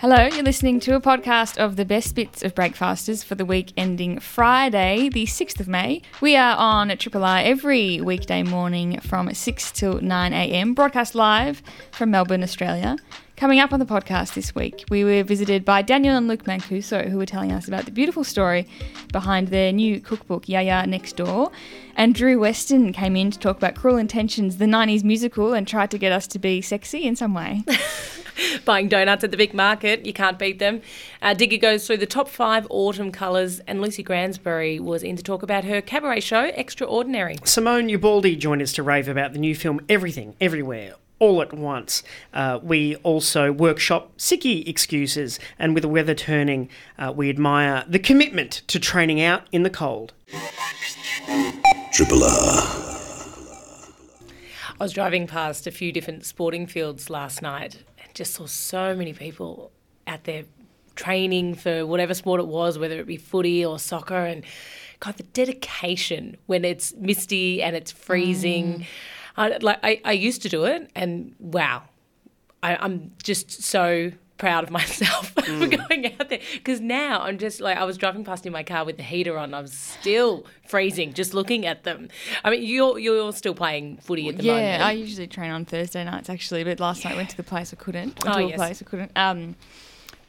[0.00, 3.70] Hello, you're listening to a podcast of the best bits of Breakfasters for the week
[3.76, 6.00] ending Friday, the 6th of May.
[6.22, 11.62] We are on Triple R every weekday morning from 6 till 9 a.m., broadcast live
[11.92, 12.96] from Melbourne, Australia.
[13.36, 17.06] Coming up on the podcast this week, we were visited by Daniel and Luke Mancuso,
[17.10, 18.66] who were telling us about the beautiful story
[19.12, 21.52] behind their new cookbook, Yiayia Next Door.
[21.94, 25.90] And Drew Weston came in to talk about Cruel Intentions, the 90s musical, and tried
[25.90, 27.64] to get us to be sexy in some way.
[28.64, 30.82] Buying donuts at the Vic Market, you can't beat them.
[31.22, 35.22] Uh, Digga goes through the top five autumn colours, and Lucy Gransbury was in to
[35.22, 37.36] talk about her cabaret show, Extra Ordinary.
[37.44, 42.02] Simone Ubaldi joined us to rave about the new film Everything, Everywhere, all at once.
[42.32, 46.68] Uh, we also workshop sicky excuses, and with the weather turning,
[46.98, 50.12] uh, we admire the commitment to training out in the cold.
[51.92, 52.80] Triple R.
[54.80, 58.94] I was driving past a few different sporting fields last night and just saw so
[58.94, 59.70] many people
[60.06, 60.44] out there
[60.94, 64.26] training for whatever sport it was, whether it be footy or soccer.
[64.26, 64.44] And
[65.00, 68.80] God, the dedication when it's misty and it's freezing.
[68.80, 68.86] Mm.
[69.36, 71.84] I, like I, I used to do it, and wow,
[72.62, 77.60] I, I'm just so proud of myself for going out there because now I'm just
[77.60, 79.54] like I was driving past in my car with the heater on.
[79.54, 82.08] I was still freezing just looking at them.
[82.42, 84.80] I mean, you're you're still playing footy at the yeah, moment.
[84.80, 87.72] Yeah, I usually train on Thursday nights actually, but last night went to the place
[87.72, 88.24] I couldn't.
[88.24, 88.56] Went Oh, to yes.
[88.56, 89.12] place I couldn't.
[89.14, 89.54] Um,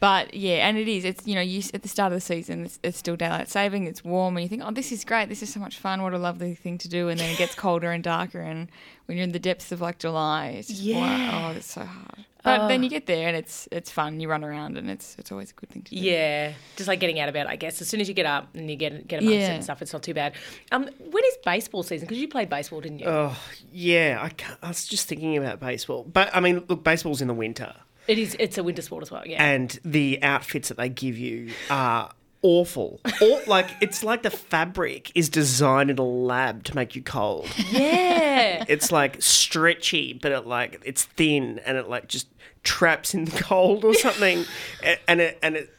[0.02, 1.06] but yeah, and it is.
[1.06, 3.86] It's you know, you at the start of the season, it's, it's still daylight saving.
[3.86, 5.30] It's warm, and you think, oh, this is great.
[5.30, 6.02] This is so much fun.
[6.02, 7.08] What a lovely thing to do.
[7.08, 8.68] And then it gets colder and darker, and
[9.06, 11.52] when you're in the depths of like July, it's Yeah.
[11.54, 12.26] oh, it's so hard.
[12.44, 14.20] But then you get there, and it's it's fun.
[14.20, 16.02] You run around, and it's it's always a good thing to do.
[16.02, 17.82] Yeah, just like getting out of bed, I guess.
[17.82, 19.52] As soon as you get up and you get get amongst it Yeah.
[19.52, 20.34] and stuff, it's not too bad.
[20.72, 22.08] Um, when is baseball season?
[22.08, 23.06] Because you played baseball, didn't you?
[23.08, 23.38] Oh,
[23.72, 26.04] yeah, I, can't, I was just thinking about baseball.
[26.12, 27.74] But, I mean, look, baseball's in the winter,
[28.08, 28.36] it is.
[28.40, 29.24] It's a winter sport as well.
[29.26, 29.44] Yeah.
[29.44, 32.12] and the outfits that they give you are
[32.42, 33.00] awful.
[33.22, 37.48] Or, like, it's like the fabric is designed in a lab to make you cold.
[37.72, 38.66] yeah.
[38.68, 42.28] it's like stretchy, but it like it's thin and it like just
[42.64, 44.46] traps in the cold or something,
[45.08, 45.70] and it and it.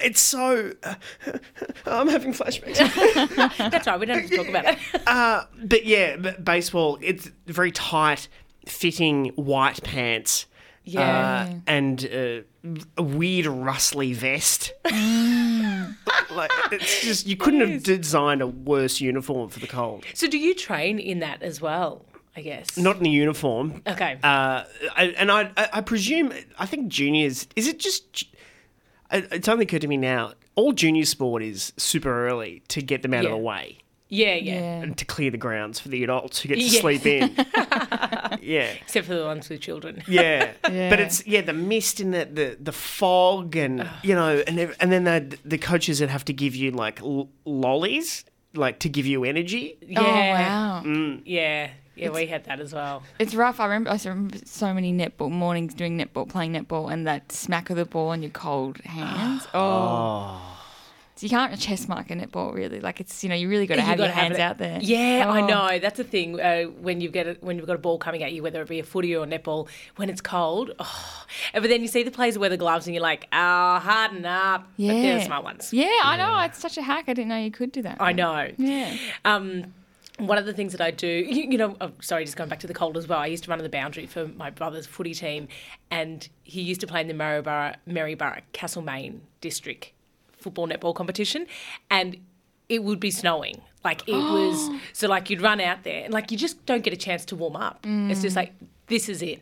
[0.00, 0.72] It's so.
[1.86, 2.76] I'm having flashbacks.
[3.70, 3.98] That's right.
[3.98, 4.78] We don't have to talk about it.
[5.06, 6.98] Uh, but yeah, b- baseball.
[7.00, 8.28] It's very tight
[8.66, 10.46] fitting white pants.
[10.82, 11.46] Yeah.
[11.48, 12.68] Uh, and uh,
[12.98, 14.72] a weird rustly vest.
[16.34, 20.04] Like it's just you couldn't have designed a worse uniform for the cold.
[20.14, 22.04] so, do you train in that as well?
[22.36, 22.76] I guess.
[22.76, 23.80] Not in the uniform.
[23.86, 24.18] Okay.
[24.22, 24.64] Uh,
[24.96, 28.24] I, and I, I, I presume, I think juniors, is it just,
[29.12, 33.14] it's only occurred to me now, all junior sport is super early to get them
[33.14, 33.78] out of the way
[34.08, 34.82] yeah, yeah, Yeah.
[34.82, 36.80] and to clear the grounds for the adults who get to Yeah.
[36.80, 37.34] sleep in.
[38.42, 38.72] yeah.
[38.82, 40.02] Except for the ones with children.
[40.06, 40.52] Yeah.
[40.70, 40.90] Yeah.
[40.90, 44.76] but it's yeah the mist and the the, the fog and you know and ev-
[44.80, 48.88] and then the the coaches that have to give you like l- lollies like to
[48.88, 49.78] give you energy.
[49.82, 50.00] Yeah.
[50.00, 50.82] Oh wow.
[50.84, 51.22] Mm.
[51.24, 51.70] Yeah.
[51.96, 52.10] Yeah.
[52.10, 53.02] We had that as well.
[53.20, 53.60] It's rough.
[53.60, 57.70] I remember, I remember so many netball mornings doing netball, playing netball, and that smack
[57.70, 59.46] of the ball on your cold hands.
[59.54, 60.53] Oh.
[61.16, 62.80] So you can't chest mark a netball really.
[62.80, 64.80] Like it's you know you really got to have your gotta have hands out there.
[64.82, 65.46] Yeah, I Oh.
[65.46, 65.78] know.
[65.78, 66.40] That's the thing.
[66.40, 68.68] Uh, when you get a, when you've got a ball coming at you, whether it
[68.68, 71.24] be a footy or a netball, when it's cold, oh.
[71.52, 74.68] But then you see the players wear the gloves, and you're like, ah, harden up.
[74.76, 74.92] Yeah.
[74.92, 75.72] But they're the smart ones.
[75.72, 76.36] Yeah, I know.
[76.40, 77.04] It's such a hack.
[77.06, 77.98] I didn't know you could do that.
[78.00, 78.50] I know.
[78.58, 78.96] Yeah.
[79.24, 79.72] Um,
[80.18, 82.60] one of the things that I do, you, you know, oh, sorry, just going back
[82.60, 83.18] to the cold as well.
[83.18, 85.48] I used to run on the boundary for my brother's footy team,
[85.90, 89.92] and he used to play in the Maryborough, Maryborough Castlemaine district
[90.44, 91.46] football netball competition,
[91.90, 92.16] and
[92.68, 93.56] it would be snowing.
[93.88, 94.56] Like it was,
[94.92, 97.36] so like you'd run out there, and like you just don't get a chance to
[97.36, 97.78] warm up.
[98.10, 98.52] It's just like
[98.86, 99.40] this is it.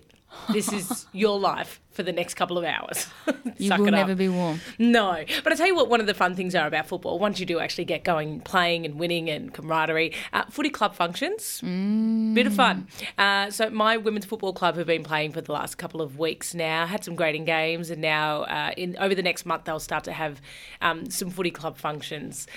[0.53, 3.06] This is your life for the next couple of hours.
[3.59, 4.09] You Suck will it up.
[4.09, 4.60] never be warm.
[4.78, 7.20] No, but I tell you what, one of the fun things are about football.
[7.20, 11.60] Once you do actually get going, playing and winning and camaraderie, uh, footy club functions,
[11.60, 12.88] bit of fun.
[13.19, 16.54] Uh, so my women's football club have been playing for the last couple of weeks
[16.54, 16.87] now.
[16.87, 20.12] Had some grading games, and now uh, in over the next month they'll start to
[20.12, 20.40] have
[20.81, 22.49] um, some footy club functions.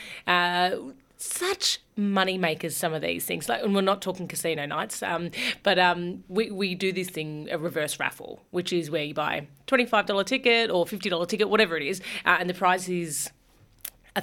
[1.17, 5.31] Such money makers some of these things like and we're not talking casino nights um,
[5.63, 9.47] but um, we, we do this thing a reverse raffle which is where you buy
[9.67, 13.29] $25 ticket or $50 ticket whatever it is uh, and the prize is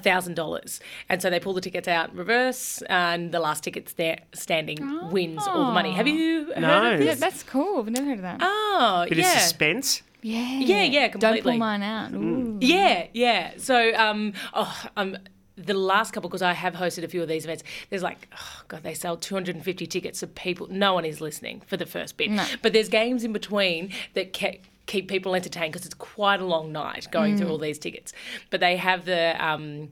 [0.03, 0.81] thousand dollars,
[1.11, 4.79] and so they pull the tickets out in reverse, and the last ticket there standing
[5.11, 5.93] wins all the money.
[5.93, 6.93] Have you heard No.
[6.95, 7.21] of Yeah, this?
[7.21, 7.79] that's cool.
[7.81, 8.39] I've never heard of that.
[8.41, 9.35] Oh, Bit yeah.
[9.35, 10.01] of suspense.
[10.23, 10.61] yeah.
[10.61, 12.15] yeah, yeah, Don't pull mine out.
[12.15, 12.57] Ooh.
[12.63, 13.53] Yeah, yeah.
[13.59, 15.19] So, um, oh, um,
[15.57, 18.63] the last couple, because I have hosted a few of these events, there's like, oh
[18.69, 20.67] God, they sell 250 tickets of people.
[20.71, 22.31] No one is listening for the first bit.
[22.31, 22.45] No.
[22.63, 26.73] But there's games in between that ke- keep people entertained because it's quite a long
[26.73, 28.13] night going through all these tickets.
[28.51, 29.91] But they have the um,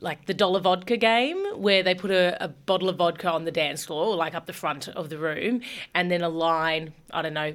[0.00, 3.52] like the dollar vodka game where they put a, a bottle of vodka on the
[3.52, 5.60] dance floor, or like up the front of the room,
[5.94, 7.54] and then a line, I don't know,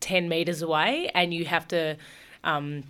[0.00, 1.96] 10 meters away, and you have to.
[2.44, 2.84] Um,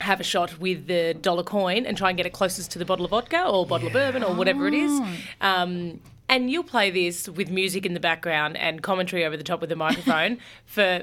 [0.00, 2.84] have a shot with the dollar coin and try and get it closest to the
[2.84, 5.00] bottle of vodka or bottle of bourbon or whatever it is.
[5.40, 9.60] Um, and you'll play this with music in the background and commentary over the top
[9.60, 11.02] with the microphone for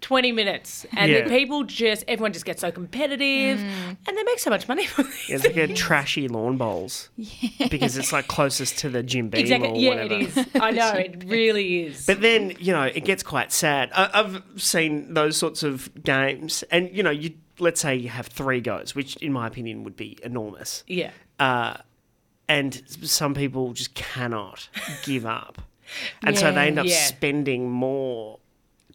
[0.00, 0.86] 20 minutes.
[0.96, 1.22] And Yeah.
[1.22, 5.04] the people just, everyone just gets so competitive and they make so much money from
[5.06, 5.28] this.
[5.30, 7.10] It's like a trashy lawn bowls
[7.70, 9.78] because it's like closest to the Jim Beam or Exactly.
[9.80, 10.14] Yeah, whatever.
[10.14, 10.46] it is.
[10.54, 12.06] I know, it really is.
[12.06, 13.90] But then, you know, it gets quite sad.
[13.94, 18.26] I, I've seen those sorts of games, and you know, you let's say you have
[18.26, 21.10] three goes, which in my opinion would be enormous, yeah.
[21.38, 21.76] uh,
[22.48, 24.68] and some people just cannot
[25.04, 25.60] give up,
[26.24, 26.96] and so they end up Yeah.
[27.04, 28.38] spending more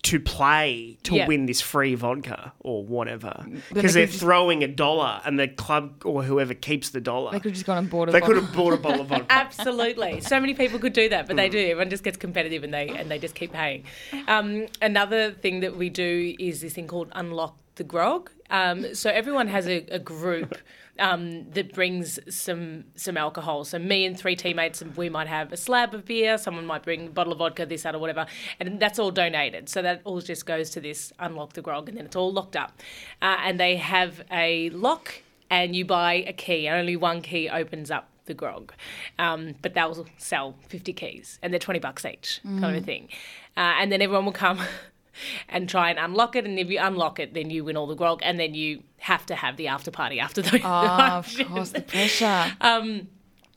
[0.06, 1.28] to play to Yeah.
[1.28, 6.04] win this free vodka or whatever because they're just- throwing a dollar and the club
[6.06, 8.10] or whoever keeps the dollar They could have just gone on board.
[8.12, 10.22] they could have bought a bottle of vodka Absolutely.
[10.22, 11.38] So many people could do that, but Mm.
[11.38, 11.58] they do.
[11.60, 13.84] Everyone just gets competitive and they and they just keep paying.
[14.28, 18.30] Um, another thing that we do is this thing called unlock the grog.
[18.50, 20.56] Um, so everyone has a, a group
[21.00, 23.64] um, that brings some some alcohol.
[23.66, 26.38] So me and three teammates, we might have a slab of beer.
[26.38, 28.26] Someone might bring a bottle of vodka, this, that, or whatever,
[28.60, 29.70] and that's all donated.
[29.70, 32.56] So that all just goes to this unlock the grog, and then it's all locked
[32.56, 32.82] up.
[33.22, 37.50] Uh, and they have a lock, and you buy a key, and only one key
[37.50, 38.74] opens up the grog.
[39.20, 43.10] Um, but they'll sell 50 keys and they're 20 bucks each, kind of a thing.
[43.56, 44.60] Uh, and then everyone will come
[45.50, 46.46] and try and unlock it.
[46.46, 48.22] And if you unlock it, then you win all the grog.
[48.24, 50.62] And then you have to have the after party after those.
[50.64, 52.52] Oh, of course, the pressure.
[52.62, 53.08] Um,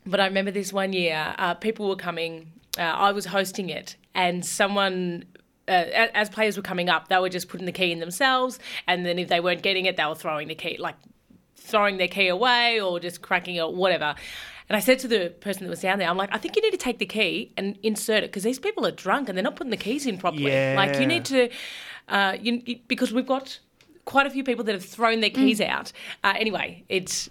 [0.06, 3.96] but I remember this one year, uh, people were coming, uh, I was hosting it,
[4.14, 5.24] and someone.
[5.66, 9.04] Uh, as players were coming up, they were just putting the key in themselves, and
[9.04, 10.94] then if they weren't getting it, they were throwing the key, like
[11.56, 14.14] throwing their key away or just cracking it, whatever.
[14.68, 16.62] And I said to the person that was down there, I'm like, I think you
[16.62, 19.42] need to take the key and insert it because these people are drunk and they're
[19.42, 20.44] not putting the keys in properly.
[20.76, 21.48] Like you need to,
[22.08, 23.58] uh, you, you- because we've got
[24.04, 25.92] quite a few people that have thrown their keys out.
[26.24, 27.30] Uh, anyway, it's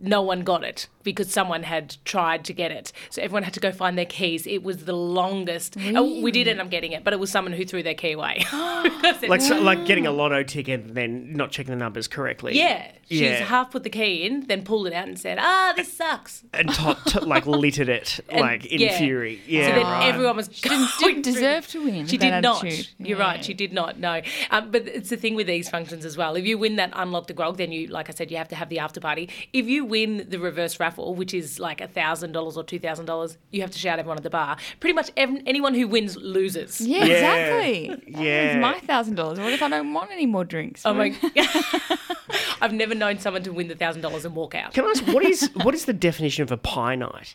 [0.00, 2.92] no one got it because someone had tried to get it.
[3.08, 4.46] So everyone had to go find their keys.
[4.46, 5.76] It was the longest.
[5.76, 8.12] uh, we did end up getting it, but it was someone who threw their key
[8.12, 8.44] away.
[9.28, 12.90] Like so, like getting a lotto ticket and then not checking the numbers correctly yeah,
[13.08, 13.44] she's Yeah.
[13.44, 16.68] half put the key in, then pulled it out and said, "Ah, this sucks." and
[16.70, 18.98] to, to, like littered it like in yeah.
[18.98, 20.08] fury yeah so then right.
[20.08, 22.06] everyone was going Didn't through- deserve to win.
[22.06, 22.64] She with that did not.
[22.64, 22.88] attitude.
[22.98, 23.24] You're Yeah.
[23.24, 23.44] right.
[23.44, 23.98] She did not.
[23.98, 24.20] No.
[24.50, 26.34] Um, but it's the thing with these functions as well.
[26.36, 28.56] If you win that unlock the grog, then you, like I said, you have to
[28.56, 29.28] have the after party.
[29.52, 33.04] If you win the reverse raffle, which is like a thousand dollars or two thousand
[33.06, 34.56] dollars, you have to shout everyone at the bar.
[34.80, 36.80] Pretty much ev- anyone who wins loses.
[36.80, 37.12] Yeah, Yeah.
[37.14, 38.14] exactly.
[38.24, 38.42] Yeah.
[38.52, 39.38] It's my thousand dollars.
[39.38, 40.86] What if I don't want any more drinks?
[40.86, 41.14] Oh my!
[42.62, 44.72] I've never known someone to win the thousand dollars and walk out.
[44.74, 47.34] can I ask what is what is the definition of a pie night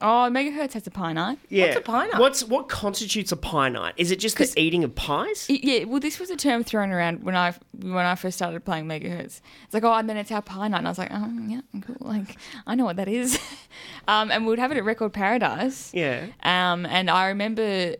[0.00, 1.38] Oh, Megahertz has a pie night.
[1.48, 2.20] yeah What's a pie night?
[2.20, 5.84] what's what constitutes a pie night is it just the eating of pies Y- Yeah,
[5.84, 9.40] well, this was a term thrown around when I when I first started playing Megahertz.
[9.64, 11.60] It's like, oh, and then it's our pie night, and I was like, oh, yeah,
[11.80, 11.96] cool.
[12.00, 12.36] Like,
[12.66, 13.38] I know what that is.
[14.08, 15.90] um, and we'd have it at Record Paradise.
[15.94, 17.94] yeah Um, and I remember,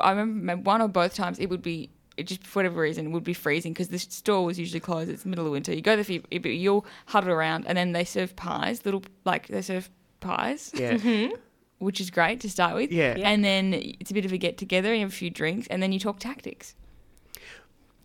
[0.00, 1.90] I remember one or both times it would be.
[2.16, 5.10] It just for whatever reason it would be freezing because the store was usually closed.
[5.10, 5.74] It's the middle of winter.
[5.74, 9.48] You go there, for, you- you'll huddle around, and then they serve pies, little like
[9.48, 9.90] they serve
[10.24, 11.28] pies, yeah
[11.78, 12.90] which is great to start with.
[12.90, 13.14] Yeah.
[13.16, 13.28] Yeah.
[13.28, 15.82] And then it's a bit of a get together, you have a few drinks, and
[15.82, 16.74] then you talk tactics.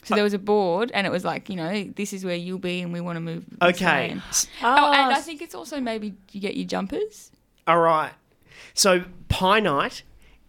[0.04, 2.58] So there was a board, and it was like, you know, this is where you'll
[2.58, 3.46] be, and we want to move.
[3.62, 4.22] okay and-
[4.62, 4.90] ah.
[4.90, 7.32] Oh, and I think it's also maybe you get your jumpers.
[7.68, 8.12] all right
[8.74, 10.04] so pie night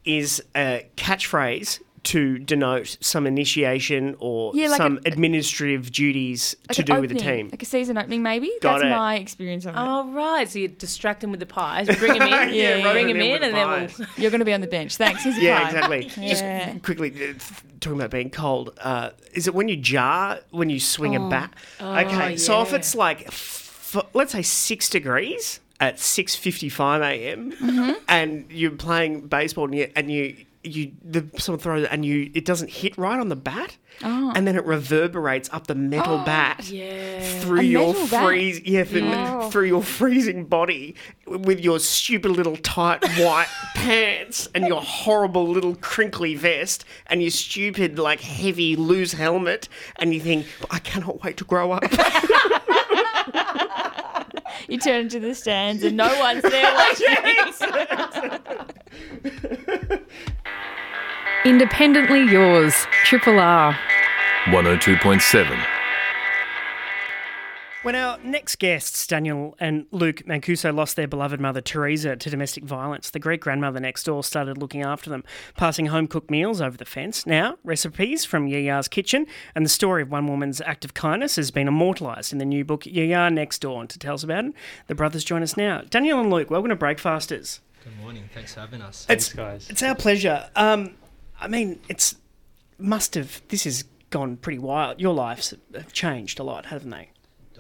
[0.05, 6.77] is a catchphrase to denote some initiation or Yeah, like some a- administrative duties Like
[6.77, 8.51] to an do with the team like a season opening, maybe.
[8.63, 8.91] Got That's it.
[8.91, 9.79] my experience of it.
[9.79, 13.09] Oh right, so you distract them with the pies, bring them in, Yeah, yeah, bring
[13.09, 13.13] yeah.
[13.15, 14.09] them in, With the and then we'll.
[14.17, 14.97] You're going to be on the bench.
[14.97, 15.25] Thanks.
[15.25, 15.67] Here's a Yeah, pie.
[15.69, 16.11] exactly.
[16.27, 16.71] Yeah.
[16.73, 17.35] Just quickly uh,
[17.81, 18.79] talking about being cold.
[18.81, 21.53] Uh, is it when you jar when you swing a bat?
[21.81, 27.97] okay, so if it's like, f- let's say six degrees at six fifty five a.m.
[28.09, 30.37] and you're playing baseball and you and you.
[30.63, 34.33] You the someone throws it and you it doesn't hit right on the bat, oh.
[34.35, 37.21] and then it reverberates up the metal oh, bat Yeah.
[37.41, 39.49] through A your freeze yeah, Yeah.
[39.49, 45.77] through your freezing body with your stupid little tight white pants and your horrible little
[45.77, 51.39] crinkly vest and your stupid like heavy loose helmet and you think I cannot wait
[51.39, 51.85] to grow up.
[54.69, 57.07] You turn into the stands, and no one's there watching.
[59.23, 59.99] You
[61.51, 63.79] Independently yours, Triple R.
[64.47, 65.80] 102.7.
[67.83, 72.63] When our next guests, Daniel and Luke Mancuso, lost their beloved mother Teresa to domestic
[72.63, 75.25] violence, the great grandmother next door started looking after them,
[75.57, 77.25] passing home cooked meals over the fence.
[77.25, 81.51] Now, recipes from Yiayia's kitchen and the story of one woman's act of kindness has
[81.51, 83.81] been immortalised in the new book Yiayia Next Door.
[83.81, 84.53] And to tell us about it,
[84.87, 85.81] the brothers join us now.
[85.89, 87.61] Daniel and Luke, welcome to Breakfasters.
[87.83, 88.29] Good morning.
[88.35, 89.07] Thanks for having us.
[89.09, 89.71] It's, guys.
[89.71, 90.51] It's our pleasure.
[90.55, 90.97] Um,
[91.41, 92.15] I mean, it's
[92.79, 93.41] must have.
[93.49, 95.01] This has gone pretty wild.
[95.01, 97.09] Your lives have changed a lot, haven't they?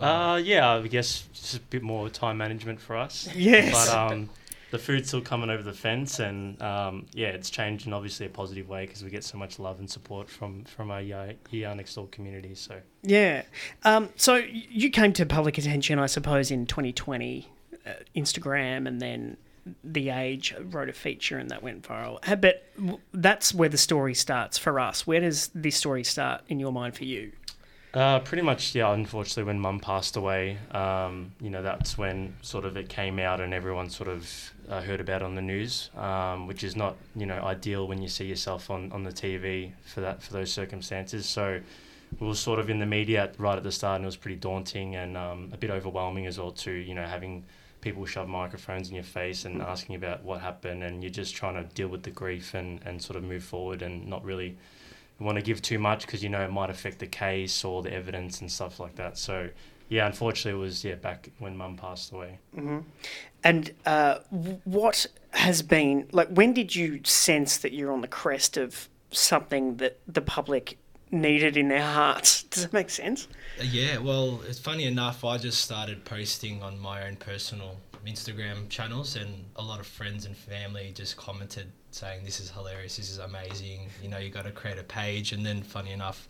[0.01, 3.29] Uh, yeah, I guess just a bit more time management for us.
[3.35, 3.73] Yes.
[3.73, 4.31] But um,
[4.71, 8.31] the food's still coming over the fence, and um, yeah, it's changed in obviously a
[8.31, 11.77] positive way because we get so much love and support from from our Yiayia Yiayia
[11.77, 12.55] next door community.
[12.55, 13.43] So Yeah.
[13.83, 17.49] Um, so you came to public attention, I suppose, in 2020,
[17.87, 19.37] uh, Instagram, and then
[19.83, 22.19] The Age wrote a feature and that went viral.
[22.41, 22.65] But
[23.13, 25.07] that's where the story starts for us.
[25.07, 27.33] Where does this story start in your mind for you?
[27.93, 28.93] Uh, pretty much, yeah.
[28.93, 33.41] Unfortunately, when Mum passed away, um, you know, that's when sort of it came out
[33.41, 37.27] and everyone sort of uh, heard about on the news, um, which is not, you
[37.27, 41.27] know, ideal when you see yourself on, on the TV for that for those circumstances.
[41.27, 41.61] So
[42.21, 44.37] we were sort of in the media right at the start, and it was pretty
[44.37, 46.71] daunting and um, a bit overwhelming as well too.
[46.71, 47.45] You know, having
[47.81, 51.55] people shove microphones in your face and asking about what happened, and you're just trying
[51.55, 54.57] to deal with the grief and, and sort of move forward and not really
[55.21, 57.93] want to give too much because you know it might affect the case or the
[57.93, 59.19] evidence and stuff like that.
[59.19, 59.51] So
[59.89, 62.39] yeah, unfortunately, it was yeah back when Mum passed away.
[63.43, 64.19] And uh,
[64.65, 66.29] what has been like?
[66.29, 70.79] When did you sense that you're on the crest of something that the public
[71.11, 72.43] needed in their hearts?
[72.51, 73.29] Does that make sense?
[73.63, 75.25] Yeah, well, it's funny enough.
[75.25, 77.77] I just started posting on my own personal
[78.07, 82.97] Instagram channels, and a lot of friends and family just commented saying, "This is hilarious.
[82.97, 83.89] This is amazing.
[84.03, 86.29] You know, you got to create a page." And then, funny enough,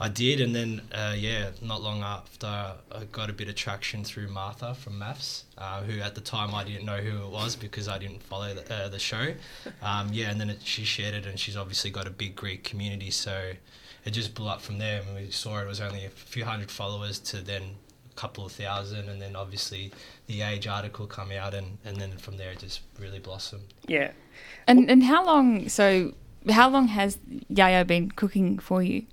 [0.00, 4.04] I did, and then uh, yeah, not long after, I got a bit of traction
[4.04, 7.56] through Martha from MAFS, uh, who at the time I didn't know who it was
[7.56, 9.34] because I didn't follow the, uh, the show.
[9.82, 12.64] Um, yeah, and then it, she shared it, and she's obviously got a big Greek
[12.64, 13.52] community, so
[14.04, 15.02] it just blew up from there.
[15.02, 17.76] When we saw it, was only a few hundred followers to then
[18.16, 19.92] couple of thousand, and then obviously
[20.26, 23.72] the Age article come out, and, and then from there it just really blossomed.
[23.86, 24.12] Yeah.
[24.66, 25.68] And and how long?
[25.68, 26.14] So
[26.50, 27.18] how long has
[27.50, 29.04] Yayo been cooking for you?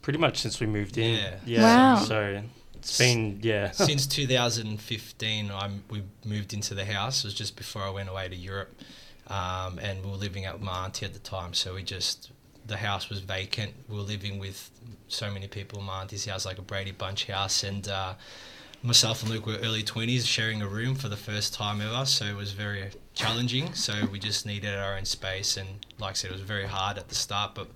[0.00, 1.34] Pretty much since we moved in.
[1.44, 1.62] Yeah.
[1.62, 1.96] Wow.
[1.96, 2.42] So
[2.74, 3.70] it's been yeah.
[3.70, 7.24] Since 2015, I we moved into the house.
[7.24, 8.74] It was just before I went away to Europe,
[9.28, 11.54] um, and we were living at my auntie at the time.
[11.54, 12.32] So we just
[12.66, 13.74] the house was vacant.
[13.88, 14.70] We were living with
[15.08, 15.80] so many people.
[15.80, 18.14] in My auntie's house, like a Brady Bunch house, and uh,
[18.82, 22.04] myself and Luke were early 20s, sharing a room for the first time ever.
[22.04, 23.74] So it was very challenging.
[23.74, 26.98] So we just needed our own space, and like I said, it was very hard
[26.98, 27.68] at the start, but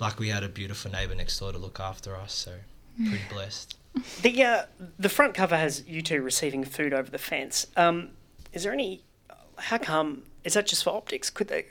[0.00, 2.32] like we had a beautiful neighbour next door to look after us.
[2.32, 2.52] So
[2.96, 3.76] pretty blessed.
[4.22, 4.62] The uh,
[4.98, 7.66] the front cover has you two receiving food over the fence.
[7.76, 8.10] Um,
[8.52, 9.02] is there any?
[9.56, 10.24] How come?
[10.44, 11.30] Is that just for optics?
[11.30, 11.64] Could they?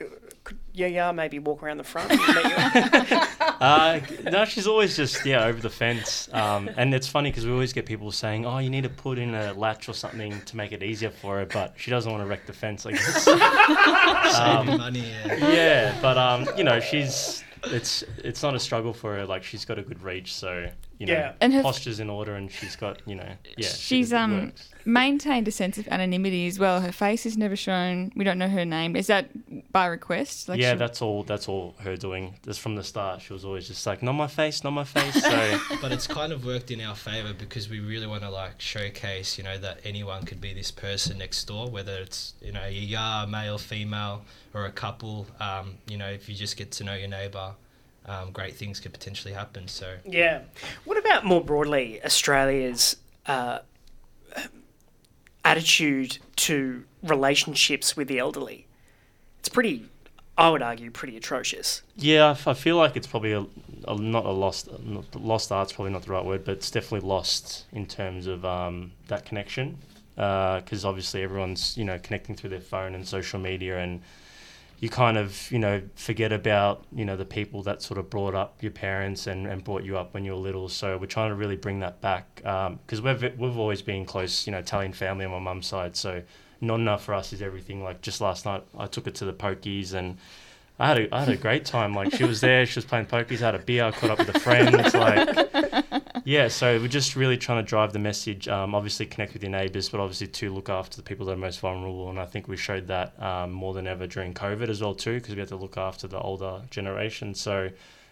[0.76, 2.10] Could yeah, maybe walk around the front?
[2.10, 3.28] and let
[3.58, 7.52] Uh, no, she's always just yeah over the fence, um, and it's funny because we
[7.52, 10.56] always get people saying, "Oh, you need to put in a latch or something to
[10.56, 12.84] make it easier for her," but she doesn't want to wreck the fence.
[12.84, 13.24] I guess.
[14.36, 15.50] Saving money, yeah.
[15.50, 19.24] yeah, but um, you know, she's it's it's not a struggle for her.
[19.24, 21.32] Like she's got a good reach, so you know, Yeah.
[21.40, 24.68] And her- posture's in order, and she's got you know, yeah, She's um works.
[24.84, 26.80] maintained a sense of anonymity as well.
[26.80, 28.12] Her face is never shown.
[28.16, 28.96] We don't know her name.
[28.96, 29.28] Is that
[29.72, 30.48] by request?
[30.48, 31.22] Like yeah, she- that's all.
[31.24, 32.34] That's all her doing.
[32.44, 35.22] Just from the start, she was always just like, "Not my face, not my face."
[35.22, 38.60] So but it's kind of worked in our favor because we really want to like
[38.60, 42.62] showcase, you know, that anyone could be this person next door, whether it's you know
[42.62, 44.22] a yar, male, female,
[44.54, 45.26] or a couple.
[45.40, 47.52] Um, you know, if you just get to know your neighbor,
[48.06, 49.68] um, great things could potentially happen.
[49.68, 50.42] So yeah.
[50.84, 52.96] What about more broadly Australia's
[53.26, 53.58] uh,
[55.44, 58.66] attitude to relationships with the elderly?
[59.40, 59.86] It's pretty.
[60.38, 61.82] I would argue pretty atrocious.
[61.96, 63.46] yeah, I feel like it's probably a,
[63.88, 67.08] a not a lost not, lost art's probably not the right word, but it's definitely
[67.08, 69.78] lost in terms of um, that connection.
[70.14, 74.02] Because obviously everyone's you know connecting through their phone and social media and
[74.78, 78.34] you kind of you know forget about you know the people that sort of brought
[78.34, 80.68] up your parents and, and brought you up when you were little.
[80.68, 84.46] So we're trying to really bring that back um, because we've we've always been close,
[84.46, 85.96] you know, Italian family on my mum's side.
[85.96, 86.22] So
[86.60, 87.82] not enough for us is everything.
[87.82, 90.18] Like just last night, I took her to the pokies and.
[90.78, 91.94] I had a I had a great time.
[91.94, 94.34] Like she was there, she was playing pokies, had a beer, I caught up with
[94.34, 94.72] a friend.
[94.92, 96.48] Like, yeah.
[96.48, 98.46] So we're just really trying to drive the message.
[98.48, 101.36] Um, obviously connect with your neighbours, but obviously to look after the people that are
[101.36, 102.10] most vulnerable.
[102.10, 105.14] And I think we showed that um, more than ever during COVID as well too,
[105.14, 107.34] because we had to look after the older generation.
[107.34, 107.70] So,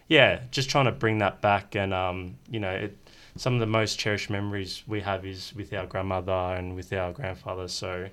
[0.08, 2.96] yeah, just trying to bring that back, and um, you know, it,
[3.36, 7.12] some of the most cherished memories we have is with our grandmother and with our
[7.12, 7.68] grandfather.
[7.68, 8.08] So,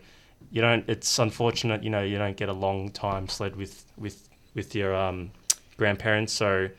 [0.51, 0.83] you don't.
[0.89, 4.95] It's unfortunate, you know, you don't get a long time sled with with with your
[4.95, 5.31] um,
[5.77, 6.33] grandparents.
[6.33, 6.69] So,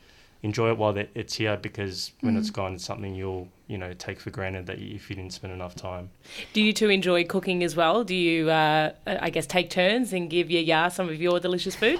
[0.41, 4.19] enjoy it while it's here because when it's gone, it's something you'll you know take
[4.19, 6.09] for granted that you, if you didn't spend enough time.
[6.53, 8.03] Do you two enjoy cooking as well?
[8.03, 11.75] Do you, uh, I guess, take turns and give your ya some of your delicious
[11.75, 11.99] food?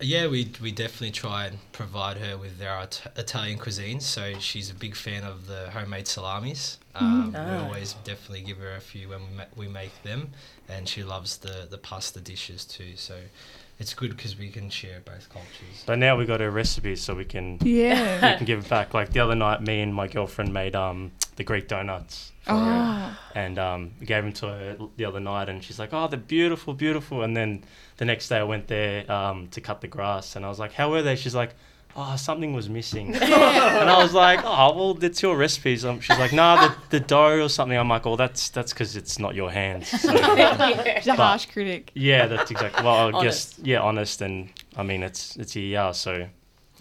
[0.00, 4.00] Yeah, we we definitely try and provide her with our It- Italian cuisine.
[4.00, 6.78] So she's a big fan of the homemade salamis.
[6.96, 7.64] Um, We Ah.
[7.64, 10.30] always definitely give her a few when we, ma- we make them,
[10.68, 12.96] and she loves the the pasta dishes too.
[12.96, 13.14] So
[13.78, 15.84] it's good because we can share both cultures.
[15.86, 18.32] But now we got her recipes, so we can Yeah.
[18.32, 18.94] we can give it back.
[18.94, 22.32] Like the other night, me and my girlfriend made um the Greek donuts.
[22.42, 22.58] For her.
[22.58, 23.18] oh.
[23.34, 26.18] and um, we gave them to her the other night, and she's like, "Oh, they're
[26.18, 27.62] beautiful, beautiful." And then
[27.98, 30.72] the next day, I went there um, to cut the grass, and I was like,
[30.72, 31.54] "How were they?" She's like,
[32.00, 36.18] "Oh, something was missing." and I was like, "Oh, well, it's your recipes." Um, she's
[36.18, 39.34] like, "Nah, the, the dough or something." I'm like, "Oh, that's that's because it's not
[39.34, 41.90] your hands." So, She's a harsh critic.
[41.94, 42.84] yeah, that's exactly.
[42.84, 43.56] Well, I Honest.
[43.58, 46.14] guess yeah, honest, and I mean, it's it's a yeah, so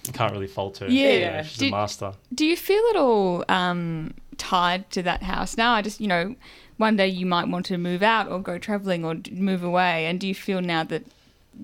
[0.05, 0.87] you can't really fault her.
[0.87, 1.11] Yeah.
[1.11, 2.13] You know, she's Did- a master.
[2.33, 5.73] Do you feel at all um, tied to that house now?
[5.73, 6.35] I just, you know,
[6.77, 10.19] one day you might want to move out or go traveling or move away, and
[10.19, 11.03] do you feel now that,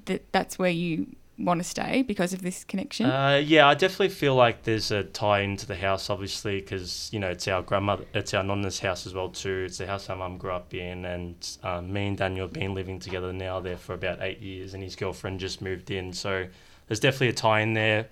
[0.05, 3.07] that that's where you want to stay because of this connection?
[3.07, 7.19] Uh, yeah, I definitely feel like there's a tie into the house, obviously, because you
[7.19, 9.63] know it's our grandmother, it's our nonna's house as well too.
[9.65, 12.73] It's the house our mum grew up in, and um, me and Daniel have been
[12.73, 16.45] living together now there for about eight years, and his girlfriend just moved in, so
[16.87, 18.07] there's definitely a tie in there.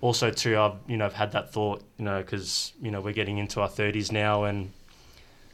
[0.00, 3.12] Also, too, I've you know I've had that thought, you know, because you know we're
[3.12, 4.70] getting into our thirties now, and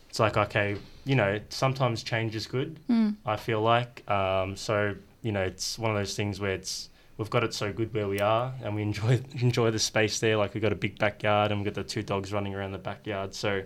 [0.09, 2.79] it's like okay, you know, sometimes change is good.
[2.89, 3.17] Mm.
[3.27, 4.09] I feel like.
[4.11, 6.89] Um, so you know, it's one of those things where it's
[7.21, 10.37] we've got it so good where we are, and we enjoy enjoy the space there.
[10.39, 12.79] Like we've got a big backyard, and we've got the two dogs running around the
[12.79, 13.35] backyard.
[13.35, 13.63] So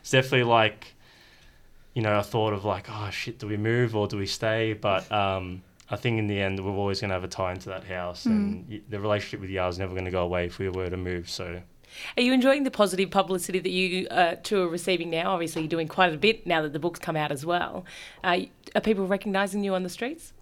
[0.00, 0.94] it's definitely like,
[1.94, 4.74] you know, a thought of like, oh shit, do we move or do we stay?
[4.74, 7.70] But um, I think in the end, we're always going to have a tie into
[7.70, 10.68] that house, and the relationship with Yar is never going to go away if we
[10.68, 11.30] were to move.
[11.30, 11.62] So
[12.18, 15.30] Are you enjoying the positive publicity that you uh, two are receiving now?
[15.30, 17.86] Obviously, you're doing quite a bit now that the book's come out as well.
[18.22, 18.40] Uh,
[18.74, 20.34] are people recognising you on the streets?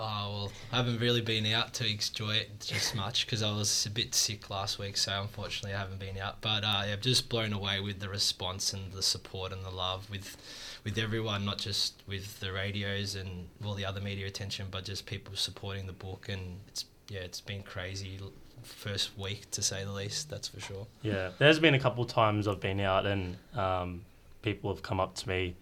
[0.00, 3.84] Oh well, I haven't really been out to enjoy it just much because I was
[3.84, 6.40] a bit sick last week, so unfortunately I haven't been out.
[6.40, 9.70] But uh, yeah, I'm just blown away with the response and the support and the
[9.70, 10.36] love with
[10.84, 15.04] with everyone, not just with the radios and all the other media attention, but just
[15.04, 16.28] people supporting the book.
[16.28, 18.20] And it's yeah, it's been crazy
[18.62, 20.30] first week to say the least.
[20.30, 20.86] That's for sure.
[21.02, 24.02] yeah, there's been a couple times I've been out, and um,
[24.42, 25.56] people have come up to me.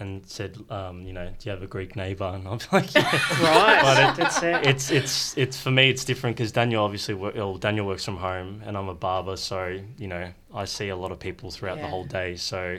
[0.00, 2.24] And said, um, you know, do you have a Greek neighbour?
[2.34, 3.02] And I'm like, yeah.
[3.40, 3.80] Right.
[3.80, 4.66] But it- That's it.
[4.66, 8.16] it's it's it's for me it's different because Daniel obviously work, well, Daniel works from
[8.16, 11.76] home and I'm a barber so you know I see a lot of people throughout
[11.76, 11.82] Yeah.
[11.84, 12.78] the whole day so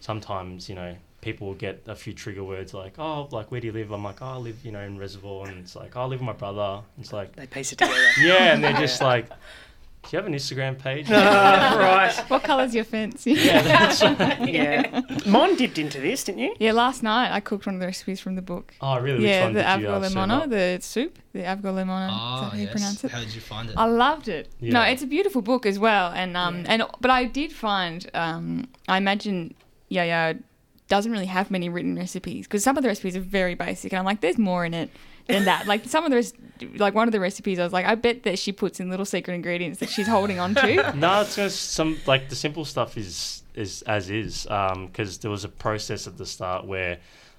[0.00, 3.66] sometimes you know people will get a few trigger words like oh like where do
[3.68, 6.02] you live I'm like oh I live you know in Reservoir and it's like oh,
[6.02, 7.98] I live with my brother it's like They piece it together.
[8.20, 9.28] yeah and they're just like
[10.08, 12.12] do you have an Instagram page right.
[12.28, 13.26] what colour's your fence?
[13.26, 14.48] yeah that's right.
[14.56, 15.00] Yeah.
[15.26, 16.54] Mon dipped into this, didn't you?
[16.58, 18.74] Yeah, last night I cooked one of the recipes from the book.
[18.80, 20.50] oh really which yeah, one the did you avgo uh, serve lemona, up?
[20.50, 22.06] the soup, the avgolemono.
[22.06, 22.72] is that Oh how you yes.
[22.72, 23.10] pronounce it?
[23.10, 23.74] How did you find it?
[23.76, 24.48] I loved it.
[24.60, 26.64] No, it's a beautiful book as well, and um, Yeah.
[26.72, 29.54] and but I did find um, I imagine
[29.90, 30.42] Yiayia
[30.88, 33.98] doesn't really have many written recipes because some of the recipes are very basic, and
[33.98, 34.90] I'm like, there's more in it
[35.26, 35.66] than that.
[35.66, 36.32] like some of the
[36.78, 39.04] like one of the recipes, I was like, I bet that she puts in little
[39.06, 40.92] secret ingredients that she's holding on to.
[40.96, 45.44] no, it's just some like the simple stuff is is as is because there was
[45.44, 46.98] a process at the start where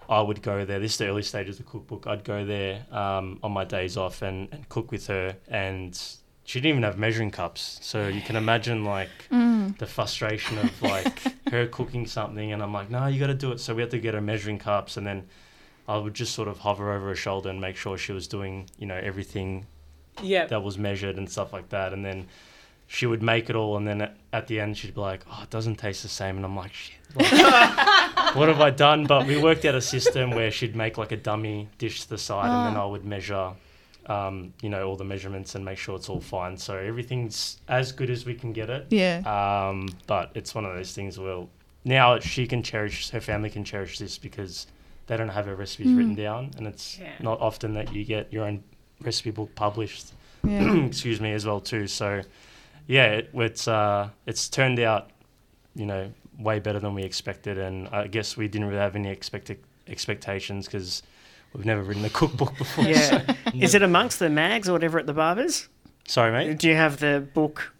[0.09, 0.79] I would go there.
[0.79, 2.07] This is the early stages of the cookbook.
[2.07, 5.99] I'd go there um, on my days off and, and cook with her, and
[6.45, 7.77] she didn't even have measuring cups.
[7.81, 9.77] So you can imagine like Mm.
[9.79, 11.19] the frustration of like
[11.51, 13.59] her cooking something, and I'm like, no, you got to do it.
[13.59, 15.27] So we had to get her measuring cups, and then
[15.87, 18.69] I would just sort of hover over her shoulder and make sure she was doing
[18.77, 19.65] you know everything
[20.21, 20.45] Yeah.
[20.47, 21.93] that was measured and stuff like that.
[21.93, 22.27] And then
[22.89, 25.41] she would make it all, and then at, at the end she'd be like, "Oh,
[25.43, 27.31] it doesn't taste the same." And I'm like, "Shit, like,
[28.35, 31.17] what have I done?" But we worked out a system where she'd make like a
[31.17, 32.83] dummy dish to the side, and then Oh.
[32.87, 33.51] I would measure,
[34.05, 36.55] um, you know, all the measurements and make sure it's all fine.
[36.57, 38.87] So everything's as good as we can get it.
[38.89, 39.17] Yeah.
[39.69, 41.45] Um, but it's one of those things where
[41.83, 44.67] now she can cherish, her family can cherish this because
[45.07, 45.97] they don't have her recipes Mm.
[45.97, 47.11] written down, and it's Yeah.
[47.19, 48.63] not often that you get your own
[49.01, 50.73] recipe book published Yeah.
[50.85, 52.21] excuse me as well too so
[52.87, 55.09] yeah it, it's uh it's turned out
[55.75, 59.09] you know way better than we expected and i guess we didn't really have any
[59.09, 61.03] expected expectations because
[61.53, 63.35] we've never written a cookbook before so- Yeah.
[63.65, 65.67] Is it amongst the mags or whatever at the barbers?
[66.07, 67.73] sorry mate Do you have the book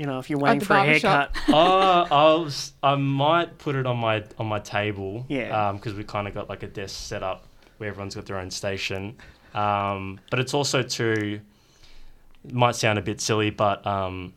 [0.00, 1.36] you know, if you're waiting for a barber shop.
[1.36, 1.54] haircut.
[1.54, 5.26] uh, I was, I might put it on my on my table.
[5.28, 5.72] Yeah.
[5.72, 8.50] Because we kind of got like a desk set up where everyone's got their own
[8.50, 9.18] station.
[9.52, 11.40] Um, but it's also to,
[12.50, 14.32] might sound a bit silly, but um,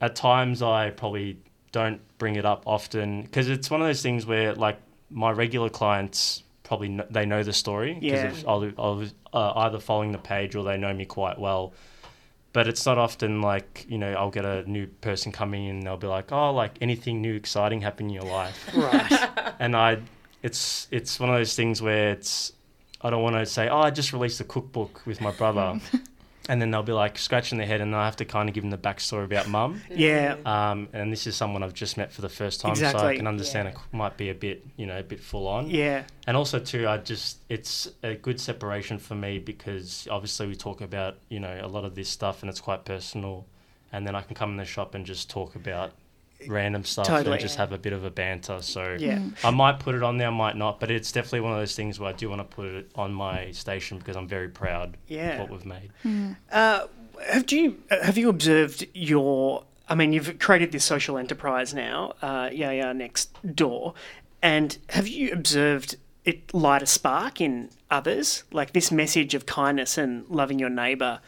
[0.00, 1.38] at times I probably
[1.70, 4.80] don't bring it up often because it's one of those things where like
[5.10, 8.26] my regular clients probably kn- they know the story Yeah.
[8.26, 11.72] because I'll, I'll uh, either following the page or they know me quite well.
[12.52, 15.86] But it's not often like you know I'll get a new person coming in and
[15.86, 19.30] they'll be like, oh, like anything new, exciting happened in your life, right.
[19.58, 19.98] and I,
[20.42, 22.52] it's it's one of those things where it's
[23.00, 25.80] I don't want to say, oh, I just released a cookbook with my brother,
[26.48, 28.62] and then they'll be like scratching their head, and I have to kind of give
[28.62, 29.82] them the backstory about mum.
[29.90, 30.36] Yeah.
[30.46, 33.26] Um, and this is someone I've just met for the first time, so I can
[33.26, 35.68] understand it might be a bit, you know, a bit full on.
[35.68, 36.04] Yeah.
[36.26, 40.80] And also too, I just it's a good separation for me because obviously we talk
[40.80, 43.46] about you know a lot of this stuff and it's quite personal,
[43.92, 45.92] and then I can come in the shop and just talk about
[46.46, 47.32] random stuff Totally.
[47.32, 48.62] and just have a bit of a banter.
[48.62, 49.20] So Yeah.
[49.42, 51.74] I might put it on there, I might not, but it's definitely one of those
[51.74, 54.96] things where I do want to put it on my station because I'm very proud
[55.08, 55.32] Yeah.
[55.34, 55.90] of what we've made.
[56.52, 56.86] Uh,
[57.30, 59.64] have you have you observed your?
[59.88, 63.94] I mean, you've created this social enterprise now, uh, yeah, yeah, next door,
[64.42, 68.44] and have you observed it light a spark in others?
[68.52, 71.20] Like this message of kindness and loving your neighbour.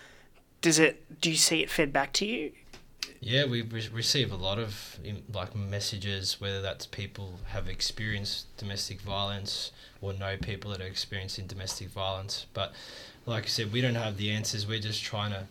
[0.60, 1.20] Does it?
[1.20, 2.52] Do you see it fed back to you?
[3.20, 4.98] Yeah, we re- receive a lot of
[5.32, 11.46] like messages, whether that's people have experienced domestic violence or know people that are experiencing
[11.46, 12.46] domestic violence.
[12.54, 12.72] But
[13.26, 14.66] like I said, we don't have the answers.
[14.66, 15.46] We're just trying to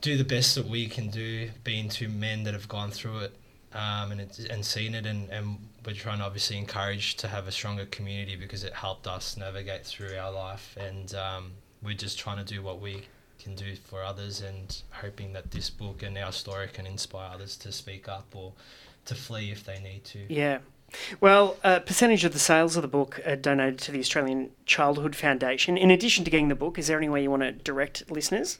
[0.00, 3.34] do the best that we can do, being two men that have gone through it
[3.74, 7.46] um, and it's, and seen it, and, and we're trying to obviously encourage to have
[7.46, 12.18] a stronger community because it helped us navigate through our life, and um, we're just
[12.18, 13.02] trying to do what we
[13.38, 17.56] can do for others, and hoping that this book and our story can inspire others
[17.58, 18.52] to speak up or
[19.06, 20.32] to flee if they need to.
[20.32, 20.58] Yeah.
[21.20, 25.14] Well, a percentage of the sales of the book are donated to the Australian Childhood
[25.14, 25.76] Foundation.
[25.76, 28.58] In addition to getting the book, is there any way you want to direct listeners?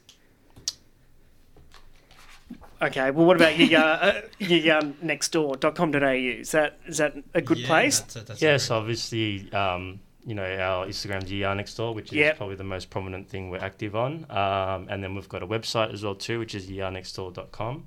[2.80, 6.40] Okay, well, what about your, uh, your um, nextdoor.com.au?
[6.40, 8.00] Is that is that a good Yeah, place?
[8.00, 12.08] That's a, that's a Yes, obviously, um, you know, our Instagram's Yiayia Next Door, which
[12.12, 12.36] is Yep.
[12.36, 14.26] probably the most prominent thing we're active on.
[14.30, 17.84] Um, and then we've got a website as well too, which is yiayianextdoor.com.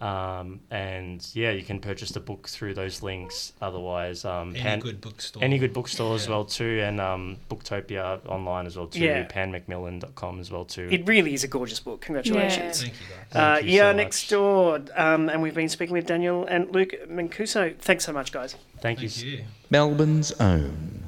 [0.00, 3.52] Um, and yeah, you can purchase the book through those links.
[3.60, 5.42] Otherwise, um, any Pan- good bookstore.
[5.42, 9.26] any good bookstore as well too, and um, Booktopia online as well too, Yeah.
[9.26, 10.88] panmacmillan.com as well too.
[10.92, 12.00] It really is a gorgeous book.
[12.02, 12.82] Congratulations.
[12.82, 13.26] Thank you guys.
[13.34, 14.30] Uh, Thank you yeah, so next much.
[14.30, 14.80] door.
[14.94, 17.76] Um, and we've been speaking with Daniel and Luke Mancuso.
[17.78, 18.54] Thanks so much, guys.
[18.80, 19.30] Thank, Thank you.
[19.30, 19.44] you.
[19.68, 21.07] Melbourne's own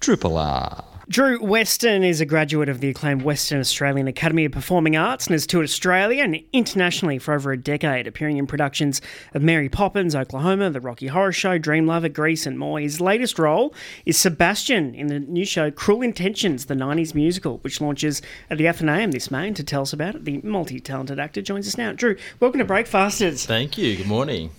[0.00, 0.95] Triple R.
[1.08, 5.34] Drew Weston is a graduate of the acclaimed Western Australian Academy of Performing Arts and
[5.34, 9.00] has toured Australia and internationally for over a decade, appearing in productions
[9.32, 12.80] of Mary Poppins, Oklahoma, The Rocky Horror Show, Dream Lover, Grease, and more.
[12.80, 13.72] His latest role
[14.04, 18.66] is Sebastian in the new show Cruel Intentions, the 90s musical, which launches at the
[18.66, 19.46] Athenaeum this May.
[19.46, 21.92] And to tell us about it, the multi talented actor joins us now.
[21.92, 23.46] Drew, welcome to Breakfasters.
[23.46, 23.96] Thank you.
[23.96, 24.50] Good morning.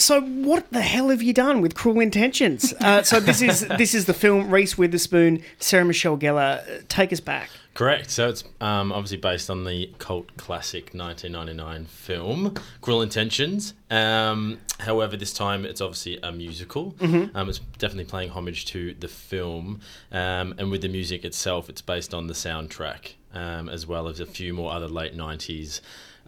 [0.00, 2.72] So, what the hell have you done with Cruel Intentions?
[2.80, 6.68] Uh, so, this is this is the film Reese Witherspoon, Sarah Michelle Gellar.
[6.68, 7.48] Uh, Take us back.
[7.74, 8.10] Correct.
[8.10, 13.74] So it's um, obviously based on the cult classic 1999 film Cruel Intentions.
[13.88, 16.96] Um, however, this time it's obviously a musical.
[17.36, 19.80] Um, it's definitely playing homage to the film,
[20.10, 24.18] um, and with the music itself, it's based on the soundtrack um, as well as
[24.18, 25.80] a few more other late 90s.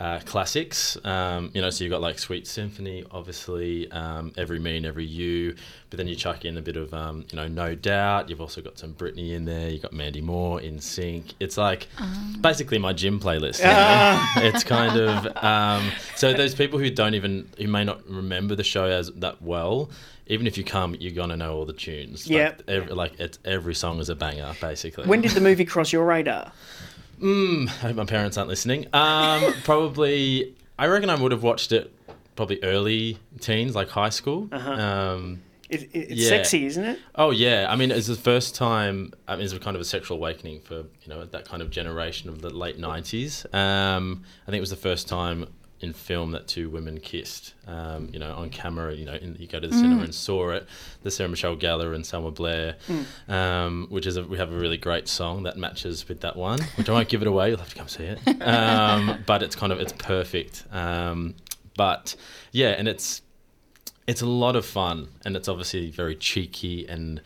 [0.02, 4.76] Uh, classics, um, you know, so you've got like Sweet Symphony, obviously, um, Every Me
[4.76, 5.54] and Every You,
[5.90, 8.28] but then you chuck in a bit of, um, you know, No Doubt.
[8.28, 9.70] You've also got some Britney in there.
[9.70, 11.34] You've got Mandy Moore NSYNC.
[11.38, 11.86] It's like
[12.40, 13.60] basically my gym playlist.
[13.60, 14.48] you know?
[14.48, 18.64] it's kind of um, so those people who don't even who may not remember the
[18.64, 19.88] show as that well.
[20.26, 22.26] Even if you come, you're gonna know all the tunes.
[22.26, 22.62] Yep.
[22.66, 25.06] Like, every, like it's, every song is a banger, basically.
[25.06, 26.50] When did the movie cross your radar?
[27.22, 28.86] Mm, I hope my parents aren't listening.
[28.92, 31.94] Um, probably, I reckon I would have watched it
[32.36, 34.48] probably early teens, like high school.
[34.52, 36.28] Um, It, it, it's Yeah.
[36.28, 36.98] sexy, isn't it?
[37.14, 39.12] oh yeah, I mean, it's the first time.
[39.28, 41.70] I mean, it's a kind of a sexual awakening for you know that kind of
[41.70, 43.46] generation of the late '90s.
[43.54, 45.46] Um, I think it was the first time
[45.82, 47.54] in film that two women kissed.
[47.66, 48.94] Um, you know, on camera.
[48.94, 50.66] You know, in, you go to the cinema and saw it.
[51.02, 52.76] The Sarah Michelle Gellar and Selma Blair,
[53.28, 56.60] um, which is a, we have a really great song that matches with that one,
[56.76, 57.50] which I won't give it away.
[57.50, 58.42] You'll have to come see it.
[58.42, 60.64] Um, but it's kind of it's perfect.
[60.70, 61.34] Um,
[61.76, 62.14] but
[62.52, 63.22] yeah, and it's
[64.06, 67.20] it's a lot of fun and it's obviously very cheeky and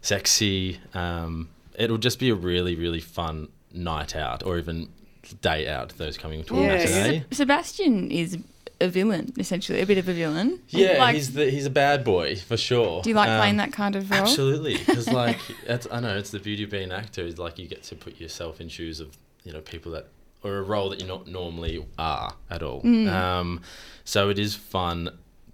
[0.00, 0.80] sexy.
[0.94, 4.88] Um, it'll just be a really, really fun night out or even
[5.34, 6.72] day out, those coming to Yeah, yeah.
[6.76, 7.24] matinee.
[7.32, 8.38] Sebastian is
[8.80, 10.60] a villain, essentially, a bit of a villain.
[10.68, 13.02] Yeah, Like, he's the he's a bad boy for sure.
[13.02, 14.20] do you like Um, playing that kind of role?
[14.20, 17.58] Absolutely, because like it's, I know it's the beauty of being an actor is like
[17.58, 20.08] you get to put yourself in shoes of you know people that
[20.42, 22.82] or a role that you're not normally are at all.
[22.82, 23.08] Mm.
[23.10, 23.60] Um,
[24.04, 25.10] so it is fun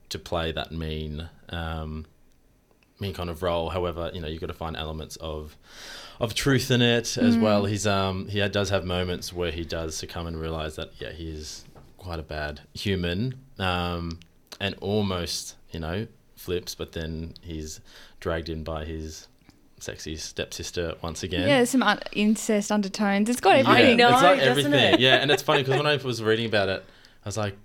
[0.09, 2.05] to play that mean um,
[2.99, 3.71] mean kind of role.
[3.71, 5.57] However, you know you've got to find elements of
[6.23, 7.41] of truth in it as Mm.
[7.43, 7.65] well.
[7.67, 11.29] He's um he does have moments where he does succumb and realize that yeah he
[11.31, 11.65] is
[11.99, 14.19] quite a bad human um,
[14.61, 16.07] and almost you know
[16.37, 17.81] flips, but then he's
[18.21, 19.29] dragged in by his
[19.79, 21.43] sexy stepsister once again.
[21.49, 23.29] Yeah, there's some un- incest undertones.
[23.29, 23.97] It's got Yeah, everything.
[23.99, 24.73] know, it's like everything.
[24.75, 25.01] it?
[25.01, 26.85] Yeah, and it's funny because when I was reading about it,
[27.25, 27.57] I was like,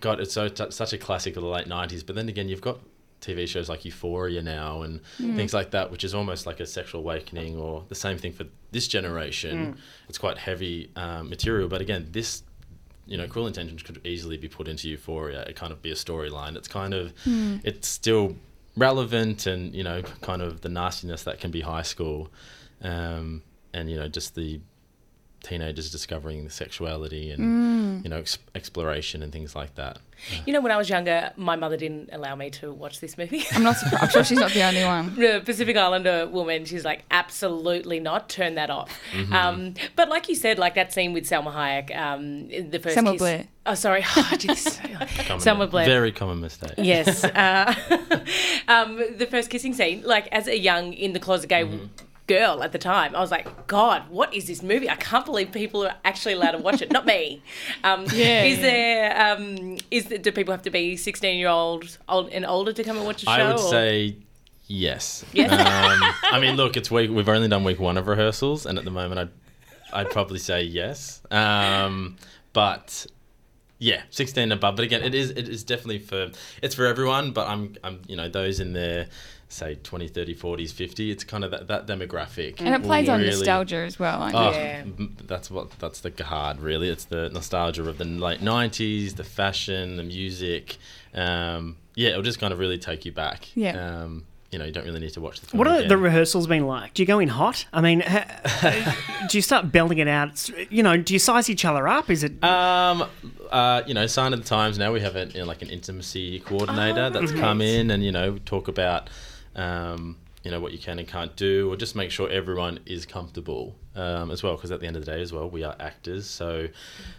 [0.00, 2.04] God, it's so t- such a classic of the late '90s.
[2.06, 2.78] But then again, you've got
[3.20, 5.36] TV shows like Euphoria now and Mm.
[5.36, 8.44] things like that, which is almost like a sexual awakening, or the same thing for
[8.72, 9.76] this generation.
[10.08, 12.42] It's quite heavy um, material, but again, this.
[13.06, 15.40] You know, Cruel Intentions could easily be put into Euphoria.
[15.48, 16.56] It kind of be a storyline.
[16.56, 17.62] It's kind of, Mm.
[17.64, 18.36] it's still
[18.76, 22.30] relevant, and you know, kind of the nastiness that can be high school,
[22.82, 24.60] um, and you know, just the
[25.42, 28.04] teenagers discovering the sexuality and Mm.
[28.04, 29.98] you know ex- exploration and things like that.
[30.46, 33.44] You know, when I was younger, my mother didn't allow me to watch this movie.
[33.52, 34.02] I'm not surprised.
[34.02, 35.14] I'm sure she's not the only one.
[35.14, 38.28] the Pacific Islander woman, she's like, absolutely not.
[38.28, 38.90] Turn that off.
[39.12, 39.32] Mm-hmm.
[39.32, 43.12] Um, but like you said, like that scene with Selma Hayek, um, the first Selma
[43.12, 43.46] kiss- Blair.
[43.64, 44.04] Oh, sorry.
[44.16, 44.80] I did this.
[45.26, 45.86] Common- Selma Blair.
[45.86, 46.72] Very common mistake.
[46.78, 47.22] Yes.
[47.22, 47.72] Uh,
[48.66, 51.86] um, the first kissing scene, like as a young in the closet gay Mm-hmm.
[52.28, 54.88] Girl at the time, I was like, God, what is this movie?
[54.88, 56.92] I can't believe people are actually allowed to watch it.
[56.92, 57.42] Not me.
[57.84, 58.62] Um, Yeah, Is yeah.
[58.62, 59.36] there?
[59.36, 62.84] Um, is there, do people have to be sixteen year old old and older to
[62.84, 63.32] come and watch a show?
[63.32, 64.16] I would or- say
[64.68, 65.24] yes.
[65.32, 65.50] Yes.
[65.50, 67.10] Um, I mean, look, it's week.
[67.10, 69.30] We've only done week one of rehearsals, and at the moment, I'd
[69.92, 71.22] I'd probably say yes.
[71.30, 72.16] Um,
[72.52, 73.06] but
[73.78, 74.76] yeah, sixteen and above.
[74.76, 76.30] But again, it is it is definitely for
[76.62, 77.30] it's for everyone.
[77.32, 79.06] But I'm I'm you know those in their
[79.50, 83.14] say 20 30 40s 50 it's kind of that, that demographic And it plays will
[83.14, 84.18] on really- nostalgia as well.
[84.20, 84.84] Like, Oh, Yeah.
[85.26, 86.88] that's what that's the hard really.
[86.90, 90.76] It's the nostalgia of the late nineties, the fashion, the music.
[91.14, 93.48] Um, yeah, it'll just kind of really take you back.
[93.54, 94.02] Yeah.
[94.02, 95.58] Um, you know, you don't really need to watch the film.
[95.58, 95.88] What are again.
[95.88, 96.94] the rehearsals been like?
[96.94, 97.66] Do you go in hot?
[97.72, 98.96] I mean, ha-
[99.30, 100.48] do you start belting it out?
[100.70, 102.08] You know, do you size each other up?
[102.08, 102.42] Is it?
[102.42, 103.04] Um,
[103.50, 104.90] uh, you know, sign of the times now.
[104.92, 108.38] We have a, you know, like an intimacy coordinator that's come in and you know
[108.46, 109.10] talk about,
[109.58, 113.04] um, you know, what you can and can't do, or just make sure everyone is
[113.04, 114.54] comfortable um, as well.
[114.54, 116.28] Because at the end of the day, as well, we are actors.
[116.28, 116.68] So,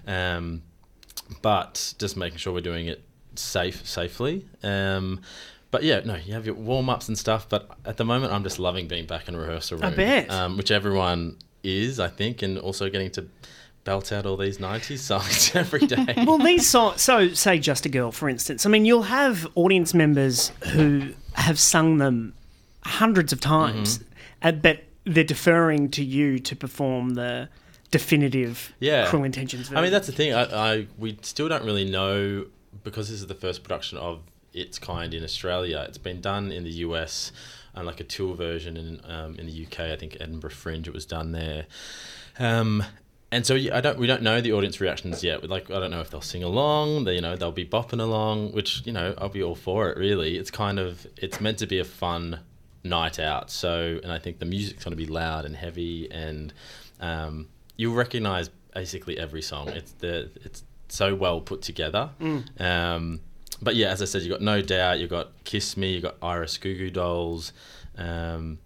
[0.08, 0.63] um,
[1.41, 3.04] but just making sure we're doing it
[3.36, 4.45] safe, safely.
[4.63, 5.21] Um,
[5.71, 7.47] but yeah, no, you have your warm ups and stuff.
[7.47, 9.93] But at the moment, I'm just loving being back in a rehearsal room.
[9.93, 10.32] I bet.
[10.32, 13.28] Um, which everyone is, I think, and also getting to
[13.84, 16.13] belt out all these 90s songs every day.
[16.25, 17.02] well, these songs.
[17.02, 18.65] So, say "Just a Girl," for instance.
[18.65, 22.34] I mean, you'll have audience members who have sung them
[22.84, 24.47] hundreds of times, Mm-hmm.
[24.47, 27.49] uh, but they're deferring to you to perform the
[27.91, 29.08] definitive Yeah.
[29.08, 29.78] "Cruel Intentions." Version.
[29.78, 30.34] I mean, that's the thing.
[30.34, 32.45] I, I we still don't really know
[32.84, 34.19] because this is the first production of
[34.54, 35.86] its kind in Australia.
[35.88, 37.32] It's been done in the US
[37.75, 39.80] and like a tour version in um, in the UK.
[39.91, 40.88] I think Edinburgh Fringe.
[40.88, 41.65] It was done there.
[42.38, 42.84] Um,
[43.31, 45.47] and so I don't we don't know the audience reactions yet.
[45.47, 47.03] Like I don't know if they'll sing along.
[47.03, 49.97] They you know they'll be bopping along, which you know I'll be all for it.
[49.97, 52.39] Really, it's kind of it's meant to be a fun
[52.83, 53.51] night out.
[53.51, 56.53] So and I think the music's going to be loud and heavy, and
[56.99, 59.69] um, you'll recognize basically every song.
[59.69, 62.09] It's the it's so well put together.
[62.59, 63.19] Um,
[63.61, 66.15] but yeah, as I said, you got No Doubt, you got Kiss Me, you got
[66.21, 67.51] Iris Goo Goo Dolls.
[67.97, 68.59] Um,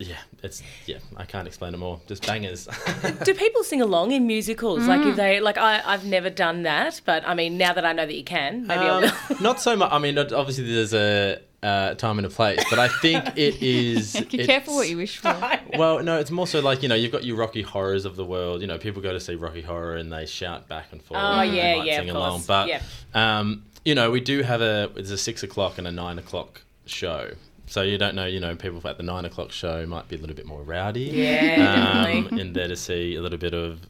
[0.00, 0.98] yeah, it's yeah.
[1.16, 2.00] I can't explain it more.
[2.06, 2.68] Just bangers.
[3.24, 4.86] Do people sing along in musicals?
[4.86, 7.92] Like if they like, I I've never done that, but I mean, now that I
[7.92, 9.36] know that you can, maybe I Um, will.
[9.42, 9.90] not so much.
[9.92, 14.20] I mean, obviously there's a uh, time and a place, but I think it is.
[14.30, 15.36] Be careful what you wish for.
[15.76, 18.24] Well, no, it's more so like you know you've got your Rocky Horrors of the
[18.24, 18.60] world.
[18.60, 21.20] You know, people go to see Rocky Horror and they shout back and forth.
[21.22, 22.30] Oh, and yeah, might yeah, sing of along.
[22.32, 22.46] course.
[22.46, 22.80] But Yeah.
[23.14, 26.62] um, you know, we do have a it's a six o'clock and a nine o'clock
[26.86, 27.30] show.
[27.76, 30.18] So you don't know, you know, people at the nine o'clock show might be a
[30.18, 31.10] little bit more rowdy.
[31.12, 32.40] Yeah, um, definitely.
[32.40, 33.80] in there to see a little bit of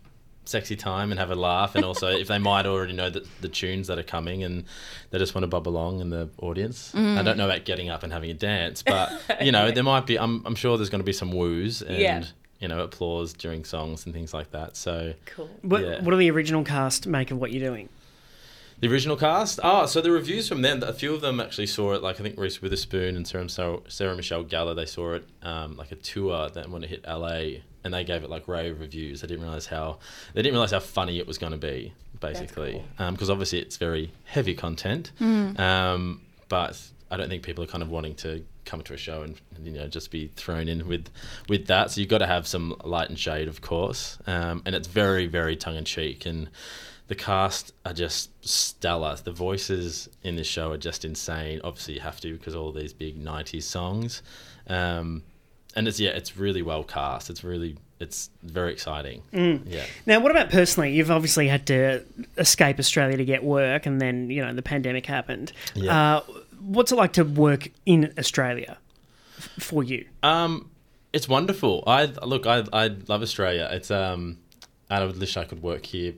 [0.44, 3.48] sexy time and have a laugh, and also if they might already know the, the
[3.48, 4.64] tunes that are coming and
[5.10, 6.90] they just want to bob along in the audience.
[6.96, 7.16] Mm.
[7.16, 10.04] I don't know about getting up and having a dance, but you know there might
[10.04, 10.18] be.
[10.18, 12.24] I'm, I'm sure there's going to be some woos and Yeah.
[12.58, 14.76] you know applause during songs and things like that.
[14.76, 15.48] So Cool.
[15.62, 16.02] what, yeah.
[16.02, 17.88] what do the original cast make of what you're doing?
[18.80, 19.60] The original cast.
[19.62, 22.02] Oh, so the reviews from them, a few of them actually saw it.
[22.02, 23.48] Like I think Reese Witherspoon and Sarah,
[23.88, 26.50] Sarah, Michelle Gellar, they saw it um, like a tour.
[26.50, 29.20] Then when it hit LA, and they gave it like rave reviews.
[29.20, 29.98] They didn't realize how
[30.34, 31.94] they didn't realize how funny it was going to be.
[32.20, 35.12] basically, because obviously it's very heavy content.
[35.20, 35.58] Mm.
[35.58, 39.22] Um, but I don't think people are kind of wanting to come to a show
[39.22, 41.08] and you know just be thrown in with
[41.48, 41.92] with that.
[41.92, 45.26] So you've got to have some light and shade, of course, um, and it's very
[45.26, 46.50] very tongue in cheek and.
[47.08, 49.16] The cast are just stellar.
[49.22, 51.60] The voices in this show are just insane.
[51.62, 54.22] Obviously, you have to because all these big '90s songs,
[54.66, 55.22] um,
[55.76, 57.30] and it's yeah, it's really well cast.
[57.30, 59.22] It's really it's very exciting.
[59.32, 59.84] Yeah.
[60.04, 60.92] Now, what about personally?
[60.92, 62.04] You've obviously had to
[62.36, 65.52] escape Australia to get work, and then you know the pandemic happened.
[65.74, 66.16] Yeah.
[66.16, 66.20] Uh,
[66.60, 68.78] what's it like to work in Australia
[69.38, 70.06] f- for you?
[70.22, 70.70] Um,
[71.12, 71.84] it's wonderful.
[71.86, 73.68] I look, I I love Australia.
[73.70, 74.38] It's um,
[74.90, 76.14] and I would wish I could work here.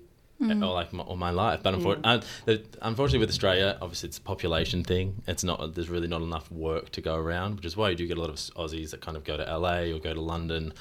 [0.62, 4.84] All like my, all my life, but unfortunately, unfortunately with Australia, obviously it's a population
[4.84, 5.22] thing.
[5.26, 8.06] It's not there's really not enough work to go around, which is why you do
[8.06, 10.72] get a lot of Aussies that kind of go to LA or go to London,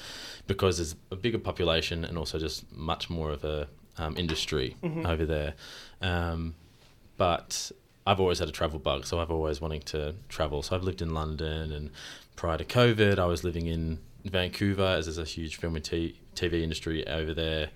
[0.46, 5.26] because there's a bigger population and also just much more of a um, industry over
[5.26, 5.54] there.
[6.00, 6.54] Um,
[7.16, 7.72] but
[8.06, 10.62] I've always had a travel bug, so I've always wanting to travel.
[10.62, 11.90] So I've lived in London, and
[12.36, 16.20] prior to COVID, I was living in Vancouver, as there's a huge film and t-
[16.36, 17.70] TV industry over there.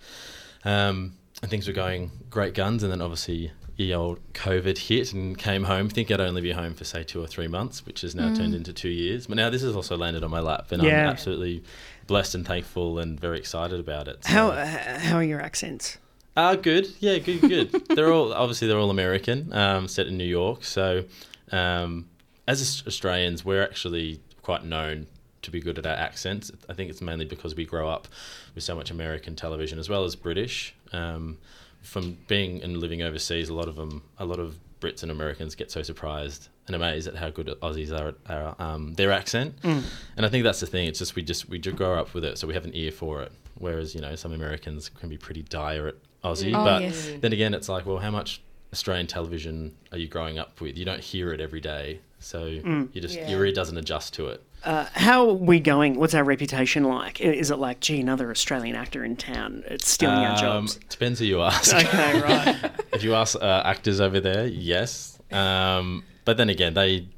[0.64, 5.36] Um, and things were going great guns, and then obviously the old COVID hit and
[5.38, 5.88] came home.
[5.88, 8.54] Think I'd only be home for say two or three months, which has now turned
[8.54, 9.26] into two years.
[9.26, 11.04] But now this has also landed on my lap, and Yeah.
[11.04, 11.62] I'm absolutely
[12.06, 14.24] blessed and thankful and very excited about it.
[14.24, 14.66] So- How uh,
[14.98, 15.98] how are your accents?
[16.36, 16.88] uh, good.
[17.00, 17.70] Yeah, good, good.
[17.96, 20.64] they're all obviously they're all American, um, set in New York.
[20.64, 21.04] So,
[21.50, 22.08] um,
[22.46, 25.06] as Australians, we're actually quite known
[25.42, 26.50] to be good at our accents.
[26.68, 28.06] I think it's mainly because we grow up
[28.54, 30.74] with so much American television as well as British.
[30.92, 31.38] Um,
[31.82, 35.54] from being and living overseas, a lot of them, a lot of Brits and Americans
[35.56, 39.54] get so surprised and amazed at how good Aussies are at our, um, their accent.
[39.64, 39.84] And
[40.26, 40.86] I think that's the thing.
[40.86, 42.92] It's just we just we just grow up with it, so we have an ear
[42.92, 43.32] for it.
[43.58, 47.10] Whereas you know some Americans can be pretty dire at Aussie, Oh, but yes.
[47.20, 48.40] then again, it's like, well, how much
[48.72, 50.76] Australian television are you growing up with?
[50.78, 53.28] You don't hear it every day, so you just Yeah.
[53.30, 54.42] your ear doesn't adjust to it.
[54.64, 55.96] Uh, how are we going?
[55.96, 57.20] What's our reputation like?
[57.20, 59.64] Is it like, gee, another Australian actor in town?
[59.66, 60.76] It's stealing our Um, jobs.
[60.88, 61.74] Depends who you ask.
[61.84, 62.70] Okay, right.
[62.92, 65.18] if you ask uh, actors over there, yes.
[65.32, 67.08] Um, but then again, they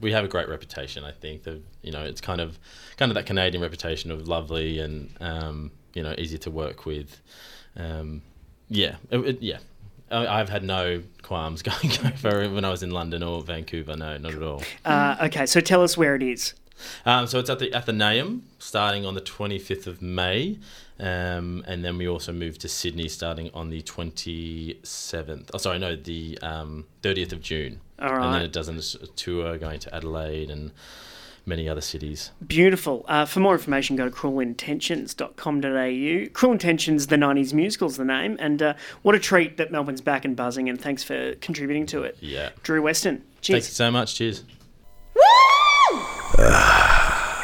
[0.00, 1.04] we have a great reputation.
[1.04, 2.58] I think that you know it's kind of
[2.96, 7.20] kind of that Canadian reputation of lovely and um, you know easy to work with.
[7.76, 8.22] Um,
[8.68, 9.58] yeah, it, it- yeah.
[10.12, 13.96] I, I've had no qualms going over when I was in London or Vancouver.
[13.96, 14.62] No, not at all.
[14.84, 16.54] Uh, okay, so tell us where it is.
[17.04, 20.58] Um, so it's at the Athenaeum starting on the 25th of May.
[20.98, 25.50] Um, and then we also move to Sydney starting on the 27th.
[25.54, 27.80] Oh, sorry, no, the um, 30th of June.
[27.98, 30.72] All And then it does a tour going to Adelaide and
[31.46, 32.30] many other cities.
[32.46, 33.04] Beautiful.
[33.08, 36.30] Uh, for more information, go to cruelintentions.com.au.
[36.32, 38.36] Cruel Intentions, the 90s musical's the name.
[38.38, 42.02] And uh, what a treat that Melbourne's back and buzzing, and thanks for contributing to
[42.02, 42.16] it.
[42.20, 42.50] Yeah.
[42.62, 43.18] Drew Weston.
[43.18, 43.68] Thank Cheers.
[43.68, 44.14] you so much.
[44.14, 44.44] Cheers.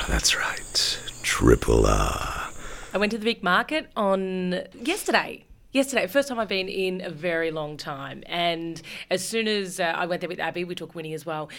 [0.09, 0.99] That's right.
[1.23, 2.49] Triple R.
[2.95, 5.45] I went to the Vic Market on yesterday.
[5.73, 8.23] Yesterday, first time I've been in a very long time.
[8.27, 11.51] And as soon as uh, I went there with Abby, we took Winnie as well.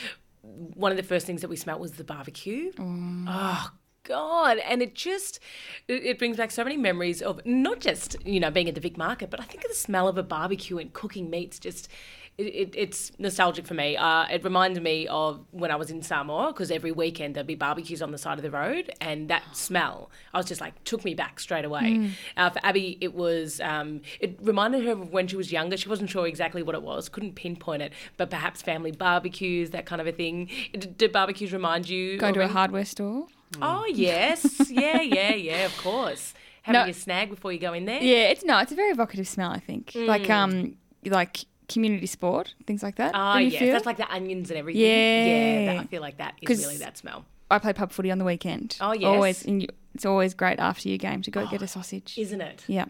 [0.42, 2.72] One of the first things that we smelt was the barbecue.
[2.80, 3.72] Oh,
[4.04, 4.58] God.
[4.58, 5.40] And it just,
[5.88, 8.82] it, it brings back so many memories of not just, you know, being at the
[8.82, 11.88] Vic Market, but I think the smell of a barbecue and cooking meats just,
[12.38, 13.98] it, it, it's nostalgic for me.
[13.98, 17.56] Uh, it reminded me of when I was in Samoa because every weekend there'd be
[17.56, 21.04] barbecues on the side of the road, and that smell, I was just like, took
[21.04, 22.12] me back straight away.
[22.36, 25.78] Uh, for Abby, it was, um, it reminded her of when she was younger.
[25.78, 29.86] She wasn't sure exactly what it was, couldn't pinpoint it, but perhaps family barbecues, that
[29.88, 30.50] kind of a thing.
[30.74, 32.18] Did, did barbecues remind you?
[32.20, 33.28] Going to a hardware store.
[33.62, 35.66] Oh yes, yeah, yeah, yeah.
[35.66, 36.88] Of course, having No.
[36.90, 38.02] a snag before you go in there.
[38.02, 39.50] Yeah, it's no, it's a very evocative smell.
[39.52, 43.12] I think, like um, like community sport, things like that.
[43.14, 43.74] Ah, oh Don't you yes, feel?
[43.74, 44.82] that's like the onions and everything.
[44.82, 45.26] Yeah.
[45.26, 45.74] yeah.
[45.74, 47.26] That, I feel like that is really that smell.
[47.50, 48.78] I play pub footy on the weekend.
[48.82, 49.06] Oh, yes.
[49.06, 49.46] always.
[49.46, 52.18] And you, it's always great after your game to go get ah, a sausage.
[52.18, 52.64] Isn't it?
[52.68, 52.86] yeah.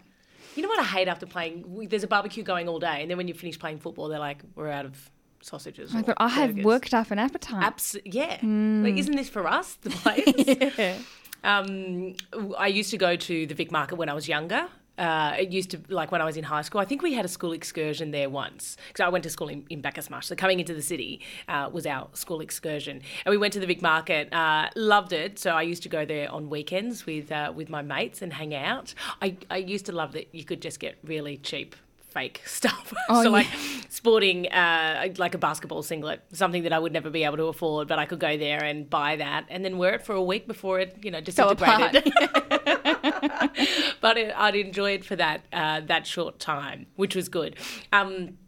[0.56, 1.86] You know what I hate after playing?
[1.88, 4.42] There's a barbecue going all day, and then when you finish playing football, they're like,
[4.56, 7.62] "We're out of sausages." I or thought I have worked up an appetite.
[7.62, 8.30] Abs- yeah.
[8.30, 8.86] Like, hmm.
[8.86, 10.74] isn't this for us, the players?
[10.76, 10.98] yeah.
[11.44, 12.14] Um,
[12.58, 14.66] I used to go to the Vic Market when I was younger.
[14.98, 17.24] Uh, it used to, like when I was in high school, I think we had
[17.24, 20.60] a school excursion there once because I went to school in, in Bacchus So coming
[20.60, 23.00] into the city uh, was our school excursion.
[23.24, 25.38] And we went to the Vic Market, uh, loved it.
[25.38, 28.54] So I used to go there on weekends with uh, with my mates and hang
[28.54, 28.94] out.
[29.22, 31.76] I, I used to love that you could just get really cheap
[32.08, 32.92] fake stuff.
[33.08, 33.28] Oh, so yeah.
[33.28, 33.46] like
[33.88, 37.88] sporting uh, like a basketball singlet, something that I would never be able to afford,
[37.88, 40.46] but I could go there and buy that and then wear it for a week
[40.46, 41.96] before it, you know, apart.
[44.00, 47.56] but it, I'd enjoy it for that uh, that short time, which was good.
[47.92, 48.38] Um,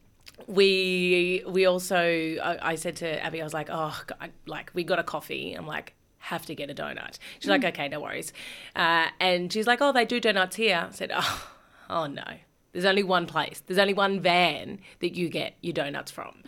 [0.46, 4.84] we we also I, I said to Abby, I was like, oh, God, like we
[4.84, 5.54] got a coffee.
[5.54, 5.94] I'm like.
[6.22, 7.18] Have to get a donut.
[7.38, 8.34] She's like, okay, no worries.
[8.76, 10.86] Uh, and she's like, oh, they do donuts here.
[10.90, 11.48] I said, oh,
[11.88, 12.22] oh no.
[12.72, 13.62] There's only one place.
[13.66, 16.42] There's only one van that you get your donuts from,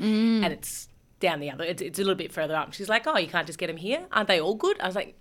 [0.45, 0.89] and it's
[1.21, 1.65] down the other.
[1.65, 2.75] It's, it's a little bit further up.
[2.75, 4.05] She's like, oh, you can't just get them here.
[4.13, 4.79] Aren't they all good?
[4.79, 5.17] I was like,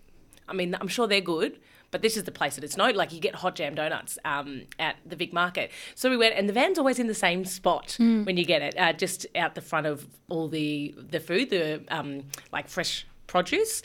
[0.49, 1.57] I mean, I'm sure they're good,
[1.91, 2.95] but this is the place that it's known.
[2.95, 5.71] Like you get hot jam donuts um, at the Vic Market.
[5.95, 8.77] So we went, and the van's always in the same spot when you get it,
[8.77, 13.81] uh, just out the front of all the the food, the um, like fresh produce.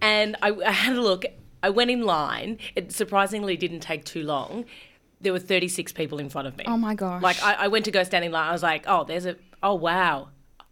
[0.00, 1.24] And I, I had a look.
[1.62, 2.58] I went in line.
[2.76, 4.64] It surprisingly didn't take too long.
[5.20, 6.64] There were 36 people in front of me.
[6.68, 7.20] Oh my gosh.
[7.22, 8.48] Like I, I went to go standing line.
[8.48, 10.28] I was like, oh, there's a, oh wow,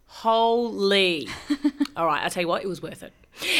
[0.07, 1.28] holy.
[1.97, 3.12] All right, I'll tell you what, it was worth it.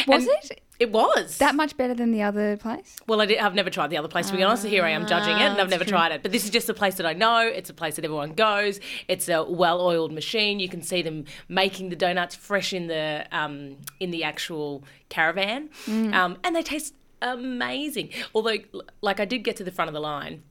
[0.07, 2.95] Was And it It was that much better than the other place?
[3.07, 4.61] well, I did, I've never tried the other place to be honest.
[4.63, 6.21] So here I am judging it, and I've never tried it.
[6.21, 7.39] But this is just a place that I know.
[7.39, 8.79] It's a place that everyone goes.
[9.07, 10.59] It's a well-oiled machine.
[10.59, 15.69] You can see them making the donuts fresh in the um, in the actual caravan,
[15.87, 18.09] um, and they taste amazing.
[18.35, 18.57] Although,
[19.01, 20.43] like, I did get to the front of the line.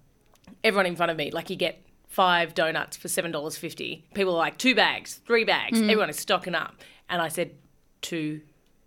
[0.65, 4.05] Everyone in front of me, like, you get five donuts for seven dollars fifty.
[4.15, 5.81] People are like two bags, three bags.
[5.81, 6.75] Everyone is stocking up,
[7.09, 7.53] and I said
[8.01, 8.41] two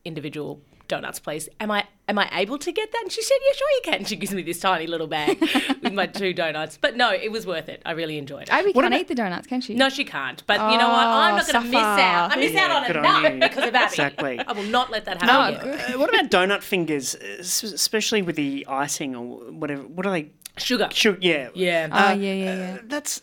[0.04, 1.48] individual donuts, please.
[1.62, 3.02] Am I am I able to get that?
[3.04, 4.06] And she said, Yeah, sure you can.
[4.06, 5.40] She gives me this tiny little bag
[5.82, 6.78] with my two donuts.
[6.82, 7.82] But no, it was worth it.
[7.86, 8.50] I really enjoyed it.
[8.52, 9.76] Abby can't about- eat the donuts, can she?
[9.76, 10.44] no, she can't.
[10.46, 11.08] But you know what?
[11.08, 12.32] I'm not going to miss out.
[12.32, 13.40] I miss Yeah, out on it on you.
[13.40, 13.86] because of Abby.
[13.94, 14.40] Exactly.
[14.40, 15.72] I will not let that Oh, happen.
[15.72, 15.96] good.
[15.96, 19.84] Uh, what about donut fingers, uh, especially with the icing or whatever?
[19.84, 20.32] What are they?
[20.58, 20.90] Sugar.
[20.92, 21.50] Sugar, yeah.
[21.54, 21.88] Yeah.
[21.92, 22.78] Oh, yeah, yeah, yeah.
[22.84, 23.22] That's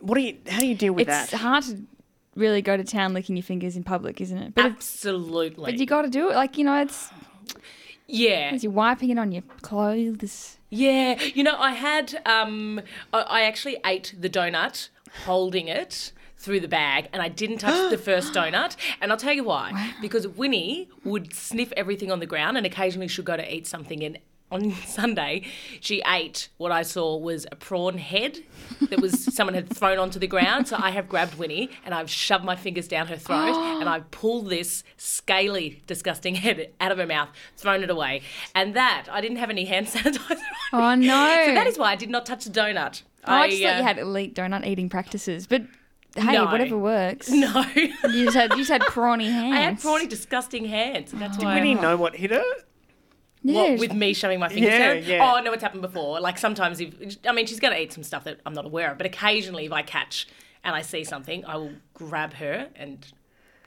[0.00, 0.36] what do you?
[0.48, 1.38] How do you deal with it's that?
[1.38, 1.82] hard to
[2.36, 4.54] really go to town licking your fingers in public, isn't it?
[4.54, 5.64] But, Absolutely.
[5.72, 6.34] but you got to do it.
[6.34, 7.10] Like you know, it's
[8.10, 8.50] yeah.
[8.50, 10.58] Because you're wiping it on your clothes.
[10.68, 12.80] Yeah, you know, I had, um,
[13.12, 14.88] I, I actually ate the donut
[15.24, 18.76] holding it through the bag and I didn't touch the first donut.
[19.00, 19.94] And I'll tell you why.
[20.00, 24.02] Because Winnie would sniff everything on the ground and occasionally she'd go to eat something.
[24.02, 24.18] And
[24.50, 25.42] on Sunday,
[25.80, 28.38] she ate what I saw was a prawn head
[28.88, 30.68] that was someone had thrown onto the ground.
[30.68, 34.10] So I have grabbed Winnie and I've shoved my fingers down her throat and I've
[34.10, 38.22] pulled this scaly, disgusting head out of her mouth, thrown it away.
[38.54, 40.38] And that, I didn't have any hand sanitizer.
[40.72, 41.42] Oh no!
[41.46, 43.02] So that is why I did not touch the donut.
[43.24, 45.62] Oh, I just thought uh, you had elite donut eating practices, but
[46.16, 46.46] hey, No.
[46.46, 47.28] whatever works.
[47.30, 47.64] No.
[47.74, 49.54] You just had you just had prawny hands.
[49.54, 51.12] I had prawny, disgusting hands.
[51.12, 51.54] That's why.
[51.54, 52.42] Did Winnie know what hit her?
[53.42, 55.02] What, with me shoving my fingers Yeah, down?
[55.04, 55.32] yeah.
[55.34, 56.20] Oh, no, it's happened before.
[56.20, 58.90] Like sometimes, if I mean, she's going to eat some stuff that I'm not aware
[58.92, 60.26] of, but occasionally, if I catch
[60.62, 63.06] and I see something, I will grab her and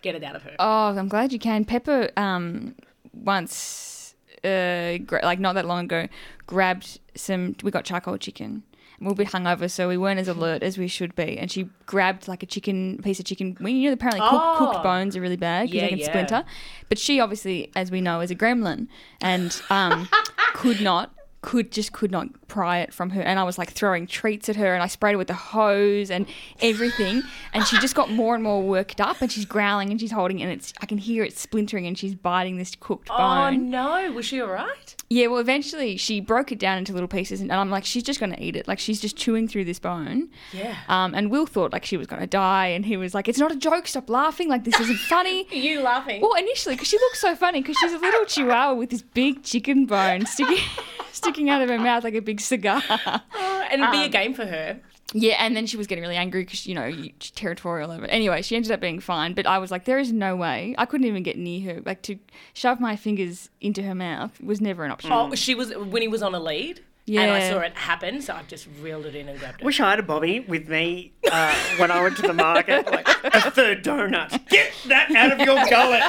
[0.04, 0.56] get it out of her.
[0.60, 1.66] Oh, I'm glad you can.
[1.66, 2.76] Pepper um
[3.14, 6.08] once uh gra- like not that long ago
[6.48, 8.64] grabbed some we got charcoal chicken.
[9.00, 11.38] We were a bit hungover, so we weren't as alert as we should be.
[11.38, 13.78] And she grabbed like a chicken piece of chicken wing.
[13.78, 14.56] You know, apparently cooked, Oh.
[14.72, 16.08] cooked bones are really bad because Yeah, they can yeah.
[16.10, 16.44] splinter.
[16.90, 18.88] But she obviously, as we know, is a gremlin
[19.22, 20.08] and um,
[20.54, 21.14] could not,
[21.44, 23.22] could just could not pry it from her.
[23.22, 26.10] And I was like throwing treats at her, and I sprayed her with the hose
[26.10, 26.26] and
[26.62, 27.22] everything.
[27.54, 30.40] And she just got more and more worked up, and she's growling and she's holding,
[30.40, 33.54] it, and it's I can hear it splintering, and she's biting this cooked Oh, bone.
[33.76, 34.12] Oh no.
[34.14, 34.96] Was she all right?
[35.10, 38.20] Yeah, well, eventually she broke it down into little pieces, and I'm like, she's just
[38.20, 38.68] going to eat it.
[38.68, 40.30] Like, she's just chewing through this bone.
[40.54, 40.76] Yeah.
[40.88, 43.38] Um, and Will thought like she was going to die, and he was like, "It's
[43.38, 43.88] not a joke.
[43.88, 44.48] Stop laughing.
[44.48, 46.22] Like this isn't funny." you laughing?
[46.22, 49.44] Well, initially, because she looks so funny, because she's a little chihuahua with this big
[49.44, 50.64] chicken bone sticking
[51.12, 52.82] sticking out of her mouth like a big cigar.
[52.90, 53.22] Oh,
[53.72, 54.80] and it'd be um, a game for her.
[55.14, 58.06] Yeah, and then she was getting really angry because you know territorial over.
[58.06, 58.10] it.
[58.10, 60.86] Anyway, she ended up being fine, but I was like, there is no way I
[60.86, 61.82] couldn't even get near her.
[61.82, 62.18] Like to
[62.54, 65.12] shove my fingers into her mouth was never an option.
[65.12, 66.82] Oh, she was, Winnie was on a lead.
[67.08, 69.66] And I saw it happen, so I just reeled it in and grabbed it.
[69.66, 72.86] Wish I had a Bobby with me uh, when I went to the market.
[72.86, 74.48] Like a third donut.
[74.48, 76.04] Get that out of your gullet.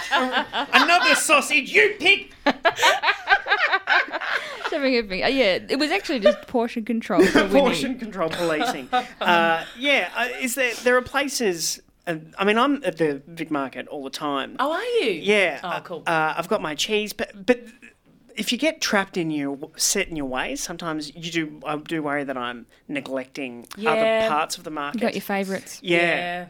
[0.72, 1.72] Another sausage.
[1.72, 2.32] You pig.
[4.70, 5.28] Shoving her finger.
[5.28, 7.24] Yeah, it was actually just portion control.
[7.50, 8.88] Portion control policing.
[8.92, 10.10] Uh, yeah.
[10.16, 10.74] Uh, is there?
[10.74, 11.80] There are places.
[12.06, 14.56] Uh, I mean, I'm at the Vic Market all the time.
[14.58, 15.10] Oh, are you?
[15.10, 15.60] Yeah.
[15.62, 16.02] Oh, cool.
[16.06, 17.60] Uh, I've got my cheese, but but
[18.36, 21.60] if you get trapped in your set in your ways, sometimes you do.
[21.66, 23.90] I do worry that I'm neglecting Yeah.
[23.92, 25.00] other parts of the market.
[25.00, 25.80] You got your favourites.
[25.82, 26.46] yeah.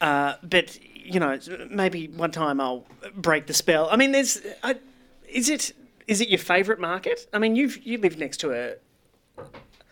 [0.00, 1.38] Uh, but you know,
[1.70, 3.88] maybe one time I'll break the spell.
[3.90, 4.40] I mean, there's.
[4.62, 4.76] I,
[5.28, 5.72] is it
[6.06, 7.26] is it your favourite market?
[7.32, 8.74] I mean, you've you live next to a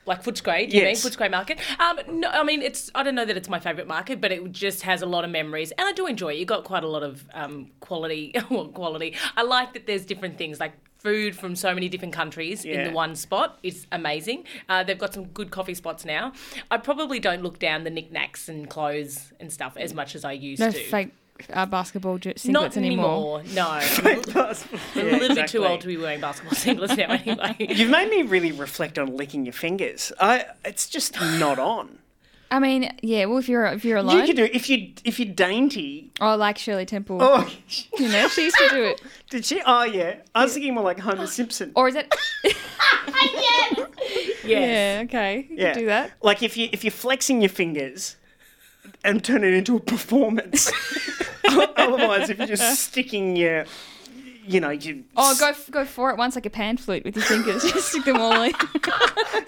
[0.07, 1.05] Like Footscray, do you mean Yes.
[1.05, 1.59] Footscray Market?
[1.81, 2.91] Um, no, I mean it's.
[2.95, 5.31] I don't know that it's my favourite market, but it just has a lot of
[5.31, 6.39] memories, and I do enjoy it.
[6.39, 8.33] You got quite a lot of um, quality.
[8.51, 9.17] well, quality.
[9.37, 12.91] I like that there's different things like food from so many different countries in the
[12.91, 13.59] one spot.
[13.63, 14.45] It's amazing.
[14.69, 16.33] Uh, they've got some good coffee spots now.
[16.71, 20.33] I probably don't look down the knickknacks and clothes and stuff as much as I
[20.33, 20.79] used No to.
[20.85, 21.11] fake
[21.53, 23.41] uh, basketball j- singlets Not anymore.
[23.41, 23.55] anymore.
[23.55, 23.83] No, I'm
[24.47, 24.57] a
[24.95, 27.13] Yeah, little bit too old to be wearing basketball singlets now.
[27.13, 27.57] Anyway.
[27.75, 30.13] You've made me really reflect on licking your fingers.
[30.19, 31.99] I, it's just not on.
[32.51, 33.25] I mean, yeah.
[33.25, 36.11] Well, if you're if you're alone, You can do it if you if you're dainty.
[36.21, 37.49] oh, like Shirley Temple, Oh,
[37.99, 39.03] you know, she used to do it.
[39.31, 39.61] did she?
[39.67, 41.73] Oh yeah, I was thinking more like Homer Simpson.
[41.75, 42.13] Or is it?
[44.45, 44.45] Yes.
[44.45, 45.03] Yeah.
[45.05, 45.47] Okay.
[45.51, 46.13] You yeah, can do that.
[46.23, 48.17] Like if you if you're flexing your fingers
[49.05, 50.71] and turn it into a performance.
[51.77, 53.65] Otherwise, if you're just sticking your,
[54.47, 57.25] you know, you Oh, go go for it once like a pan flute with your
[57.25, 57.63] fingers.
[57.73, 58.53] Just stick them all in.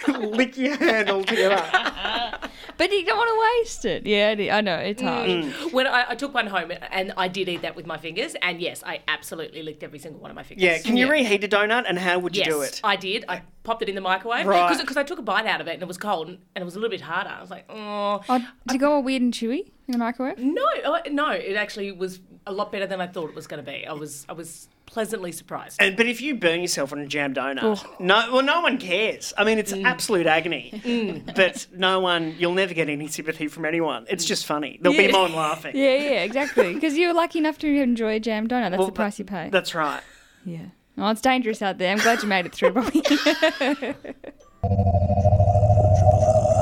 [0.30, 1.62] lick your hand all together.
[2.76, 4.06] But you don't want to waste it.
[4.06, 5.28] Yeah, it- I know it's hard.
[5.28, 5.72] Mm.
[5.72, 8.60] When I, I took one home and I did eat that with my fingers, and
[8.60, 10.62] yes, I absolutely licked every single one of my fingers.
[10.62, 11.10] Yeah, can you Yeah.
[11.12, 12.80] reheat a donut and how would you Yes, do it?
[12.84, 13.24] I did.
[13.28, 14.78] I popped it in the microwave Right.
[14.78, 16.76] because I took a bite out of it and it was cold and it was
[16.76, 17.30] a little bit harder.
[17.30, 20.38] I was like, oh Oh, did you go all weird and chewy in the microwave?
[20.38, 21.30] no, oh, no!
[21.30, 23.86] It actually was a lot better than I thought it was going to be.
[23.88, 25.76] I was I was pleasantly surprised.
[25.80, 27.96] And but if you burn yourself on a jam donut, Oh.
[28.00, 29.32] no, well, no one cares.
[29.38, 29.84] I mean, it's Mm.
[29.84, 31.22] absolute agony.
[31.36, 34.06] But no one, you'll never get any sympathy from anyone.
[34.08, 34.78] It's just funny.
[34.80, 35.10] There'll be Yeah.
[35.12, 35.76] no one laughing.
[35.76, 36.74] Yeah, yeah, exactly.
[36.74, 38.70] Because you're lucky enough to enjoy a jam donut.
[38.70, 39.48] That's Well, the price you pay.
[39.50, 40.00] That's right.
[40.44, 40.58] yeah.
[41.00, 41.92] Oh, it's dangerous out there.
[41.92, 43.02] I'm glad you made it through, Bobby.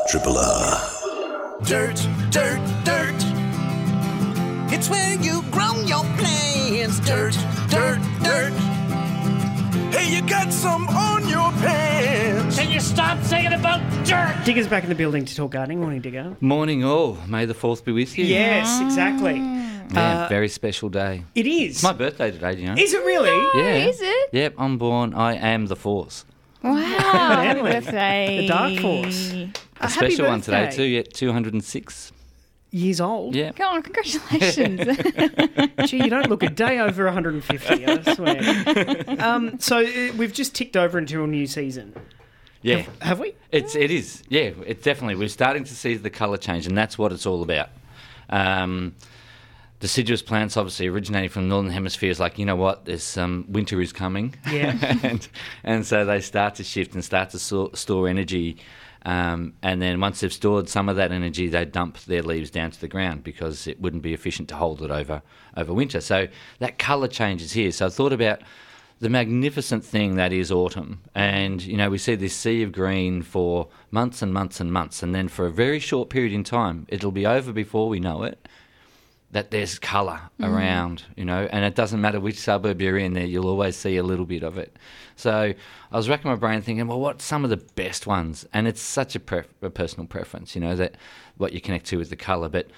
[0.08, 0.80] Triple R.
[1.64, 1.96] Dirt,
[2.30, 3.14] dirt, dirt.
[4.72, 6.04] It's where you grow your
[6.68, 7.00] plants.
[7.00, 7.34] Dirt,
[7.68, 8.52] dirt, dirt.
[9.94, 12.56] Hey, you got some on your pants.
[12.58, 14.34] Can you stop saying about dirt?
[14.44, 15.80] Digga's back in the building to talk gardening.
[15.80, 16.36] Morning, Digger.
[16.40, 17.18] Morning, all.
[17.26, 18.24] May the fourth be with you.
[18.24, 19.36] Yes, exactly.
[19.36, 21.24] Yeah, Uh, very special day.
[21.34, 21.76] It is.
[21.76, 22.74] It's my birthday today, do you know?
[22.74, 23.62] Is it really?
[23.62, 23.86] yeah.
[23.88, 24.30] Is it?
[24.32, 25.14] Yep, I'm born.
[25.14, 26.24] I am the force.
[26.62, 26.74] Wow.
[26.82, 28.38] Happy Emily, birthday.
[28.40, 29.32] the Dark Force.
[29.32, 30.76] A A happy special one today, birthday.
[30.76, 30.82] too.
[30.84, 32.12] Yeah, 206.
[32.72, 33.34] Years old.
[33.34, 33.52] Yeah.
[33.52, 34.80] Go on, congratulations.
[35.86, 39.04] Gee, you don't look a day over 150, I swear.
[39.24, 41.94] um, so uh, we've just ticked over into a new season.
[42.62, 42.84] Yeah.
[43.00, 43.34] Have we?
[43.52, 46.98] It's it is yeah it's definitely we're starting to see the colour change and that's
[46.98, 47.68] what it's all about.
[48.28, 48.96] Um,
[49.78, 53.44] deciduous plants obviously originating from the northern hemisphere is like you know what there's um,
[53.48, 54.76] winter is coming Yeah.
[55.04, 55.28] and
[55.62, 58.56] and so they start to shift and start to store, store energy.
[59.06, 62.72] Um, and then once they've stored some of that energy, they dump their leaves down
[62.72, 65.22] to the ground because it wouldn't be efficient to hold it over
[65.56, 66.00] over winter.
[66.00, 66.26] So
[66.58, 67.70] that colour changes here.
[67.70, 68.40] So I thought about
[68.98, 71.02] the magnificent thing that is autumn.
[71.14, 75.04] And, you know, we see this sea of green for months and months and months.
[75.04, 78.24] And then for a very short period in time, it'll be over before we know
[78.24, 78.48] it,
[79.32, 83.26] that there's colour around, you know, and it doesn't matter which suburb you're in there,
[83.26, 84.76] you'll always see a little bit of it.
[85.16, 85.52] So
[85.92, 88.46] I was racking my brain thinking, well, what's some of the best ones?
[88.52, 90.94] And it's such a, pref- a personal preference, you know, that
[91.36, 92.48] what you connect to with the colour.
[92.48, 92.68] But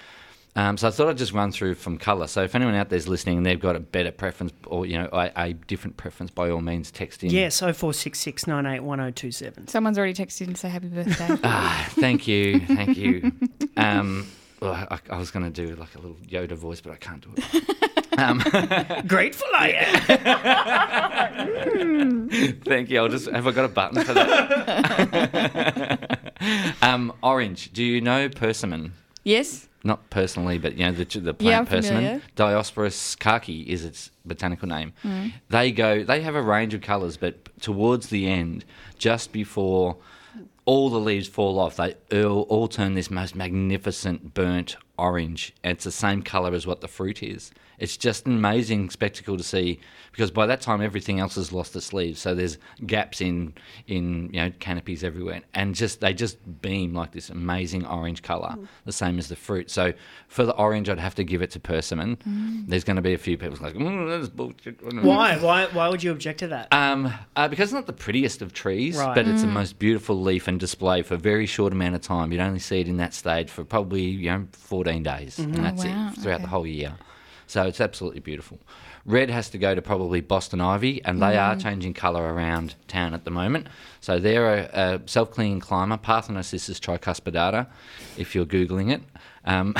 [0.55, 2.27] um, so I thought I'd just run through from colour.
[2.27, 5.07] So if anyone out there's listening and they've got a better preference or you know
[5.13, 7.29] a, a different preference, by all means, text in.
[7.29, 8.47] Yes, 0466
[9.67, 11.37] Someone's already texted and say happy birthday.
[11.43, 13.31] Ah, thank you, thank you.
[13.77, 14.27] Um,
[14.61, 17.21] well, I, I was going to do like a little Yoda voice, but I can't
[17.21, 17.75] do it.
[18.17, 18.39] Um,
[19.07, 20.01] Grateful I am.
[22.65, 22.99] thank you.
[22.99, 24.33] I'll just have I got a button for that?
[26.81, 27.71] um, orange.
[27.71, 28.91] Do you know persimmon?
[29.23, 29.67] yes?
[29.85, 32.03] Not personally, but you know the the Yeah, plant persimmon.
[32.03, 32.21] familiar.
[32.35, 34.91] Diospyros kaki is its botanical name.
[35.05, 35.31] Mm.
[35.49, 36.03] They go.
[36.03, 38.65] They have a range of colours, but towards the end,
[38.97, 39.95] just before
[40.69, 45.53] all the leaves fall off, they all, all turn this most magnificent burnt orange.
[45.63, 47.51] And it's the same colour as what the fruit is.
[47.79, 49.79] It's just an amazing spectacle to see
[50.11, 52.19] because by that time everything else has lost its leaves.
[52.19, 53.53] So there's gaps in
[53.87, 58.57] in you know canopies everywhere, and just they just beam like this amazing orange colour,
[58.83, 59.71] the same as the fruit.
[59.71, 59.93] So
[60.27, 62.17] for the orange, I'd have to give it to persimmon.
[62.67, 64.81] There's going to be a few people like, mm, that's bullshit.
[65.01, 65.37] Why?
[65.37, 65.67] Why?
[65.67, 66.67] Why would you object to that?
[66.73, 69.15] Um, uh, because it's not the prettiest of trees, Right.
[69.15, 72.33] but it's the most beautiful leaf and display for a very short amount of time.
[72.33, 75.83] You'd only see it in that stage for probably you know 14 days, and that's
[75.83, 76.43] wow, it throughout okay.
[76.43, 76.93] the whole year.
[77.47, 78.59] So it's absolutely beautiful.
[79.05, 83.15] Red has to go to probably Boston ivy, and they are changing colour around town
[83.15, 83.67] at the moment.
[84.01, 87.65] So they're a, a self-clinging climber, Parthenocissus tricuspidata,
[88.17, 89.01] if you're googling it.
[89.45, 89.73] Um,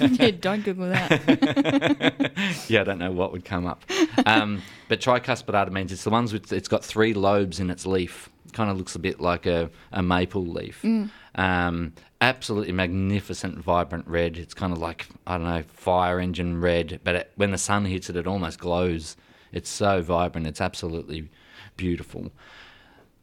[0.00, 2.32] yeah, don't Google that.
[2.68, 3.84] yeah, I don't know what would come up.
[4.26, 8.28] Um, but tricuspidata means it's the ones with it's got three lobes in its leaf.
[8.54, 10.82] Kind of looks a bit like a, a maple leaf.
[11.34, 14.38] Um, absolutely magnificent, vibrant red.
[14.38, 17.00] It's kind of like I don't know, fire engine red.
[17.04, 19.16] But it, when the sun hits it, it almost glows.
[19.52, 20.46] It's so vibrant.
[20.46, 21.28] It's absolutely
[21.76, 22.32] beautiful.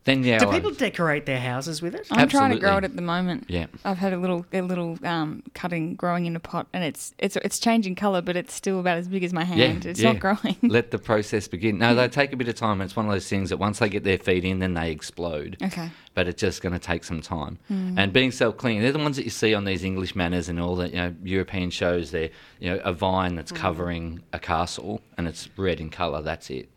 [0.04, 2.08] Then yeah, Do I- people decorate their houses with it?
[2.10, 2.86] I'm trying to grow it Absolutely.
[2.94, 3.46] at the moment.
[3.48, 3.68] Yeah.
[3.86, 7.36] I've had a little a little um, cutting growing in a pot, and it's it's
[7.36, 9.86] it's changing colour, but it's still about as big as my hand.
[9.86, 10.58] it's not growing.
[10.64, 11.78] Let the process begin.
[11.78, 12.82] No, they take a bit of time.
[12.82, 15.58] It's one of those things that once they get their feet in, then they explode.
[15.62, 15.92] Okay.
[16.16, 17.58] But it's just going to take some time.
[17.70, 20.76] And being self-clinging, they're the ones that you see on these English manors and all
[20.76, 22.10] the you know European shows.
[22.10, 26.24] They're you know a vine that's covering a castle and it's red in colour.
[26.24, 26.70] That's it.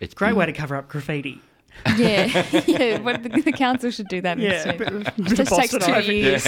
[0.00, 1.42] It's Great way to cover up graffiti.
[1.96, 2.26] Yeah,
[2.66, 2.98] yeah.
[2.98, 4.74] But the, the council should do that Yeah, instead.
[4.80, 6.44] a bit It just takes two years.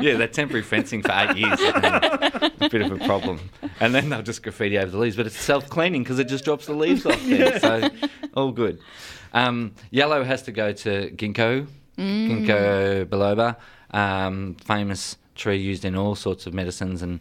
[0.00, 1.60] yeah, that temporary fencing for eight years.
[1.60, 3.38] a bit of a problem.
[3.80, 6.44] And then they'll just graffiti over the leaves, but it's self cleaning because it just
[6.44, 7.60] drops the leaves off there.
[7.60, 7.88] So,
[8.34, 8.78] all good.
[9.32, 11.66] Um, yellow has to go to ginkgo,
[11.98, 13.56] ginkgo biloba,
[13.96, 17.20] um, famous tree used in all sorts of medicines and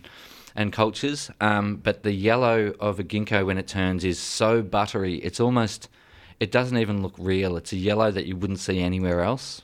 [0.55, 1.31] and cultures.
[1.39, 5.89] Um, but the yellow of a ginkgo when it turns is so buttery, it's almost.
[6.41, 7.55] It doesn't even look real.
[7.55, 9.61] It's a yellow that you wouldn't see anywhere else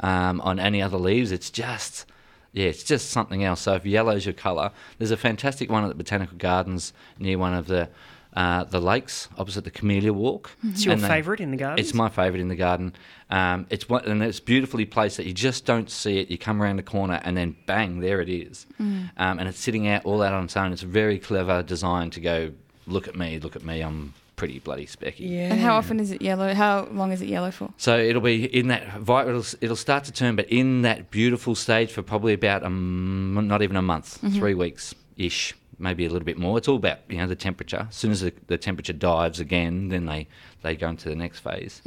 [0.00, 1.32] um, on any other leaves.
[1.32, 2.04] It's just,
[2.52, 3.62] yeah, it's just something else.
[3.62, 7.54] So if yellow's your colour, there's a fantastic one at the Botanical Gardens near one
[7.54, 7.88] of the
[8.34, 10.50] uh, the lakes opposite the Camellia Walk.
[10.62, 11.82] It's your favourite in the garden?
[11.82, 12.92] It's my favourite in the garden.
[13.30, 16.30] Um, it's one, and it's beautifully placed that you just don't see it.
[16.30, 18.66] You come around the corner and then bang, there it is.
[18.78, 20.72] Um, and it's sitting out all out on its own.
[20.72, 22.52] It's a very clever design to go.
[22.86, 23.80] Look at me, look at me.
[23.80, 25.28] I'm pretty bloody specky.
[25.30, 25.50] yeah.
[25.52, 26.54] And how often is it yellow?
[26.54, 27.68] How long is it yellow for?
[27.76, 28.82] So it'll be in that
[29.28, 33.46] it'll it'll start to turn, but in that beautiful stage for probably about a m-
[33.46, 36.56] not even a month, three weeks ish, maybe a little bit more.
[36.56, 37.86] It's all about you know the temperature.
[37.90, 40.26] As soon as the, the temperature dives again, then they
[40.62, 41.82] they go into the next phase.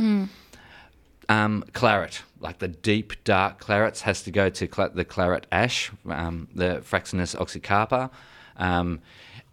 [1.29, 5.89] Um, claret, like the deep dark clarets, has to go to cla- the claret ash,
[6.09, 8.09] um, the Fraxinus oxycarpa.
[8.57, 8.99] Um,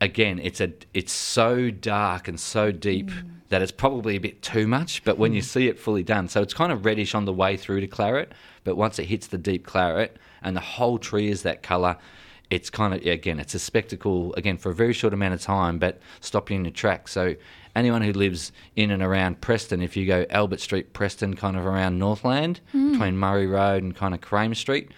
[0.01, 3.31] again, it's a it's so dark and so deep mm.
[3.49, 5.05] that it's probably a bit too much.
[5.05, 5.45] But when you mm.
[5.45, 8.33] see it fully done, so it's kind of reddish on the way through to claret,
[8.65, 11.97] but once it hits the deep claret and the whole tree is that color,
[12.49, 15.79] it's kind of again it's a spectacle again for a very short amount of time,
[15.79, 17.13] but stopping in your tracks.
[17.13, 17.37] So
[17.77, 21.67] anyone who lives in and around Preston, if you go Albert Street, Preston, kind of
[21.67, 22.93] around Northland, mm.
[22.93, 24.91] between Murray Road and kind of Cramer Street,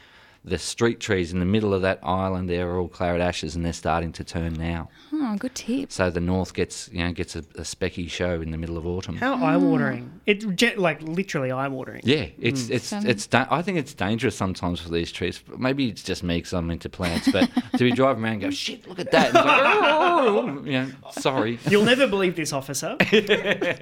[0.44, 3.64] the street trees in the middle of that island there are all claret ashes, and
[3.64, 4.88] they're starting to turn now.
[5.12, 5.92] Oh, good tip.
[5.92, 8.84] So the north gets you know gets a, a specky show in the middle of
[8.86, 9.16] autumn.
[9.16, 10.20] How eye watering.
[10.26, 12.00] It ge- like literally eye watering.
[12.04, 13.10] Yeah, it's it's Stunning.
[13.10, 13.26] it's.
[13.28, 15.42] Da- I think it's dangerous sometimes for these trees.
[15.56, 18.50] Maybe it's just me because I'm into plants, but to be driving around and go,
[18.50, 19.26] shit, look at that.
[19.26, 22.96] And like, "Oh," you know, sorry, You'll never believe this, officer.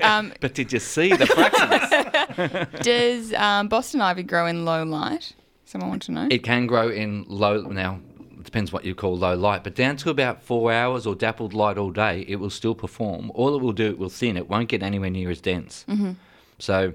[0.03, 2.83] Um, but did you see the Fraxinus?
[2.83, 5.35] does um, Boston ivy grow in low light?
[5.71, 6.27] Someone want to know.
[6.33, 8.01] it can grow in low now.
[8.19, 11.55] It depends what you call low light, but down to about four hours or dappled
[11.55, 13.31] light all day, it will still perform.
[13.37, 14.37] All it will do, it will thin.
[14.37, 15.85] It won't get anywhere near as dense.
[15.89, 16.13] Mm-hmm.
[16.59, 16.93] So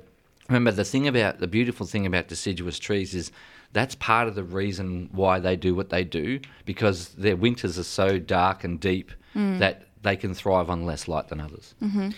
[0.49, 3.31] remember, the thing about the beautiful thing about deciduous trees is
[3.71, 7.83] that's part of the reason why they do what they do because their winters are
[7.83, 9.57] so dark and deep mm.
[9.59, 11.75] that they can thrive on less light than others.
[11.81, 12.09] Mm-hmm.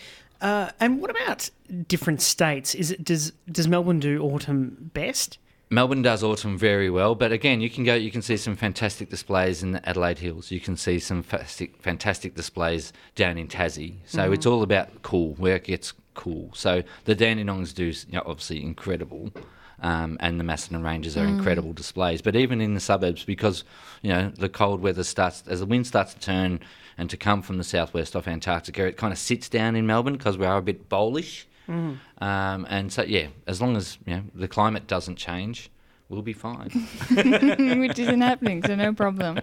[0.42, 1.52] Uh, and what about
[1.88, 2.74] different states?
[2.74, 5.38] Is it does does Melbourne do autumn best?
[5.70, 7.94] Melbourne does autumn very well, but again, you can go.
[7.94, 10.50] You can see some fantastic displays in the Adelaide Hills.
[10.50, 13.96] You can see some fantastic, fantastic displays down in Tassie.
[14.06, 16.52] So it's all about cool, where it gets cool.
[16.54, 19.34] So the Dandenongs do, you know, obviously incredible,
[19.82, 22.22] um, and the Macedon Ranges are incredible displays.
[22.22, 23.66] But even in the suburbs, because
[24.02, 26.62] you know the cold weather starts as the wind starts to turn
[26.98, 30.16] and to come from the southwest off Antarctica, it kind of sits down in Melbourne
[30.16, 31.47] because we are a bit bowlish.
[31.68, 35.70] Um, and so, yeah, as long as you know the climate doesn't change,
[36.10, 36.70] we'll be fine.
[37.10, 39.40] which isn't happening, so no problem.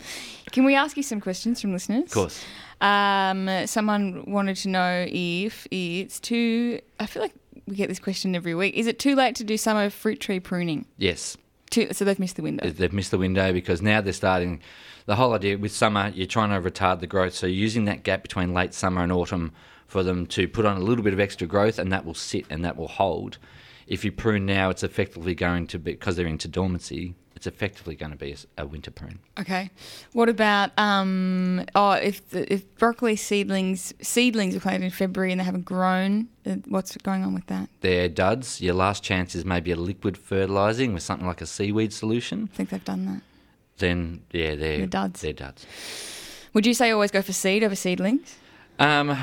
[0.52, 2.04] Can we ask you some questions from listeners?
[2.04, 2.44] Of course.
[2.80, 6.80] Um, someone wanted to know if it's too.
[7.00, 7.34] I feel like
[7.66, 8.74] we get this question every week.
[8.74, 10.86] Is it too late to do summer fruit tree pruning?
[10.98, 11.36] Yes,
[11.70, 12.68] Too, so they've missed the window.
[12.70, 14.60] they've missed the window because now they're starting.
[15.06, 18.22] The whole idea with summer, you're trying to retard the growth, so using that gap
[18.22, 19.52] between late summer and autumn
[19.94, 22.44] for them to put on a little bit of extra growth, and that will sit
[22.50, 23.38] and that will hold.
[23.86, 27.14] If you prune now, it's effectively going to be because they're into dormancy.
[27.36, 29.20] It's effectively going to be a, winter prune.
[29.38, 29.70] Okay.
[30.12, 31.64] What about um?
[31.76, 36.26] Oh, if the, if broccoli seedlings seedlings are planted in February and they haven't grown,
[36.44, 37.68] uh, what's going on with that?
[37.80, 38.60] They're duds.
[38.60, 42.48] Your last chance is maybe a liquid fertilising with something like a seaweed solution.
[42.52, 43.22] I think they've done that.
[43.78, 45.20] Then yeah, they're They're duds.
[45.20, 45.64] They're duds.
[46.52, 48.34] Would you say always go for seed over seedlings?
[48.80, 49.16] Um,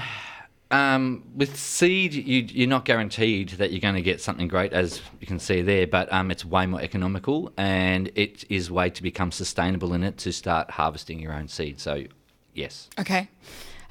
[0.71, 5.01] um, with seed, you, you're not guaranteed that you're going to get something great, as
[5.19, 5.87] you can see there.
[5.87, 10.17] But um, it's way more economical, and it is way to become sustainable in it
[10.19, 11.79] to start harvesting your own seed.
[11.79, 12.05] So,
[12.53, 12.89] yes.
[12.99, 13.29] Okay.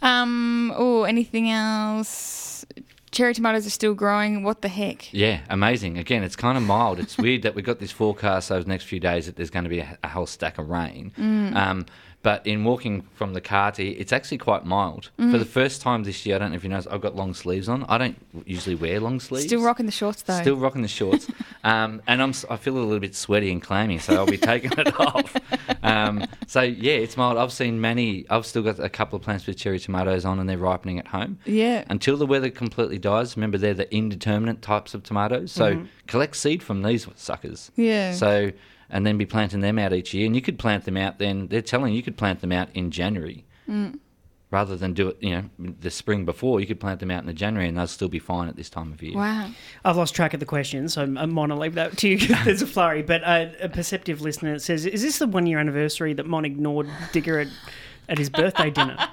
[0.03, 0.72] Um.
[0.76, 2.64] Oh, anything else?
[3.11, 4.45] Cherry tomatoes are still growing.
[4.45, 5.12] What the heck?
[5.12, 5.99] Yeah, amazing.
[5.99, 7.01] Again, it's kind of mild.
[7.01, 9.64] It's weird that we've got this forecast over the next few days that there's going
[9.64, 11.12] to be a, a whole stack of rain.
[11.18, 11.57] Mm.
[11.57, 11.87] Um,
[12.23, 15.11] but in walking from the car to here, it's actually quite mild.
[15.18, 15.31] Mm.
[15.33, 17.33] For the first time this year, I don't know if you noticed, I've got long
[17.33, 17.85] sleeves on.
[17.89, 19.47] I don't usually wear long sleeves.
[19.47, 20.41] Still rocking the shorts though.
[20.41, 21.29] Still rocking the shorts,
[21.64, 24.73] um, and I'm I feel a little bit sweaty and clammy, so I'll be taking
[24.77, 25.35] it off.
[25.83, 27.39] Um, so yeah, it's mild.
[27.39, 28.27] I've seen many.
[28.29, 31.07] I've still got a couple of plants with cherry tomatoes on, and they're ripening at
[31.09, 31.39] home.
[31.47, 31.85] Yeah.
[31.89, 33.37] Until the weather completely dies.
[33.37, 35.53] Remember, they're the indeterminate types of tomatoes.
[35.53, 35.87] So Mhm.
[36.07, 37.71] collect seed from these suckers.
[37.77, 38.12] Yeah.
[38.12, 38.53] So
[38.91, 41.18] and then be planting them out each year, and you could plant them out.
[41.18, 43.99] Then they're telling you you could plant them out in January Mm.
[44.51, 45.45] rather than do it, you know,
[45.80, 46.61] the spring before.
[46.61, 48.68] You could plant them out in the January, and they'll still be fine at this
[48.68, 49.16] time of year.
[49.16, 49.49] Wow.
[49.84, 52.18] I've lost track of the question, so I might to leave that to you.
[52.18, 55.59] 'cause There's a flurry, but uh, a perceptive listener says, "Is this the one year
[55.61, 57.53] anniversary that Mon ignored Digga at,
[58.09, 58.97] at his birthday dinner?"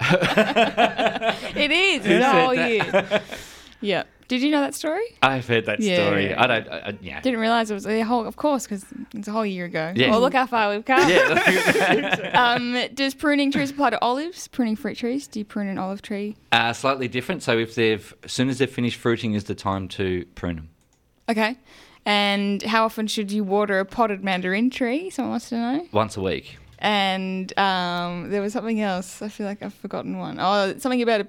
[1.54, 2.04] It is.
[2.06, 3.22] Who the said whole year.
[3.80, 4.02] yeah.
[4.28, 5.02] Did you know that story?
[5.22, 5.96] I've heard that Yeah.
[6.06, 6.34] story.
[6.34, 6.68] I don't.
[6.68, 7.20] I, I- yeah.
[7.22, 8.26] Didn't realize it was a whole.
[8.26, 9.92] Of course, because it's a whole year ago.
[9.96, 10.10] Yeah.
[10.10, 11.08] Well, look how far we've come.
[11.08, 12.30] Yeah.
[12.56, 14.46] um, does pruning trees apply to olives?
[14.48, 15.26] Pruning fruit trees?
[15.26, 16.36] Do you prune an olive tree?
[16.52, 17.42] Uh, slightly different.
[17.42, 20.68] So if they've, as soon as they've finished fruiting, is the time to prune them.
[21.30, 21.56] Okay.
[22.04, 25.08] And how often should you water a potted mandarin tree?
[25.10, 25.86] Someone wants to know.
[25.92, 26.58] Once a week.
[26.78, 29.20] And um, there was something else.
[29.22, 30.38] I feel like I've forgotten one.
[30.38, 31.28] Oh, something about a.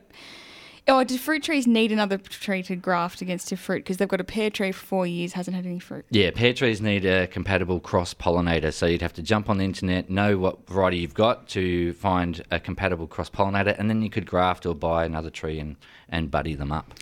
[0.90, 3.80] Oh, do fruit trees need another tree to graft against to fruit?
[3.80, 6.06] Because they've got a pear tree for four years, hasn't had any fruit.
[6.10, 8.74] Yeah, pear trees need a compatible cross pollinator.
[8.74, 12.42] So you'd have to jump on the internet, know what variety you've got to find
[12.52, 15.76] a compatible cross pollinator, and then you could graft or buy another tree and,
[16.10, 16.94] and buddy them up.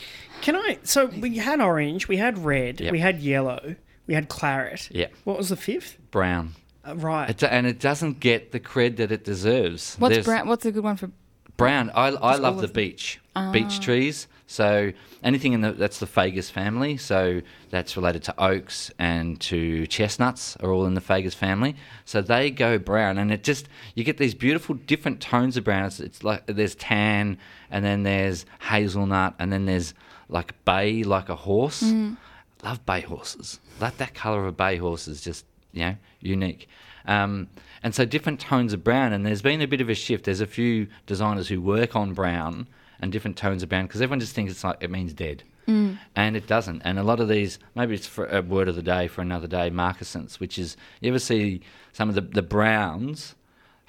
[0.41, 0.77] Can I?
[0.83, 2.91] So we had orange, we had red, Yep.
[2.91, 3.75] we had yellow,
[4.05, 4.89] we had claret.
[4.91, 5.07] Yeah.
[5.23, 5.97] What was the fifth?
[6.11, 6.53] Brown.
[6.85, 7.29] Uh, right.
[7.29, 9.95] It, and it doesn't get the cred that it deserves.
[9.97, 10.47] What's There's- brown?
[10.47, 11.09] What's a good one for?
[11.58, 11.91] Brown.
[11.93, 13.20] I, I Just love the beech.
[13.36, 13.51] Ah.
[13.51, 14.28] Beech trees.
[14.47, 14.93] So
[15.24, 16.95] anything in the that's the Fagus family.
[16.97, 21.76] So that's related to oaks and to chestnuts are all in the Fagus family.
[22.05, 25.86] So they go brown, and it just you get these beautiful different tones of brown.
[25.86, 27.38] It's, it's like there's tan,
[27.70, 29.93] and then there's hazelnut, and then there's
[30.30, 31.84] like bay, like a horse.
[31.84, 32.18] Mm.
[32.64, 33.60] Love bay horses.
[33.80, 36.70] Like that color of a bay horse is just you know unique.
[37.05, 37.49] Um,
[37.84, 40.25] and so different tones of brown, and there's been a bit of a shift.
[40.25, 42.67] There's a few designers who work on brown
[42.99, 45.97] and different tones of brown because everyone just thinks it's like it means dead, Mm.
[46.15, 46.82] and it doesn't.
[46.84, 49.47] And a lot of these, maybe it's for a word of the day for another
[49.47, 51.61] day, marcescence, which is you ever see
[51.93, 53.36] some of the the browns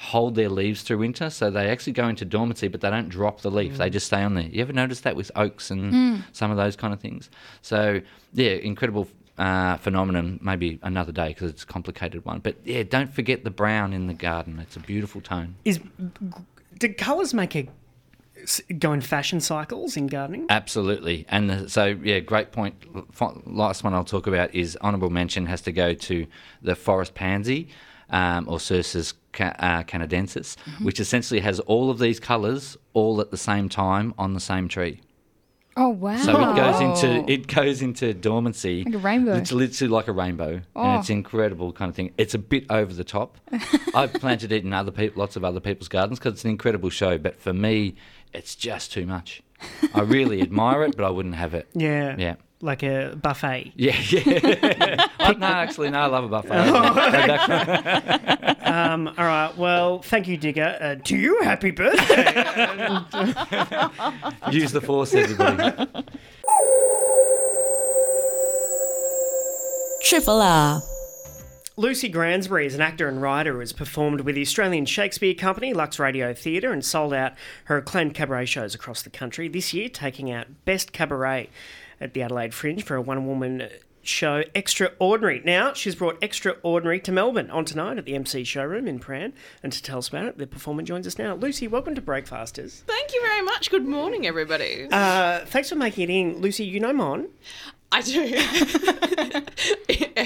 [0.01, 3.41] hold their leaves through winter, so they actually go into dormancy, but they don't drop
[3.41, 4.45] the leaf; they just stay on there.
[4.47, 6.23] You ever notice that with oaks and Mm.
[6.33, 7.31] some of those kind of things?
[7.63, 8.01] So
[8.33, 9.09] yeah, incredible
[9.39, 10.39] uh, phenomenon.
[10.43, 12.41] Maybe another day because it's a complicated one.
[12.41, 14.59] But yeah, don't forget the brown in the garden.
[14.61, 15.55] It's a beautiful tone.
[15.65, 15.81] Is
[16.79, 17.69] do colours make a
[18.79, 20.47] go in fashion cycles in gardening?
[20.49, 21.27] Absolutely.
[21.29, 22.75] And the, so, yeah, great point.
[23.21, 26.27] F- Last one I'll talk about is honourable mention has to go to
[26.63, 27.69] the forest pansy
[28.11, 30.85] um, or Cercis ca- uh, canadensis, Mm-hmm.
[30.85, 34.69] which essentially has all of these colours all at the same time on the same
[34.69, 35.01] tree.
[35.81, 36.17] Oh wow!
[36.17, 38.83] So it goes into it goes into dormancy.
[38.83, 39.35] Like a rainbow.
[39.35, 40.83] It's literally like a rainbow, Oh.
[40.83, 41.13] and it's oh.
[41.13, 42.13] incredible kind of thing.
[42.19, 43.39] It's a bit over the top.
[43.95, 46.91] I've planted it in other people, lots of other people's gardens because it's an incredible
[46.91, 47.17] show.
[47.17, 47.95] But for me,
[48.33, 49.41] it's just too much.
[49.95, 51.69] I really admire it, but I wouldn't have it.
[51.75, 52.17] Yeah.
[52.19, 52.35] Yeah.
[52.61, 53.73] Like a buffet.
[53.77, 55.07] Yeah, yeah.
[55.21, 56.57] oh, no, actually, no, I love a buffet.
[58.67, 59.57] um, all right.
[59.57, 60.83] Well, thank you, Digga.
[60.83, 62.25] Uh, to you, happy birthday.
[64.51, 65.87] Use the force, everybody.
[70.03, 70.83] Triple R.
[71.79, 75.73] Lucy Gransbury is an actor and writer who has performed with the Australian Shakespeare Company,
[75.73, 77.35] Lux Radio Theatre, and sold out
[77.67, 79.47] her acclaimed cabaret shows across the country.
[79.47, 81.51] This year, taking out Best Cabaret
[82.01, 83.69] at the Adelaide Fringe for a one woman
[84.03, 85.43] show, Extra Ordinary.
[85.45, 89.33] Now, she's brought Extra Ordinary to Melbourne on tonight at the MC showroom in Prahran.
[89.63, 91.35] And to tell us about it, the performer joins us now.
[91.35, 92.83] Lucy, welcome to Breakfasters.
[92.87, 93.71] Thank you very much.
[93.71, 94.89] Good morning, everybody.
[94.91, 96.41] Uh, thanks for making it in.
[96.41, 97.29] Lucy, you know Mon?
[97.91, 98.35] I do.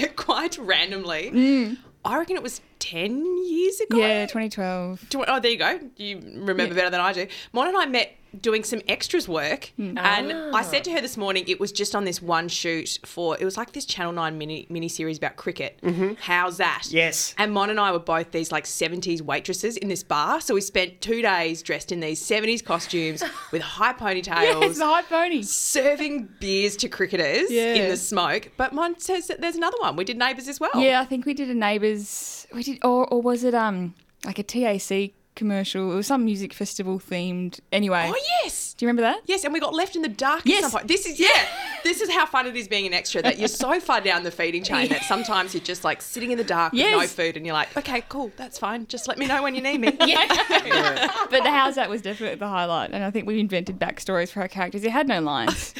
[0.15, 1.31] Quite randomly.
[1.31, 1.77] Mm.
[2.05, 3.97] I reckon it was 10 years ago.
[3.97, 5.09] Yeah, 2012.
[5.09, 5.79] Tw- Oh, there you go.
[5.95, 7.27] You remember better than I do.
[7.53, 9.97] Mon and I met doing some extras work, hmm.
[9.97, 10.61] and I ah.
[10.61, 13.57] said to her this morning it was just on this one shoot for it was
[13.57, 15.79] like this Channel Nine mini mini series about cricket.
[15.83, 16.13] Mm-hmm.
[16.19, 16.87] How's that?
[16.89, 17.35] Yes.
[17.37, 20.61] And Mon and I were both these like 70s waitresses in this bar, so we
[20.61, 24.61] spent two days dressed in these 70s costumes with high ponytails.
[24.61, 25.43] Yes, the high pony.
[25.43, 27.75] Serving beers to cricketers Yeah.
[27.75, 29.95] in the smoke, but Mon says that there's another one.
[29.95, 30.71] We did neighbours as well.
[30.75, 32.42] Yeah, I think we did a neighbours.
[32.53, 33.93] We did, or or was it um
[34.25, 35.91] like a TAC commercial?
[35.91, 37.59] It was some music festival themed.
[37.71, 38.11] Anyway.
[38.13, 38.73] Oh yes.
[38.75, 39.21] Do you remember that?
[39.25, 40.63] Yes, and we got left in the dark Yes.
[40.63, 40.87] at some point.
[40.87, 41.47] This is yeah.
[41.83, 44.31] this is how fun it is being an extra that you're so far down the
[44.31, 47.45] feeding chain that sometimes you're just like sitting in the dark with no food and
[47.45, 48.85] you're like, okay, cool, that's fine.
[48.87, 49.97] Just let me know when you need me.
[50.05, 51.11] Yeah.
[51.29, 54.41] But the house that was definitely the highlight, and I think we invented backstories for
[54.41, 54.83] our characters.
[54.83, 55.73] It had no lines.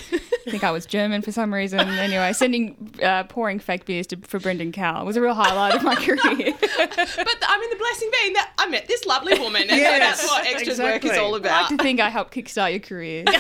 [0.45, 1.79] I think I was German for some reason.
[1.79, 5.83] Anyway, sending uh, pouring fake beers to, for Brendan Cowell was a real highlight of
[5.83, 6.17] my career.
[6.17, 9.77] but the, I mean, the blessing being that I met this lovely woman, and so
[9.77, 11.17] that's what extras work is exactly.
[11.17, 11.69] all I like about.
[11.69, 13.23] to think I helped kickstart your career.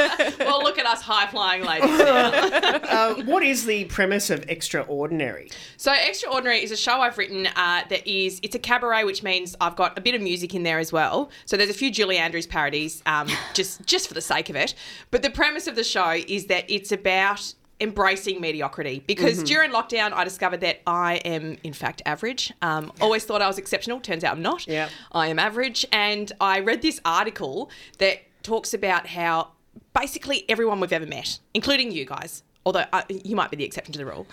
[0.00, 1.90] So- well, look at us high flying ladies.
[2.90, 5.50] Uh, what is the premise of Extra Ordinary?
[5.76, 9.22] So, Extra Ordinary is a show I've written uh, that is it's a cabaret, which
[9.22, 11.30] means I've got a bit of music in there as well.
[11.46, 14.74] So there's a few Julie Andrews parodies, um, just just for the sake of it.
[15.10, 20.12] But the premise of the show is that it's about embracing mediocrity because during lockdown
[20.12, 22.52] I discovered that I am in fact average.
[22.60, 24.00] Um, always thought I was exceptional.
[24.00, 24.66] Turns out I'm not.
[24.66, 24.88] Yeah.
[25.12, 29.52] I am average, and I read this article that talks about how
[29.98, 33.92] basically everyone we've ever met, including you guys, although uh, you might be the exception
[33.92, 34.26] to the rule,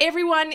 [0.00, 0.54] everyone,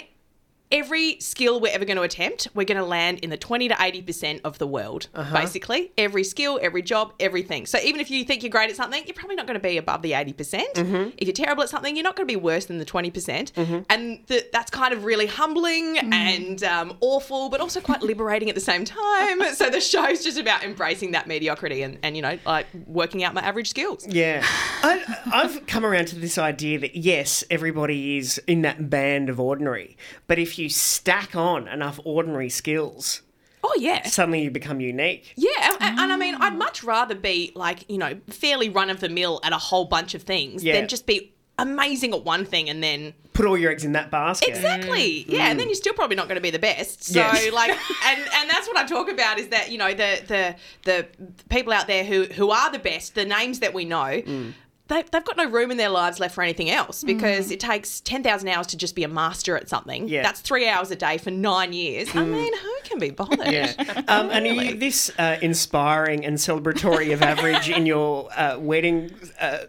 [0.72, 3.76] every skill we're ever going to attempt, we're going to land in the 20 to
[3.76, 5.34] 80% of the world, uh-huh.
[5.36, 5.92] basically.
[5.98, 7.66] Every skill, every job, everything.
[7.66, 9.78] So even if you think you're great at something, you're probably not going to be
[9.78, 10.38] above the 80%.
[10.38, 11.10] percent mm-hmm.
[11.18, 13.14] If you're terrible at something, you're not going to be worse than the 20%.
[13.14, 13.80] percent mm-hmm.
[13.90, 16.14] And the, that's kind of really humbling mm.
[16.14, 19.44] and um, awful, but also quite liberating at the same time.
[19.56, 23.34] so the show's just about embracing that mediocrity and, and you know, like working out
[23.34, 24.06] my average skills.
[24.08, 24.42] Yeah.
[24.44, 29.40] I, I've come around to this idea that yes, everybody is in that band of
[29.40, 29.98] ordinary,
[30.28, 33.22] but if you stack on enough ordinary skills,
[33.64, 34.06] Oh, yeah.
[34.08, 35.34] suddenly you become unique.
[35.36, 39.00] Yeah, and, and I mean, I'd much rather be like, you know, fairly run of
[39.00, 40.74] the mill at a whole bunch of things Yeah.
[40.74, 44.12] than just be amazing at one thing and then Put all your eggs in that
[44.12, 44.50] basket.
[44.50, 45.34] exactly mm.
[45.34, 45.62] yeah and mm.
[45.62, 47.52] then you're still probably not going to be the best so Yes.
[47.62, 47.72] like
[48.06, 51.08] and and that's what i talk about is that you know the the the
[51.50, 54.54] people out there who who are the best the names that we know mm.
[54.88, 58.02] They, they've got no room in their lives left for anything else because it takes
[58.02, 60.08] 10,000 hours to just be a master at something.
[60.08, 60.24] Yeah.
[60.24, 62.16] That's three hours a day for nine years.
[62.16, 63.52] I mean, who can be bothered?
[63.52, 63.74] Yeah.
[64.10, 69.12] Um, and are you this uh, inspiring and celebratory of average in your uh, wedding
[69.40, 69.60] uh,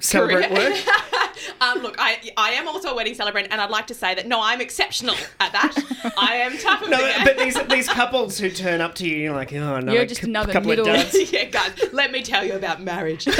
[0.00, 0.74] celebrate work?
[1.60, 4.26] Um, look, I I am also a wedding celebrant, and I'd like to say that
[4.26, 6.12] no, I'm exceptional at that.
[6.18, 7.24] I am top of No, the game.
[7.24, 10.22] but these these couples who turn up to you, you're like, oh no, You're just
[10.22, 11.32] another couple middle- of duds.
[11.32, 13.28] yeah, guys, let me tell you about marriage.
[13.28, 13.34] um,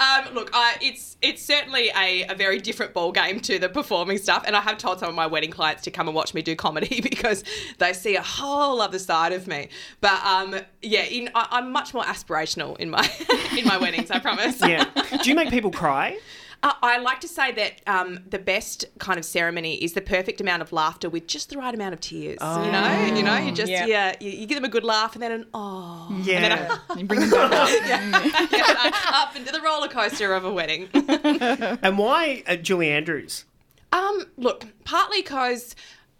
[0.00, 4.18] um, look, I, it's it's certainly a, a very different ball game to the performing
[4.18, 6.42] stuff, and I have told some of my wedding clients to come and watch me
[6.42, 7.44] do comedy because
[7.78, 9.68] they see a whole other side of me.
[10.00, 13.08] But um, yeah, in, I, I'm much more aspirational in my
[13.56, 14.10] in my weddings.
[14.10, 14.60] I promise.
[14.60, 14.84] Yeah.
[15.22, 16.18] Do you make people cry?
[16.64, 20.40] Uh, I like to say that um, the best kind of ceremony is the perfect
[20.40, 22.38] amount of laughter with just the right amount of tears.
[22.40, 23.86] You know, you know, you just Yeah.
[23.86, 26.36] yeah, you, you give them a good laugh and then an oh, Yeah.
[26.36, 28.52] and then a, You bring them back up.
[28.52, 30.88] yeah, up into the roller coaster of a wedding.
[30.94, 33.44] and why uh, Julie Andrews?
[33.92, 35.74] Um, look, partly because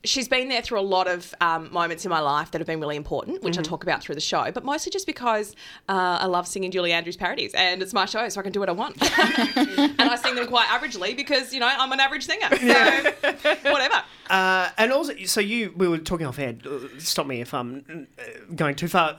[0.04, 2.80] she's been there through a lot of um, moments in my life that have been
[2.80, 5.54] really important, which I talk about through the show, but mostly just because
[5.88, 8.60] uh, I love singing Julie Andrews parodies and it's my show, so I can do
[8.60, 8.96] what I want.
[9.56, 12.48] and I sing them quite averagely because, you know, I'm an average singer.
[12.50, 14.02] So, whatever.
[14.28, 16.54] Uh, and also, so you, we were talking off air.
[16.64, 18.22] uh, Stop me if I'm uh,
[18.54, 19.18] going too far.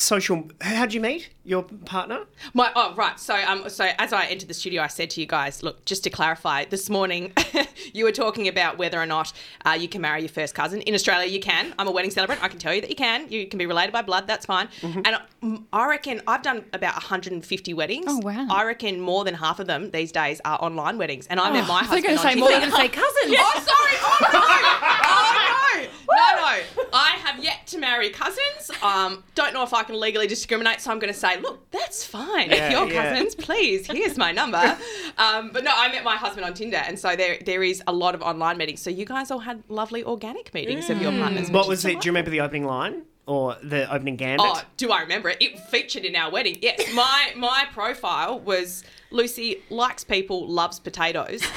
[0.00, 0.48] You- Social.
[0.60, 2.20] How would you meet your partner?
[2.54, 3.18] My oh right.
[3.20, 6.02] So um so as I entered the studio, I said to you guys, look, just
[6.04, 7.32] to clarify, this morning
[7.92, 9.32] you were talking about whether or not
[9.66, 11.26] uh, you can marry your first cousin in Australia.
[11.28, 11.74] You can.
[11.78, 12.42] I'm a wedding celebrant.
[12.42, 13.28] I can tell you that you can.
[13.30, 14.26] You can be related by blood.
[14.26, 14.68] That's fine.
[14.82, 15.06] And
[15.42, 18.06] um, I reckon I've done about 150 weddings.
[18.08, 18.46] Oh, wow.
[18.50, 21.26] I reckon more than half of them these days are online weddings.
[21.28, 22.16] And I met my I thought you husband.
[22.16, 22.48] were gonna say on more.
[22.48, 22.66] Tinder.
[22.66, 23.36] You're gonna say cousins.
[23.38, 23.96] Oh, sorry.
[24.02, 24.40] Oh, no.
[25.12, 25.86] Oh, no.
[26.10, 26.88] No, no.
[26.92, 28.70] I have yet to marry cousins.
[28.82, 32.04] Um, don't know if I can legally discriminate, so I'm going to say, look, that's
[32.04, 32.50] fine.
[32.50, 33.10] Yeah, if you're yeah.
[33.10, 34.60] cousins, please, here's my number.
[35.18, 37.92] Um, but no, I met my husband on Tinder, and so there there is a
[37.92, 38.80] lot of online meetings.
[38.80, 41.50] So you guys all had lovely organic meetings of your partners.
[41.50, 42.00] What was is it?
[42.00, 44.46] Do you remember the opening line or the opening gambit?
[44.48, 45.36] Oh, do I remember it?
[45.40, 46.58] It featured in our wedding.
[46.62, 51.42] Yes, my my profile was Lucy likes people, loves potatoes.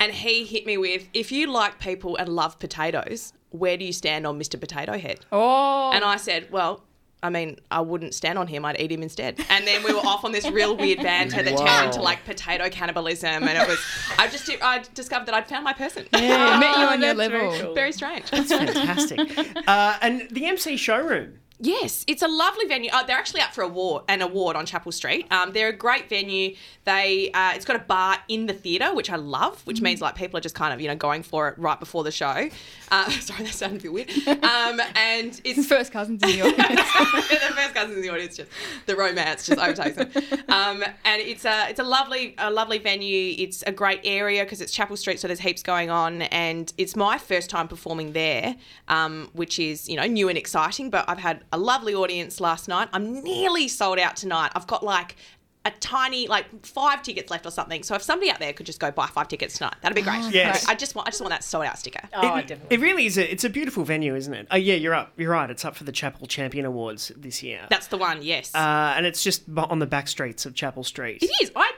[0.00, 3.92] And he hit me with, if you like people and love potatoes, where do you
[3.92, 4.58] stand on Mr.
[4.60, 5.20] Potato Head?
[5.32, 5.90] Oh.
[5.92, 6.82] And I said, well,
[7.22, 8.64] I mean, I wouldn't stand on him.
[8.64, 9.40] I'd eat him instead.
[9.48, 12.68] And then we were off on this real weird banter that turned into like potato
[12.68, 13.42] cannibalism.
[13.48, 13.78] And it was,
[14.18, 16.06] I just, I discovered that I'd found my person.
[16.12, 17.66] Yeah, met you on your that's very level.
[17.66, 17.74] cool.
[17.74, 18.30] Very strange.
[18.30, 19.18] That's fantastic.
[19.66, 21.40] uh, and the MC showroom.
[21.60, 22.88] Yes, it's a lovely venue.
[22.92, 25.26] Uh, they're actually up for award an award on Chapel Street.
[25.32, 26.54] Um, they're a great venue.
[26.84, 30.14] They uh, it's got a bar in the theatre, which I love, which means like
[30.14, 32.48] people are just kind of you know going for it right before the show.
[32.90, 34.28] Uh, sorry, that sounded a bit weird.
[34.44, 36.58] Um, and it's First cousins in the audience.
[37.28, 38.50] the first cousins in the audience, just
[38.86, 40.10] the romance just overtakes them.
[40.48, 43.34] Um, and it's a it's a lovely a lovely venue.
[43.36, 46.22] It's a great area because it's Chapel Street, so there's heaps going on.
[46.22, 48.54] And it's my first time performing there,
[48.86, 50.88] um, which is you know new and exciting.
[50.88, 52.88] But I've had a lovely audience last night.
[52.92, 54.52] I'm nearly sold out tonight.
[54.54, 55.16] I've got like.
[55.64, 57.82] A tiny, like five tickets left or something.
[57.82, 60.32] So if somebody out there could just go buy five tickets tonight, that'd be great.
[60.32, 60.66] Yes.
[60.66, 62.08] I just want, I just want that sold out sticker.
[62.14, 62.74] Oh, it, definitely.
[62.74, 63.18] it really is.
[63.18, 64.46] A, it's a beautiful venue, isn't it?
[64.50, 65.12] Oh yeah, you're up.
[65.18, 65.50] You're right.
[65.50, 67.66] It's up for the Chapel Champion Awards this year.
[67.68, 68.22] That's the one.
[68.22, 68.54] Yes.
[68.54, 71.22] uh, and it's just on the back streets of Chapel Street.
[71.22, 71.50] It is.
[71.54, 71.77] I did not know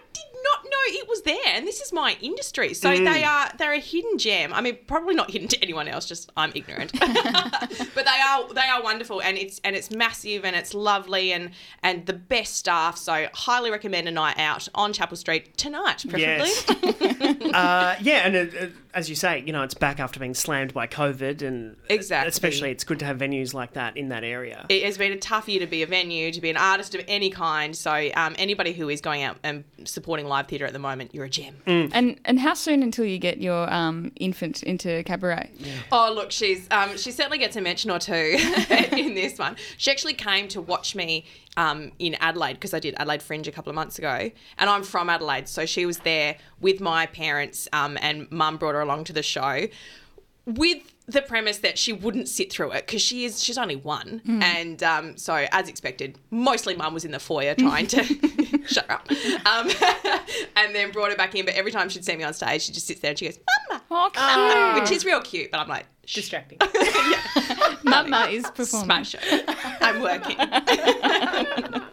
[0.86, 2.74] it was there, and this is my industry.
[2.74, 3.12] So Mm.
[3.12, 4.52] they are they're a hidden gem.
[4.52, 6.06] I mean, probably not hidden to anyone else.
[6.06, 10.54] Just I'm ignorant, but they are they are wonderful, and it's and it's massive, and
[10.56, 11.50] it's lovely, and
[11.82, 12.96] and the best staff.
[12.96, 16.48] So highly recommend a night out on Chapel Street tonight, preferably.
[16.48, 16.66] Yes.
[17.54, 20.74] uh, yeah, and it, it, as you say, you know, it's back after being slammed
[20.74, 22.28] by COVID, and Exactly.
[22.28, 24.66] especially it's good to have venues like that in that area.
[24.68, 27.04] It has been a tough year to be a venue, to be an artist of
[27.08, 27.76] any kind.
[27.76, 31.24] So um, anybody who is going out and supporting live theatre at the moment, you're
[31.24, 31.56] a gem.
[31.66, 35.50] and and how soon until you get your um, infant into cabaret?
[35.90, 38.14] Oh, look, she's um, she certainly gets a mention or two
[38.92, 39.56] in this one.
[39.76, 41.24] She actually came to watch me
[41.56, 44.84] um, in Adelaide because I did Adelaide Fringe a couple of months ago, and I'm
[44.84, 49.04] from Adelaide, so she was there with my parents, um, and Mum brought her along
[49.04, 49.66] to the show
[50.46, 54.22] with the premise that she wouldn't sit through it because she is she's only one,
[54.26, 58.04] and um, so as expected, mostly Mum was in the foyer trying to
[58.66, 59.10] shut her up,
[59.46, 59.70] um,
[60.56, 61.44] and then brought her back in.
[61.44, 63.38] But every time she'd see me on stage, she just sits there and she goes,
[63.70, 65.50] "Mama," Oh, which is real cute.
[65.50, 66.58] But I'm like, Distracting.
[67.84, 68.84] Mama is performing.
[68.84, 69.44] smash it.
[69.80, 70.36] I'm working.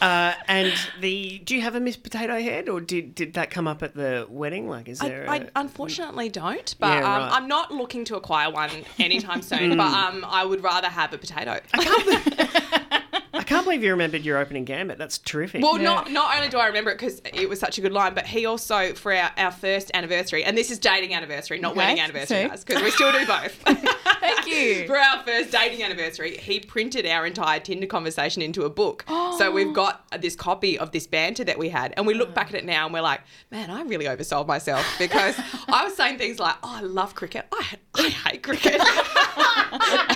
[0.00, 3.66] Uh, and the do you have a Miss Potato Head, or did did that come
[3.66, 4.68] up at the wedding?
[4.68, 5.28] Like, is there?
[5.28, 7.32] I, a- I unfortunately don't, but Yeah, um, right.
[7.32, 8.70] I'm not looking to acquire one
[9.00, 9.76] anytime soon.
[9.76, 11.58] but um, I would rather have a potato.
[13.46, 14.98] I can't believe you remembered your opening gambit.
[14.98, 15.62] That's terrific.
[15.62, 18.12] Well, not not only do I remember it because it was such a good line,
[18.12, 21.78] but he also for our, our first anniversary, and this is dating anniversary, not Okay,
[21.78, 23.52] wedding anniversary, guys, because we still do both.
[24.20, 24.84] Thank you.
[24.86, 29.04] for our first dating anniversary, he printed our entire Tinder conversation into a book.
[29.08, 29.24] Oh.
[29.36, 32.48] So we've got this copy of this banter that we had, and we look back
[32.48, 33.20] at it now and we're like,
[33.50, 35.38] man, I really oversold myself because
[35.68, 38.80] I was saying things like, oh, I love cricket, I, I hate cricket,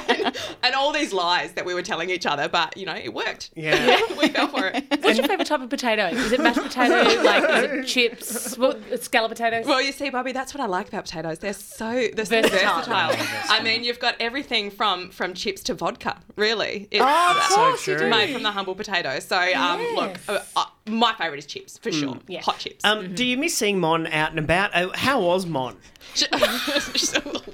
[0.09, 3.13] and, and all these lies that we were telling each other, but you know, it
[3.27, 3.51] worked.
[3.55, 4.01] Yeah.
[4.19, 4.85] we fell for it.
[5.03, 6.07] What's your favourite type of potato?
[6.09, 6.95] Is it mashed potato?
[7.23, 8.57] Like, is it chips?
[8.59, 9.67] What, scallop potatoes?
[9.67, 11.39] Well, you see, Bobby, that's what I like about potatoes.
[11.39, 12.77] They're so they're so Versatile.
[13.11, 13.27] versatile.
[13.49, 16.19] I mean, you've got everything from from chips to vodka.
[16.37, 18.05] Really, it's Oh, of So course you true.
[18.07, 18.11] do.
[18.11, 19.19] made from the humble potato.
[19.21, 22.19] So, um, look, uh, uh, my favourite is chips for sure.
[22.27, 22.41] Yeah.
[22.43, 22.85] Hot chips.
[22.85, 24.75] Um, Do you miss seeing Mon out and about?
[24.75, 25.77] Uh, how was Mon?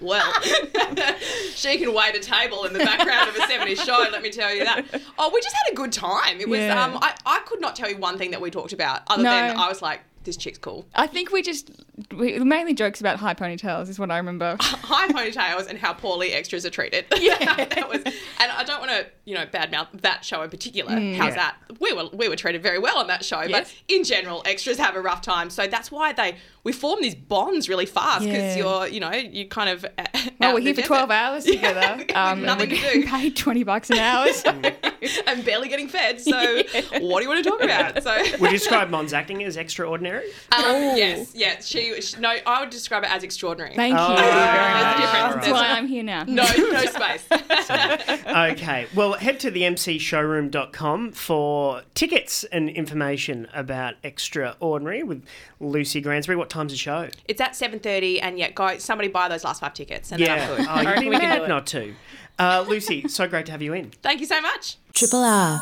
[0.01, 0.33] well,
[1.55, 4.55] she can wait a table in the background of a 70s show, let me tell
[4.55, 4.85] you that.
[5.19, 6.41] Oh, we just had a good time.
[6.41, 6.83] It was, Yeah.
[6.83, 9.31] um, I, I could not tell you one thing that we talked about other No.
[9.31, 10.87] than I was like, this chick's cool.
[10.95, 11.71] I think we just
[12.15, 14.57] we, mainly jokes about high ponytails is what I remember.
[14.61, 17.07] high ponytails and how poorly extras are treated.
[17.19, 20.93] Yeah, that was, and I don't want to, you know, badmouth that show in particular.
[20.93, 21.31] How's Yeah.
[21.35, 21.57] that?
[21.81, 23.49] We were we were treated very well on that show, Mm.
[23.49, 23.73] Yes.
[23.89, 25.49] but in general, extras have a rough time.
[25.51, 28.57] So that's why they we form these bonds really fast because Yeah.
[28.57, 29.87] you're, you know, you kind of.
[30.41, 32.05] Well, we're here for 12 hours together.
[32.15, 33.07] Um, and nothing we're to getting do.
[33.09, 34.33] paid 20 bucks an hour.
[34.33, 34.51] So.
[35.27, 36.21] and barely getting fed.
[36.21, 36.63] So
[37.01, 38.03] what do you want to talk about?
[38.03, 38.17] So.
[38.41, 40.16] Would you describe Mon's acting as extraordinary?
[40.53, 41.67] Um, yes, yes.
[41.67, 43.75] She, she, no, I would describe it as extraordinary.
[43.75, 44.01] Thank you.
[44.01, 44.97] Oh, very much.
[44.97, 45.47] a difference.
[45.47, 46.25] That's why I'm here now.
[46.25, 47.25] No, no space.
[48.27, 48.87] okay.
[48.95, 55.25] Well, head to the mcshowroom.com for tickets and information about Extra Ordinary with
[55.61, 56.37] Lucy Gransbury.
[56.37, 57.09] What time's the show?
[57.27, 60.39] It's at seven thirty, and yet, go somebody buy those last five tickets, and then
[60.39, 60.67] I'm good.
[60.69, 61.95] Oh, you'd be we can do mad not to.
[62.39, 63.91] Uh, Lucy, so great to have you in.
[64.03, 64.77] Thank you so much.
[64.93, 65.61] Triple R.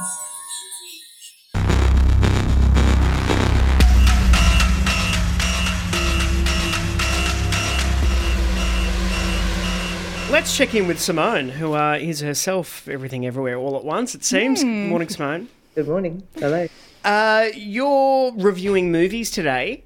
[10.34, 14.24] Let's check in with Simone, who uh, is herself everything everywhere all at once, it
[14.24, 14.64] seems.
[14.64, 15.46] Good morning, Simone.
[15.76, 16.26] Good morning.
[16.34, 16.66] Hello.
[17.04, 19.84] Uh, you're reviewing movies today.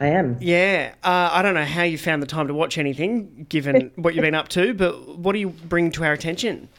[0.00, 0.38] I am.
[0.40, 4.14] Yeah, uh, I don't know how you found the time to watch anything, given what
[4.14, 6.70] you've been up to, but what do you bring to our attention?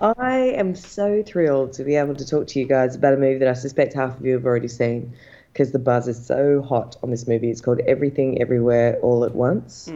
[0.00, 3.36] I am so thrilled to be able to talk to you guys about a movie
[3.36, 5.14] that I suspect half of you have already seen
[5.52, 7.50] because the buzz is so hot on this movie.
[7.50, 9.88] It's called Everything Everywhere All at Once.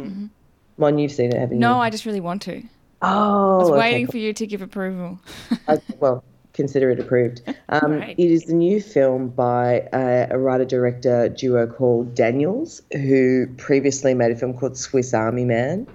[0.81, 1.61] Mon, you've seen it, haven't you?
[1.61, 2.63] No, I just really want to.
[3.03, 4.13] Oh, I was okay, waiting cool.
[4.13, 5.21] for you to give approval.
[5.69, 6.25] I- well,
[6.55, 7.43] consider it approved.
[7.69, 8.19] Um, Right.
[8.19, 14.15] It is the new film by uh, a writer director duo called Daniels, who previously
[14.15, 15.87] made a film called Swiss Army Man.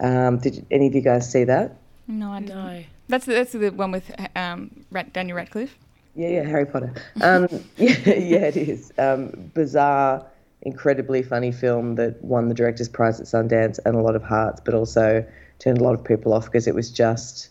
[0.00, 1.74] Um, did any of you guys see that?
[2.06, 2.54] No, I didn't.
[2.54, 2.84] No.
[3.08, 5.76] That's the, that's the one with um, Rat- Daniel Radcliffe.
[6.14, 6.92] Yeah, yeah, Harry Potter.
[7.20, 8.92] Um, yeah, yeah, it is.
[8.98, 10.24] Um, bizarre,
[10.66, 14.60] incredibly funny film that won the director's prize at Sundance and a lot of hearts,
[14.64, 15.24] but also
[15.60, 17.48] turned a lot of people off because it was just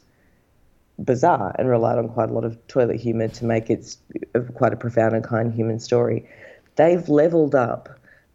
[0.99, 3.95] bizarre and relied on quite a lot of toilet humour to make it
[4.36, 6.28] uh, quite a profound and kind human story.
[6.76, 7.89] They've leveled up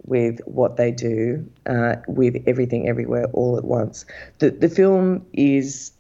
[0.06, 4.06] with what they do uh, with everything everywhere all at once.
[4.38, 5.92] The, the film is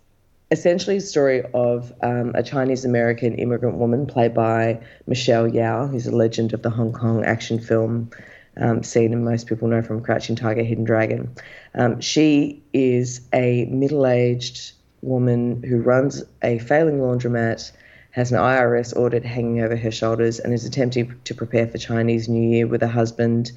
[0.50, 6.06] essentially a story of um, a Chinese American immigrant woman played by Michelle Yeoh, who's
[6.06, 8.10] a legend of the Hong Kong action film
[8.60, 11.34] um, scene, and most people know from Crouching Tiger, Hidden Dragon.
[11.74, 17.72] Um, she is a middle aged woman who runs a failing laundromat.
[18.12, 22.28] Has an IRS audit hanging over her shoulders and is attempting to prepare for Chinese
[22.28, 23.52] New Year with a husband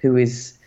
[0.00, 0.58] who is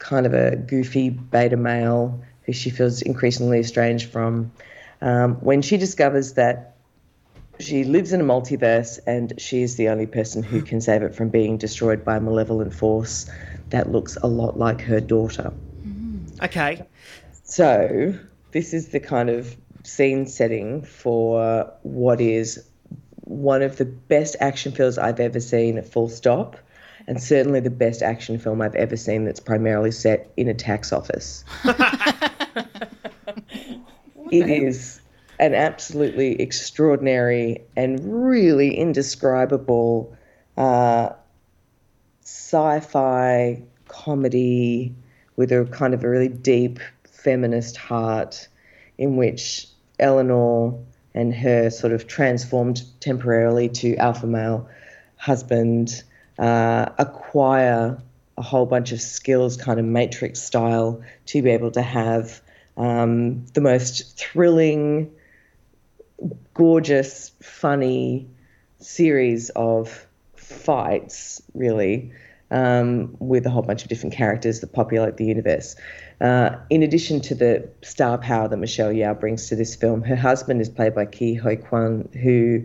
[0.00, 4.50] kind of a goofy beta male who she feels increasingly estranged from.
[5.00, 6.74] Um, when she discovers that
[7.60, 11.14] she lives in a multiverse and she is the only person who can save it
[11.14, 13.30] from being destroyed by a malevolent force
[13.70, 15.52] that looks a lot like her daughter.
[15.86, 16.42] Mm.
[16.44, 16.86] Okay.
[17.44, 18.14] So,
[18.52, 22.64] this is the kind of scene setting for what is
[23.20, 26.56] one of the best action films I've ever seen, full stop,
[27.06, 30.92] and certainly the best action film I've ever seen that's primarily set in a tax
[30.92, 31.44] office.
[34.30, 35.00] it is
[35.38, 40.16] an absolutely extraordinary and really indescribable
[40.56, 41.10] uh,
[42.22, 44.94] sci-fi comedy
[45.36, 48.48] with a kind of a really deep feminist heart
[48.98, 49.68] in which
[49.98, 50.78] Eleanor
[51.14, 54.68] and her sort of transformed temporarily to alpha male
[55.16, 56.02] husband
[56.38, 57.98] uh, acquire
[58.36, 62.40] a whole bunch of skills, kind of matrix style, to be able to have
[62.76, 65.12] um, the most thrilling,
[66.58, 68.28] gorgeous, funny
[68.80, 72.10] series of fights, really,
[72.50, 75.76] um, with a whole bunch of different characters that populate the universe.
[76.20, 80.16] Uh, in addition to the star power that Michelle Yeoh brings to this film, her
[80.16, 82.64] husband is played by Ke Huy Quan, who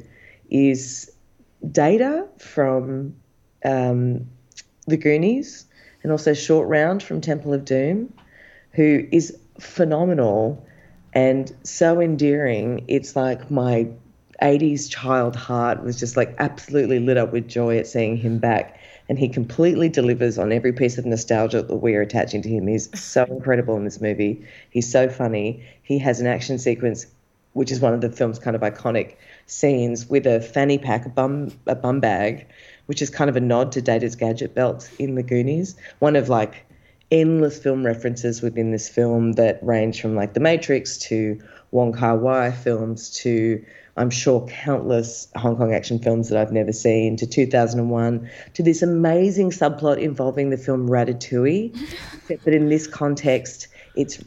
[0.49, 1.11] is
[1.71, 3.15] Data from
[3.63, 4.27] um,
[4.87, 5.65] The Goonies
[6.01, 8.11] and also Short Round from Temple of Doom,
[8.71, 10.65] who is phenomenal
[11.13, 12.83] and so endearing.
[12.87, 13.87] It's like my
[14.41, 18.79] 80s child heart was just like absolutely lit up with joy at seeing him back.
[19.09, 22.67] And he completely delivers on every piece of nostalgia that we're attaching to him.
[22.67, 24.45] He's so incredible in this movie.
[24.69, 25.63] He's so funny.
[25.83, 27.05] He has an action sequence,
[27.53, 31.09] which is one of the film's kind of iconic scenes, with a fanny pack, a
[31.09, 32.47] bum, a bum bag,
[32.85, 35.75] which is kind of a nod to Data's gadget belt in The Goonies.
[35.99, 36.65] One of like
[37.13, 41.39] endless film references within this film that range from like The Matrix to
[41.69, 43.63] Wong Kar Wai films to
[43.95, 48.81] I'm sure countless Hong Kong action films that I've never seen to 2001 to this
[48.81, 51.79] amazing subplot involving the film Ratatouille.
[52.13, 54.19] Except that in this context, it's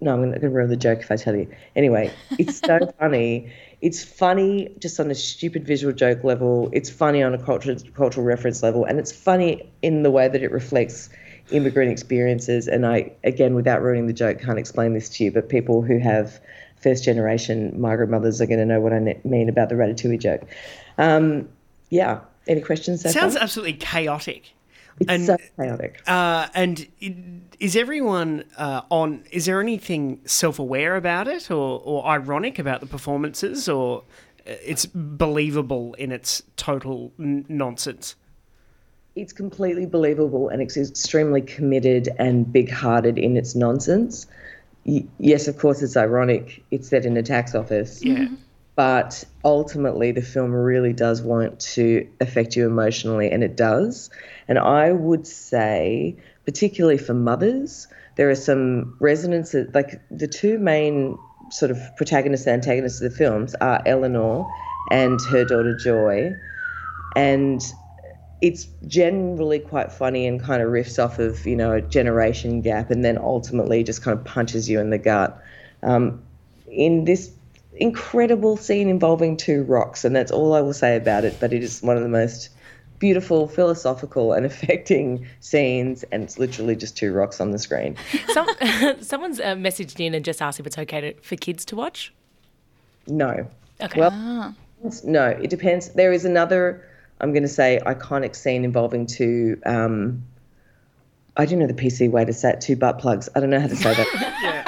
[0.00, 1.48] no, I'm not going to ruin the joke if I tell you.
[1.76, 3.52] Anyway, it's so funny.
[3.82, 6.70] It's funny just on a stupid visual joke level.
[6.72, 10.42] It's funny on a cultural cultural reference level, and it's funny in the way that
[10.42, 11.10] it reflects
[11.50, 12.68] immigrant experiences.
[12.68, 15.98] And I, again, without ruining the joke, can't explain this to you, but people who
[15.98, 16.40] have
[16.80, 20.42] first generation migrant mothers are going to know what I mean about the Ratatouille joke.
[20.98, 21.48] Um,
[21.90, 22.20] yeah.
[22.48, 23.02] Any questions?
[23.02, 23.42] So Sounds far?
[23.42, 24.52] absolutely chaotic.
[24.98, 26.02] It's and, so chaotic.
[26.06, 27.14] Uh, and it,
[27.60, 29.24] is everyone uh, on?
[29.30, 34.02] Is there anything self-aware about it, or, or ironic about the performances, or
[34.46, 38.16] uh, it's believable in its total n- nonsense?
[39.14, 44.26] It's completely believable and it's extremely committed and big-hearted in its nonsense.
[44.84, 46.64] Y- yes, of course, it's ironic.
[46.70, 48.02] It's set in a tax office.
[48.02, 48.14] Yeah.
[48.14, 48.34] Mm-hmm.
[48.74, 54.08] But ultimately, the film really does want to affect you emotionally, and it does.
[54.48, 56.16] And I would say,
[56.46, 57.86] particularly for mothers,
[58.16, 59.68] there are some resonances.
[59.74, 61.18] Like the two main
[61.50, 64.50] sort of protagonists and antagonists of the films are Eleanor
[64.90, 66.34] and her daughter Joy,
[67.14, 67.62] and
[68.42, 72.90] it's generally quite funny and kind of riffs off of you know a generation gap,
[72.90, 75.42] and then ultimately just kind of punches you in the gut.
[75.82, 76.22] Um,
[76.68, 77.30] in this
[77.76, 81.38] incredible scene involving two rocks, and that's all I will say about it.
[81.40, 82.50] But it is one of the most
[82.98, 87.96] beautiful, philosophical, and affecting scenes, and it's literally just two rocks on the screen.
[88.32, 88.48] Some,
[89.00, 92.12] someone's uh, messaged in and just asked if it's okay to, for kids to watch.
[93.06, 93.48] No.
[93.80, 94.00] Okay.
[94.00, 94.54] Well,
[95.04, 95.90] no, it depends.
[95.90, 96.84] There is another,
[97.22, 99.60] I'm going to say, iconic scene involving two.
[99.64, 100.24] Um,
[101.36, 102.60] I don't know the PC way to say it.
[102.60, 103.28] Two butt plugs.
[103.34, 104.66] I don't know how to say that.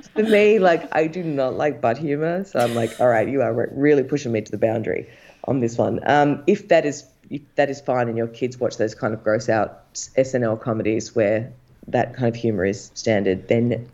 [0.14, 3.42] For me, like I do not like butt humor, so I'm like, all right, you
[3.42, 5.08] are really pushing me to the boundary
[5.44, 6.00] on this one.
[6.04, 9.22] Um, if that is if that is fine, and your kids watch those kind of
[9.22, 11.52] gross out SNL comedies where
[11.88, 13.88] that kind of humor is standard, then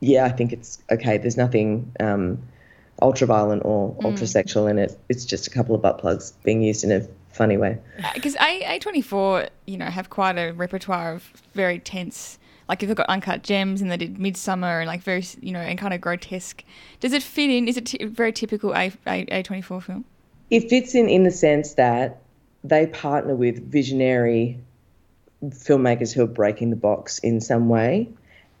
[0.00, 1.18] yeah, I think it's okay.
[1.18, 2.42] There's nothing um,
[3.02, 4.04] ultra violent or Mm.
[4.04, 4.98] ultra sexual in it.
[5.08, 7.78] It's just a couple of butt plugs being used in a funny way.
[8.14, 12.38] Because A twenty four, you know, have quite a repertoire of very tense.
[12.68, 15.58] Like if they've got uncut gems, and they did Midsommar, and like very, you know,
[15.60, 16.62] and kind of grotesque.
[17.00, 17.66] Does it fit in?
[17.66, 20.04] Is it t- very typical A A twenty four film?
[20.50, 22.20] It fits in in the sense that
[22.62, 24.58] they partner with visionary
[25.44, 28.08] filmmakers who are breaking the box in some way.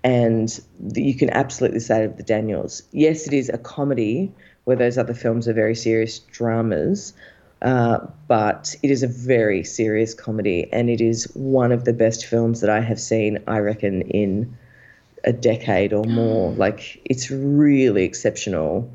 [0.02, 0.58] And
[0.94, 4.32] you can absolutely say of the Daniels, yes, it is a comedy
[4.64, 7.12] where those other films are very serious dramas,
[7.62, 10.68] uh, but it is a very serious comedy.
[10.72, 14.56] And it is one of the best films that I have seen, I reckon, in
[15.24, 16.52] a decade or more.
[16.52, 18.90] Like, it's really exceptional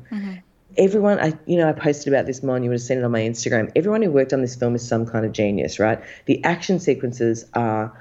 [0.78, 3.04] everyone I you know I posted about this more and you would have seen it
[3.04, 3.70] on my Instagram.
[3.76, 6.00] Everyone who worked on this film is some kind of genius, right?
[6.26, 7.92] The action sequences are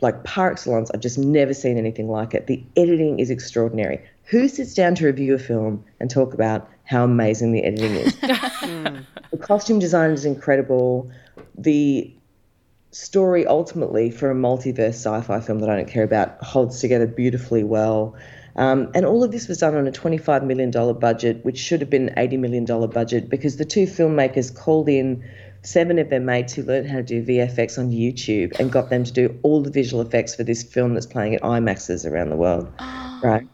[0.00, 0.90] like par excellence.
[0.92, 2.46] I've just never seen anything like it.
[2.46, 4.00] The editing is extraordinary.
[4.24, 8.16] Who sits down to review a film and talk about how amazing the editing is?
[8.20, 11.10] the costume design is incredible.
[11.56, 12.12] The
[12.90, 17.62] story ultimately for a multiverse sci-fi film that I don't care about holds together beautifully
[17.62, 18.16] well.
[18.56, 21.90] Um, and all of this was done on a $25 million budget, which should have
[21.90, 25.22] been an $80 million budget because the two filmmakers called in
[25.66, 29.02] seven of their mates who learned how to do VFX on YouTube and got them
[29.02, 32.36] to do all the visual effects for this film that's playing at IMAXs around the
[32.36, 32.72] world.
[32.78, 33.20] Oh.
[33.22, 33.46] Right.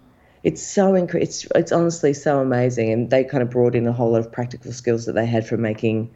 [0.44, 3.92] It's so incre- it's it's honestly so amazing, and they kind of brought in a
[3.92, 6.10] whole lot of practical skills that they had from making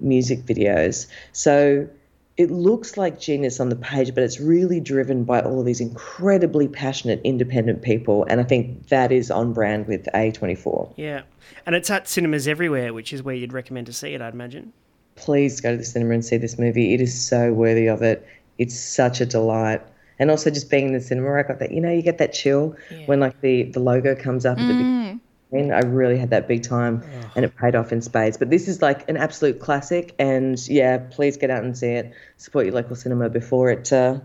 [0.00, 1.06] music videos.
[1.32, 1.88] So
[2.36, 5.80] it looks like genius on the page, but it's really driven by all of these
[5.80, 10.92] incredibly passionate, independent people, and I think that is on brand with A24.
[10.96, 11.22] Yeah.
[11.64, 14.72] And it's at cinemas everywhere, which is where you'd recommend to see it, I'd imagine.
[15.18, 16.94] Please go to the cinema and see this movie.
[16.94, 18.26] It is so worthy of it.
[18.56, 19.82] It's such a delight.
[20.18, 22.32] And also just being in the cinema, I got that, you know, you get that
[22.32, 22.76] chill
[23.06, 25.20] when like the, the logo comes up at the beginning.
[25.50, 27.02] And I really had that big time
[27.34, 28.36] and it paid off in spades.
[28.36, 30.14] But this is like an absolute classic.
[30.18, 32.12] And yeah, please get out and see it.
[32.36, 34.18] Support your local cinema before it uh,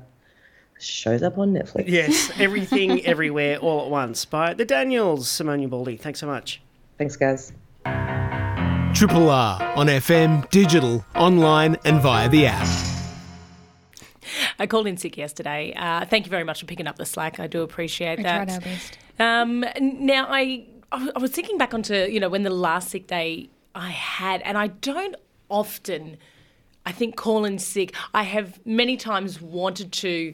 [0.80, 1.88] shows up on Netflix.
[1.88, 5.98] Yes, Everything Everywhere All at Once by the Daniels, Simone Ubaldi.
[5.98, 6.62] Thanks so much.
[6.98, 7.54] Thanks, guys.
[8.94, 12.68] Triple R on FM, digital, online, and via the app.
[14.60, 15.74] I called in sick yesterday.
[15.76, 17.40] Uh, thank you very much for picking up the slack.
[17.40, 18.48] I do appreciate that.
[18.48, 18.62] We that.
[18.62, 18.98] tried our best.
[19.20, 19.66] Um,
[20.06, 23.50] now I I I was thinking back onto you know when the last sick day
[23.74, 25.16] I had, and I don't
[25.50, 26.18] often.
[26.86, 27.96] I think call in sick.
[28.14, 30.34] I have many times wanted to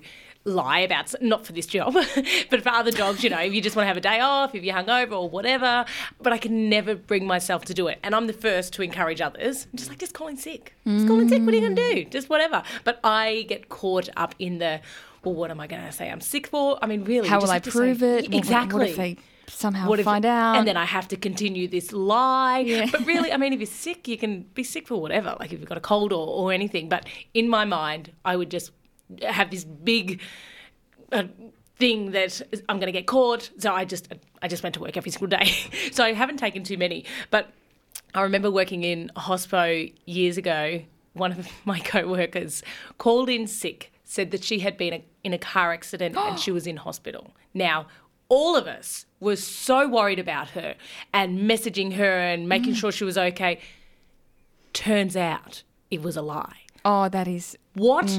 [0.50, 1.94] lie about not for this job,
[2.50, 3.24] but for other jobs.
[3.24, 5.30] You know, if you just want to have a day off, if you're hungover or
[5.30, 5.86] whatever.
[6.22, 9.22] But I can never bring myself to do it, and I'm the first to encourage
[9.22, 9.68] others.
[9.72, 10.74] I'm just like just call in sick.
[10.86, 11.42] Just call in sick.
[11.44, 12.06] What are you gonna do?
[12.06, 12.64] Just whatever.
[12.84, 14.82] But I get caught up in the.
[15.24, 16.10] Well, what am I going to say?
[16.10, 16.80] I'm sick for.
[16.82, 17.28] I mean, really.
[17.28, 18.34] How will I to say- prove it?
[18.34, 18.80] Exactly.
[18.80, 19.18] What if they
[19.48, 20.56] somehow What if- find out?
[20.56, 22.88] And then I have to continue this lie.
[22.90, 25.60] But really, I mean, if you're sick, you can be sick for whatever, like if
[25.60, 26.88] you've got a cold or, or anything.
[26.88, 28.72] But in my mind, I would just
[29.24, 30.22] have this big
[31.12, 31.24] uh,
[31.78, 33.50] thing that I'm going to get caught.
[33.58, 35.52] So I just, I just went to work every single day.
[35.92, 37.06] so I haven't taken too many.
[37.32, 37.50] But
[38.14, 40.82] I remember working in a hospo years ago.
[41.14, 42.64] One of my co-workers
[42.98, 46.52] called in sick, said that she had been a, in a car accident and she
[46.52, 47.32] was in hospital.
[47.54, 47.86] Now,
[48.28, 50.76] all of us were so worried about her
[51.14, 53.60] and messaging her and making sure she was okay.
[54.74, 55.62] Turns out
[55.92, 56.62] it was a lie.
[56.86, 57.58] Oh, that is.
[57.76, 58.10] What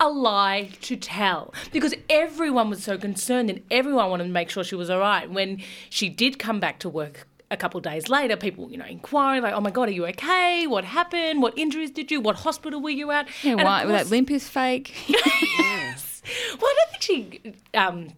[0.00, 1.52] a lie to tell.
[1.72, 5.30] Because everyone was so concerned and everyone wanted to make sure she was all right.
[5.30, 8.84] When she did come back to work a couple of days later, people, you know,
[8.86, 10.66] inquiring, like, oh my God, are you okay?
[10.66, 11.42] What happened?
[11.42, 12.20] What injuries did you?
[12.20, 13.28] What hospital were you at?
[13.42, 14.94] Yeah, And why, that course- limp is fake.
[15.08, 16.22] yes.
[16.60, 18.08] Well, I don't think she um,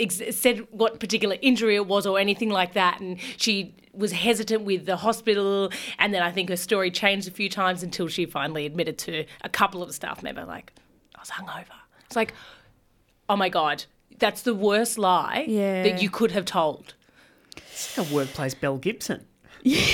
[0.00, 3.00] ex- said what particular injury it was or anything like that.
[3.00, 5.70] And she was hesitant with the hospital.
[5.98, 9.24] And then I think her story changed a few times until she finally admitted to
[9.42, 10.72] a couple of the staff member, like,
[11.16, 11.66] I was hungover.
[12.06, 12.32] It's like,
[13.28, 13.84] oh my God,
[14.18, 15.82] that's the worst lie Yeah.
[15.84, 16.94] that you could have told.
[17.56, 19.26] It's like a workplace Belle Gibson.
[19.62, 19.84] Yeah,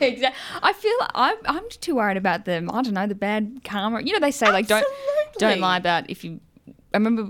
[0.00, 0.40] exactly.
[0.60, 2.68] I feel I'm I'm too worried about them.
[2.68, 4.00] I don't know the bad karma.
[4.02, 4.84] You know they say like don't
[5.38, 6.40] don't lie about if you.
[6.92, 7.28] I remember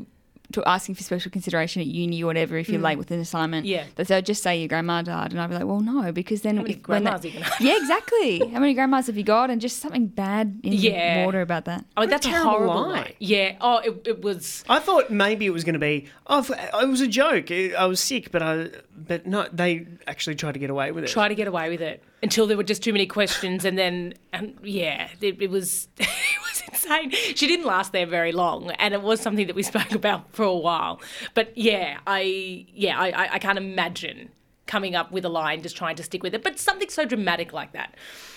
[0.55, 2.85] to asking for special consideration at uni or whatever if you're Mm.
[2.85, 3.67] late with an assignment.
[3.67, 3.85] Yeah.
[3.95, 6.57] They say just say your grandma died, and I'd be like, well, no, because then
[6.57, 7.61] How many if, grandmas they- are you have?
[7.61, 8.39] yeah, exactly.
[8.49, 9.51] How many grandmas have you got?
[9.51, 11.25] And just something bad in Yeah.
[11.25, 11.85] water about that.
[11.97, 12.97] Oh, that's a terrible horrible lie.
[13.01, 13.15] lie.
[13.19, 13.57] Yeah.
[13.61, 14.65] Oh, it, it was.
[14.69, 16.07] I thought maybe it was going to be.
[16.27, 16.51] Oh, f-
[16.83, 17.51] it was a joke.
[17.51, 18.71] I was sick, but I.
[18.97, 21.11] But no, they actually tried to get away with it.
[21.11, 24.15] try to get away with it until there were just too many questions and then
[24.33, 25.89] and yeah it, it it was
[26.85, 30.35] insane she didn't last there very long and it was something that we spoke about
[30.35, 31.01] for a while.
[31.35, 34.31] But yeah i yeah i i, can't imagine
[34.67, 37.53] coming up with a line just trying to stick with it but something so dramatic
[37.53, 37.95] like that.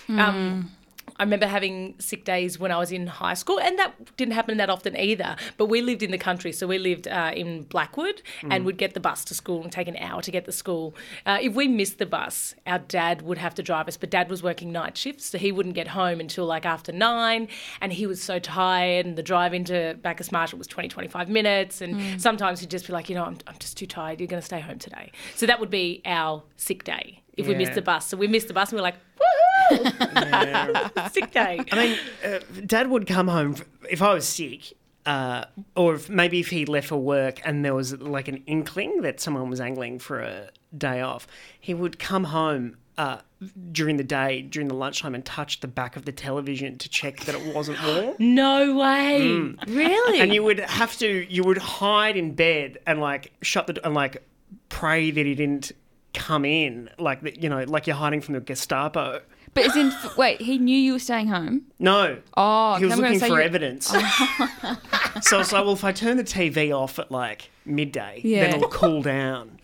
[0.09, 0.71] Um
[1.19, 4.57] I remember having sick days when I was in high school, and that didn't happen
[4.57, 5.35] that often either.
[5.57, 8.93] But we lived in the country, so we lived uh, in Blackwood, and would get
[8.93, 10.95] the bus to school and take an hour to get to school.
[11.25, 14.29] Uh, if we missed the bus, our dad would have to drive us, but dad
[14.29, 17.47] was working night shifts, so he wouldn't get home until like after nine,
[17.81, 21.81] and he was so tired, and the drive into Bacchus Marsh was 20, 25 minutes,
[21.81, 24.41] and sometimes he'd just be like, you know, I'm, I'm just too tired, you're going
[24.41, 25.11] to stay home today.
[25.35, 27.75] So that would be our sick day if we missed Yeah.
[27.75, 28.07] the bus.
[28.07, 28.95] So we missed the bus, and we were like,
[29.71, 31.11] woohoo!
[31.11, 31.59] sick day.
[31.71, 33.55] I mean, uh, Dad would come home
[33.89, 34.73] if I was sick,
[35.05, 35.45] uh,
[35.75, 39.19] or if, maybe if he left for work and there was like an inkling that
[39.19, 41.27] someone was angling for a day off.
[41.59, 42.77] He would come home.
[42.97, 43.19] Uh,
[43.71, 47.19] during the day, during the lunchtime, and touch the back of the television to check
[47.25, 48.15] that it wasn't warm.
[48.19, 49.19] No way.
[49.21, 49.67] Mm.
[49.67, 50.19] Really?
[50.19, 53.81] And you would have to, you would hide in bed and like shut the, d-
[53.83, 54.23] and like
[54.69, 55.73] pray that he didn't
[56.15, 59.21] come in, like that, you know, like you're hiding from the Gestapo.
[59.57, 61.63] But as in, wait, he knew you were staying home.
[61.79, 62.17] No.
[62.35, 63.87] Oh, he was I'm looking for you- evidence.
[65.21, 68.45] so it's like, well, if I turn the TV off at like midday, Yeah.
[68.45, 69.57] then it'll cool down.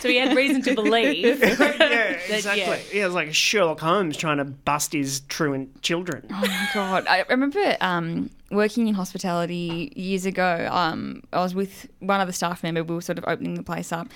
[0.00, 1.38] so he had reason to believe.
[1.40, 2.62] yeah, that- exactly.
[2.62, 2.78] yeah.
[2.92, 3.02] Yeah.
[3.02, 6.26] it was like Sherlock Holmes trying to bust his truant children.
[6.30, 7.06] Oh my god!
[7.06, 10.68] I remember um, working in hospitality years ago.
[10.70, 12.82] Um, I was with one other staff member.
[12.84, 14.08] We were sort of opening the place up,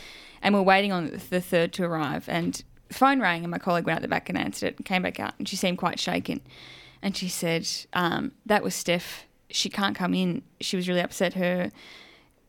[0.42, 2.28] and we are waiting on the third to arrive.
[2.28, 2.62] And
[2.94, 5.20] phone rang, and my colleague went out the back and answered it, and came back
[5.20, 6.40] out, and she seemed quite shaken.
[7.02, 9.26] And she said, um, "That was Steph.
[9.50, 10.42] She can't come in.
[10.60, 11.34] She was really upset.
[11.34, 11.70] Her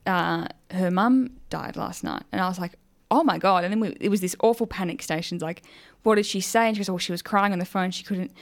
[0.06, 2.74] uh, her mum died last night." And I was like,
[3.10, 5.42] "Oh my god!" And then we, it was this awful panic stations.
[5.42, 5.62] Like,
[6.02, 6.68] what did she say?
[6.68, 7.90] And she goes, "Oh, she was crying on the phone.
[7.90, 8.32] She couldn't."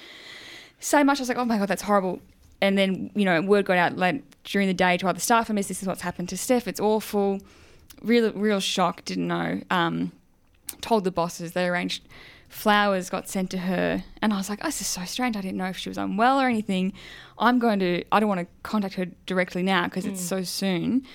[0.82, 1.18] say much.
[1.18, 2.20] I was like, oh my god, that's horrible.
[2.60, 5.68] And then you know, word got out late during the day to other staff members.
[5.68, 6.68] This is what's happened to Steph.
[6.68, 7.40] It's awful.
[8.02, 9.04] Real, real shock.
[9.04, 9.60] Didn't know.
[9.70, 10.12] Um,
[10.82, 11.52] told the bosses.
[11.52, 12.02] They arranged
[12.48, 13.08] flowers.
[13.08, 14.04] Got sent to her.
[14.20, 15.36] And I was like, oh, this is so strange.
[15.36, 16.92] I didn't know if she was unwell or anything.
[17.38, 18.04] I'm going to.
[18.12, 20.28] I don't want to contact her directly now because it's Mm.
[20.28, 21.06] so soon.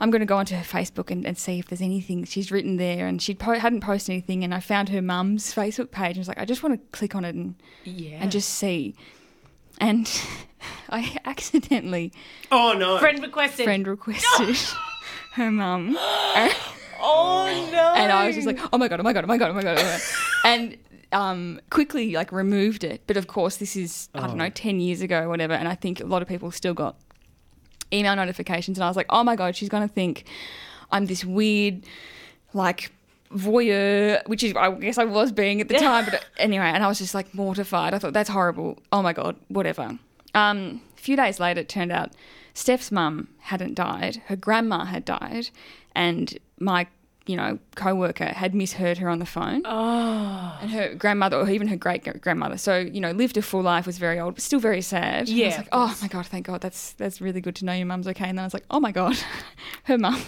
[0.00, 2.76] I'm going to go onto her Facebook and, and see if there's anything she's written
[2.76, 3.06] there.
[3.06, 4.42] And she po- hadn't posted anything.
[4.44, 6.16] And I found her mum's Facebook page.
[6.16, 7.54] And I was like, I just want to click on it and
[7.84, 8.18] Yeah.
[8.20, 8.94] and just see.
[9.80, 10.10] And
[10.90, 12.12] I accidentally
[12.52, 12.98] Oh no!
[12.98, 13.64] Friend requested.
[13.64, 14.56] friend requested
[15.32, 15.96] her mum.
[17.06, 17.92] Oh no!
[17.94, 19.54] And I was just like, oh my god, oh my god, oh my god, oh
[19.54, 20.00] my god, oh my god.
[20.44, 20.78] and
[21.12, 23.02] um, quickly like removed it.
[23.06, 25.52] But of course, this is I don't know, ten years ago or whatever.
[25.52, 26.96] And I think a lot of people still got
[27.92, 28.78] email notifications.
[28.78, 30.24] And I was like, oh my god, she's gonna think
[30.90, 31.84] I'm this weird,
[32.52, 32.90] like
[33.30, 36.06] voyeur, which is I guess I was being at the time.
[36.06, 37.94] But anyway, and I was just like mortified.
[37.94, 38.78] I thought that's horrible.
[38.92, 39.98] Oh my god, whatever.
[40.34, 42.12] Um, a few days later, it turned out
[42.54, 44.22] Steph's mum hadn't died.
[44.26, 45.50] Her grandma had died,
[45.94, 46.86] and my
[47.26, 49.62] you know co-worker had misheard her on the phone.
[49.64, 50.58] Oh.
[50.60, 53.86] And her grandmother, or even her great grandmother, so you know, lived a full life,
[53.86, 55.28] was very old, but still very sad.
[55.28, 57.72] And I was like, oh my god, thank God, that's that's really good to know
[57.72, 58.28] your mum's okay.
[58.28, 59.16] And then I was like, oh my god,
[59.84, 60.20] her mum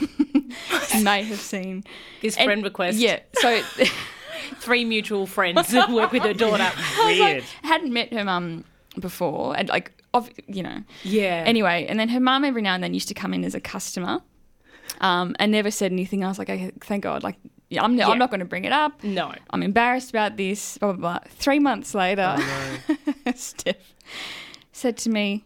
[1.02, 1.84] may have seen
[2.22, 2.98] This And- friend request.
[2.98, 3.62] Yeah, so
[4.58, 6.70] Three mutual friends that work with her daughter.
[6.76, 8.64] I was like, hadn't met her mum
[8.98, 10.82] before, and like, of, you know.
[11.02, 11.42] Yeah.
[11.46, 13.60] Anyway, and then her mum every now and then used to come in as a
[13.60, 14.20] customer,
[15.00, 16.24] um, and never said anything.
[16.24, 17.22] I was like, okay, thank God.
[17.22, 17.36] Like,
[17.68, 18.08] yeah, I'm, Yeah.
[18.08, 19.02] I'm not going to bring it up.
[19.02, 19.32] No.
[19.50, 20.78] I'm embarrassed about this.
[20.78, 21.28] Blah blah blah.
[21.30, 22.36] Three months later,
[23.34, 23.76] Steph
[24.72, 25.44] said to me,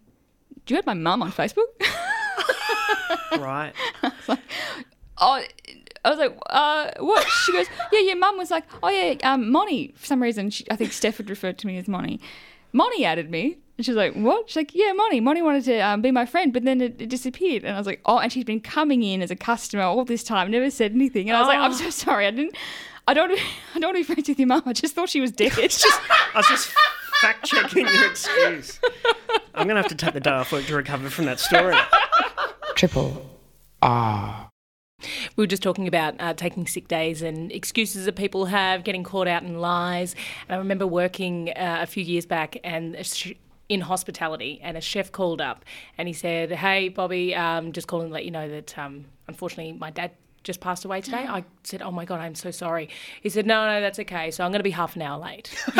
[0.66, 1.66] "Do you have my mum on Facebook?"
[3.38, 3.72] right.
[4.02, 4.38] I was like,
[5.18, 5.42] oh,
[6.04, 7.26] I was like, uh, what?
[7.44, 9.92] She goes, yeah, your mum was like, oh yeah, um, Monty.
[9.96, 12.20] For some reason, she, I think Steph had referred to me as Monty.
[12.72, 13.58] Monty added me.
[13.78, 14.48] And she was like, what?
[14.50, 15.20] She's like, yeah, Monty.
[15.20, 17.64] Monty wanted to um, be my friend, but then it, it disappeared.
[17.64, 20.22] And I was like, oh, and she's been coming in as a customer all this
[20.22, 21.30] time, never said anything.
[21.30, 21.74] And I was like, I'm Oh.
[21.74, 22.26] so sorry.
[22.26, 22.54] I didn't.
[23.08, 23.32] I don't.
[23.74, 24.62] I don't want to be friends with your mum.
[24.66, 25.52] I just thought she was dead.
[25.58, 25.62] I
[26.36, 26.68] was just
[27.22, 28.78] fact checking your excuse.
[29.54, 31.74] I'm gonna have to take the day off work to recover from that story.
[32.76, 33.30] Triple
[33.82, 34.49] R.
[35.36, 39.04] We were just talking about uh, taking sick days and excuses that people have, getting
[39.04, 40.14] caught out in lies.
[40.48, 43.32] And I remember working uh, a few years back and sh-
[43.68, 45.64] in hospitality, and a chef called up
[45.96, 49.72] and he said, "Hey, Bobby, um, just calling to let you know that um, unfortunately
[49.72, 50.10] my dad."
[50.42, 51.18] Just passed away today.
[51.28, 52.88] I said, "Oh my god, I'm so sorry."
[53.20, 54.30] He said, "No, no, that's okay.
[54.30, 55.54] So I'm going to be half an hour late."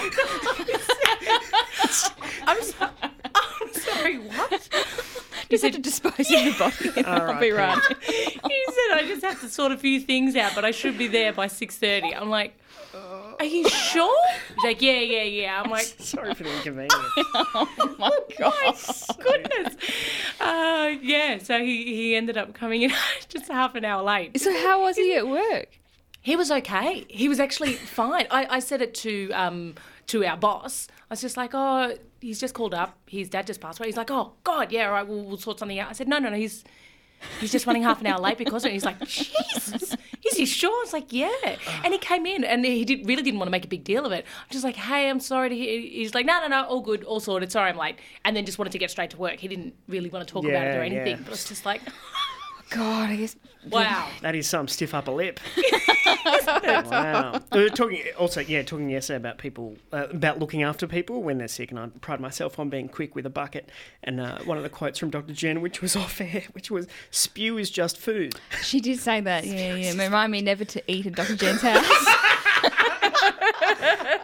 [1.80, 2.10] I'm, so,
[2.46, 2.90] I'm sorry.
[4.48, 4.68] What?
[5.50, 7.04] You said to dispose of the body.
[7.06, 7.76] I'll be right.
[8.06, 11.08] he said I just have to sort a few things out, but I should be
[11.08, 12.14] there by six thirty.
[12.14, 12.56] I'm like,
[12.94, 14.16] are you sure?
[14.54, 15.60] He's like, yeah, yeah, yeah.
[15.60, 16.94] I'm like, sorry for the inconvenience.
[16.94, 18.76] oh my god.
[19.18, 19.74] goodness.
[20.38, 21.38] Uh, yeah.
[21.38, 22.92] So he he ended up coming in
[23.28, 24.40] just half an hour late.
[24.40, 25.80] So how was he at work?
[26.22, 27.06] He was okay.
[27.08, 28.28] He was actually fine.
[28.30, 29.74] I, I said it to um
[30.08, 30.86] to our boss.
[30.90, 32.98] I was just like, oh, he's just called up.
[33.08, 33.88] His dad just passed away.
[33.88, 35.90] He's like, oh God, yeah, all right, we'll, we'll sort something out.
[35.90, 36.64] I said, no, no, no, he's
[37.38, 38.72] he's just running half an hour late because of it.
[38.74, 39.94] He's like, Jesus,
[40.24, 40.70] is he sure?
[40.70, 41.28] I was like, yeah.
[41.84, 44.06] And he came in and he did, really didn't want to make a big deal
[44.06, 44.24] of it.
[44.40, 45.80] I'm just like, hey, I'm sorry to hear.
[45.80, 47.52] He's like, no, no, no, all good, all sorted.
[47.52, 47.96] Sorry, I'm late.
[48.24, 49.38] And then just wanted to get straight to work.
[49.38, 51.16] He didn't really want to talk about it or anything.
[51.18, 51.22] yeah.
[51.24, 51.82] But it's just like,
[52.70, 53.36] God, I guess.
[53.68, 54.08] Wow.
[54.22, 55.40] That is some stiff upper lip.
[56.46, 57.40] wow.
[57.52, 61.38] We were talking also, yeah, talking yesterday about people uh, about looking after people when
[61.38, 63.68] they're sick, and I pride myself on being quick with a bucket.
[64.02, 65.32] And uh, one of the quotes from Dr.
[65.32, 69.46] Jen, which was off air, which was "Spew is just food." She did say that.
[69.46, 69.92] Yeah, yeah.
[69.92, 71.36] Remind me never to eat at Dr.
[71.36, 71.84] Jen's house.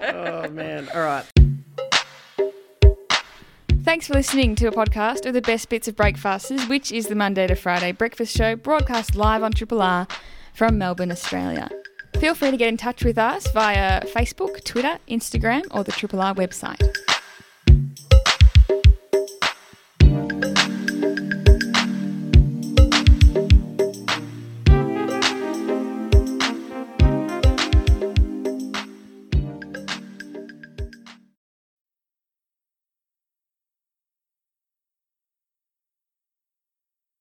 [0.03, 0.89] Oh man!
[0.95, 1.25] All right.
[3.87, 7.15] Thanks for listening to a podcast of the best bits of Breakfasters, which is the
[7.15, 10.09] Monday to Friday breakfast show broadcast live on Triple R
[10.53, 11.71] from Melbourne, Australia.
[12.19, 16.21] Feel free to get in touch with us via Facebook, Twitter, Instagram, or the Triple
[16.21, 16.83] R website.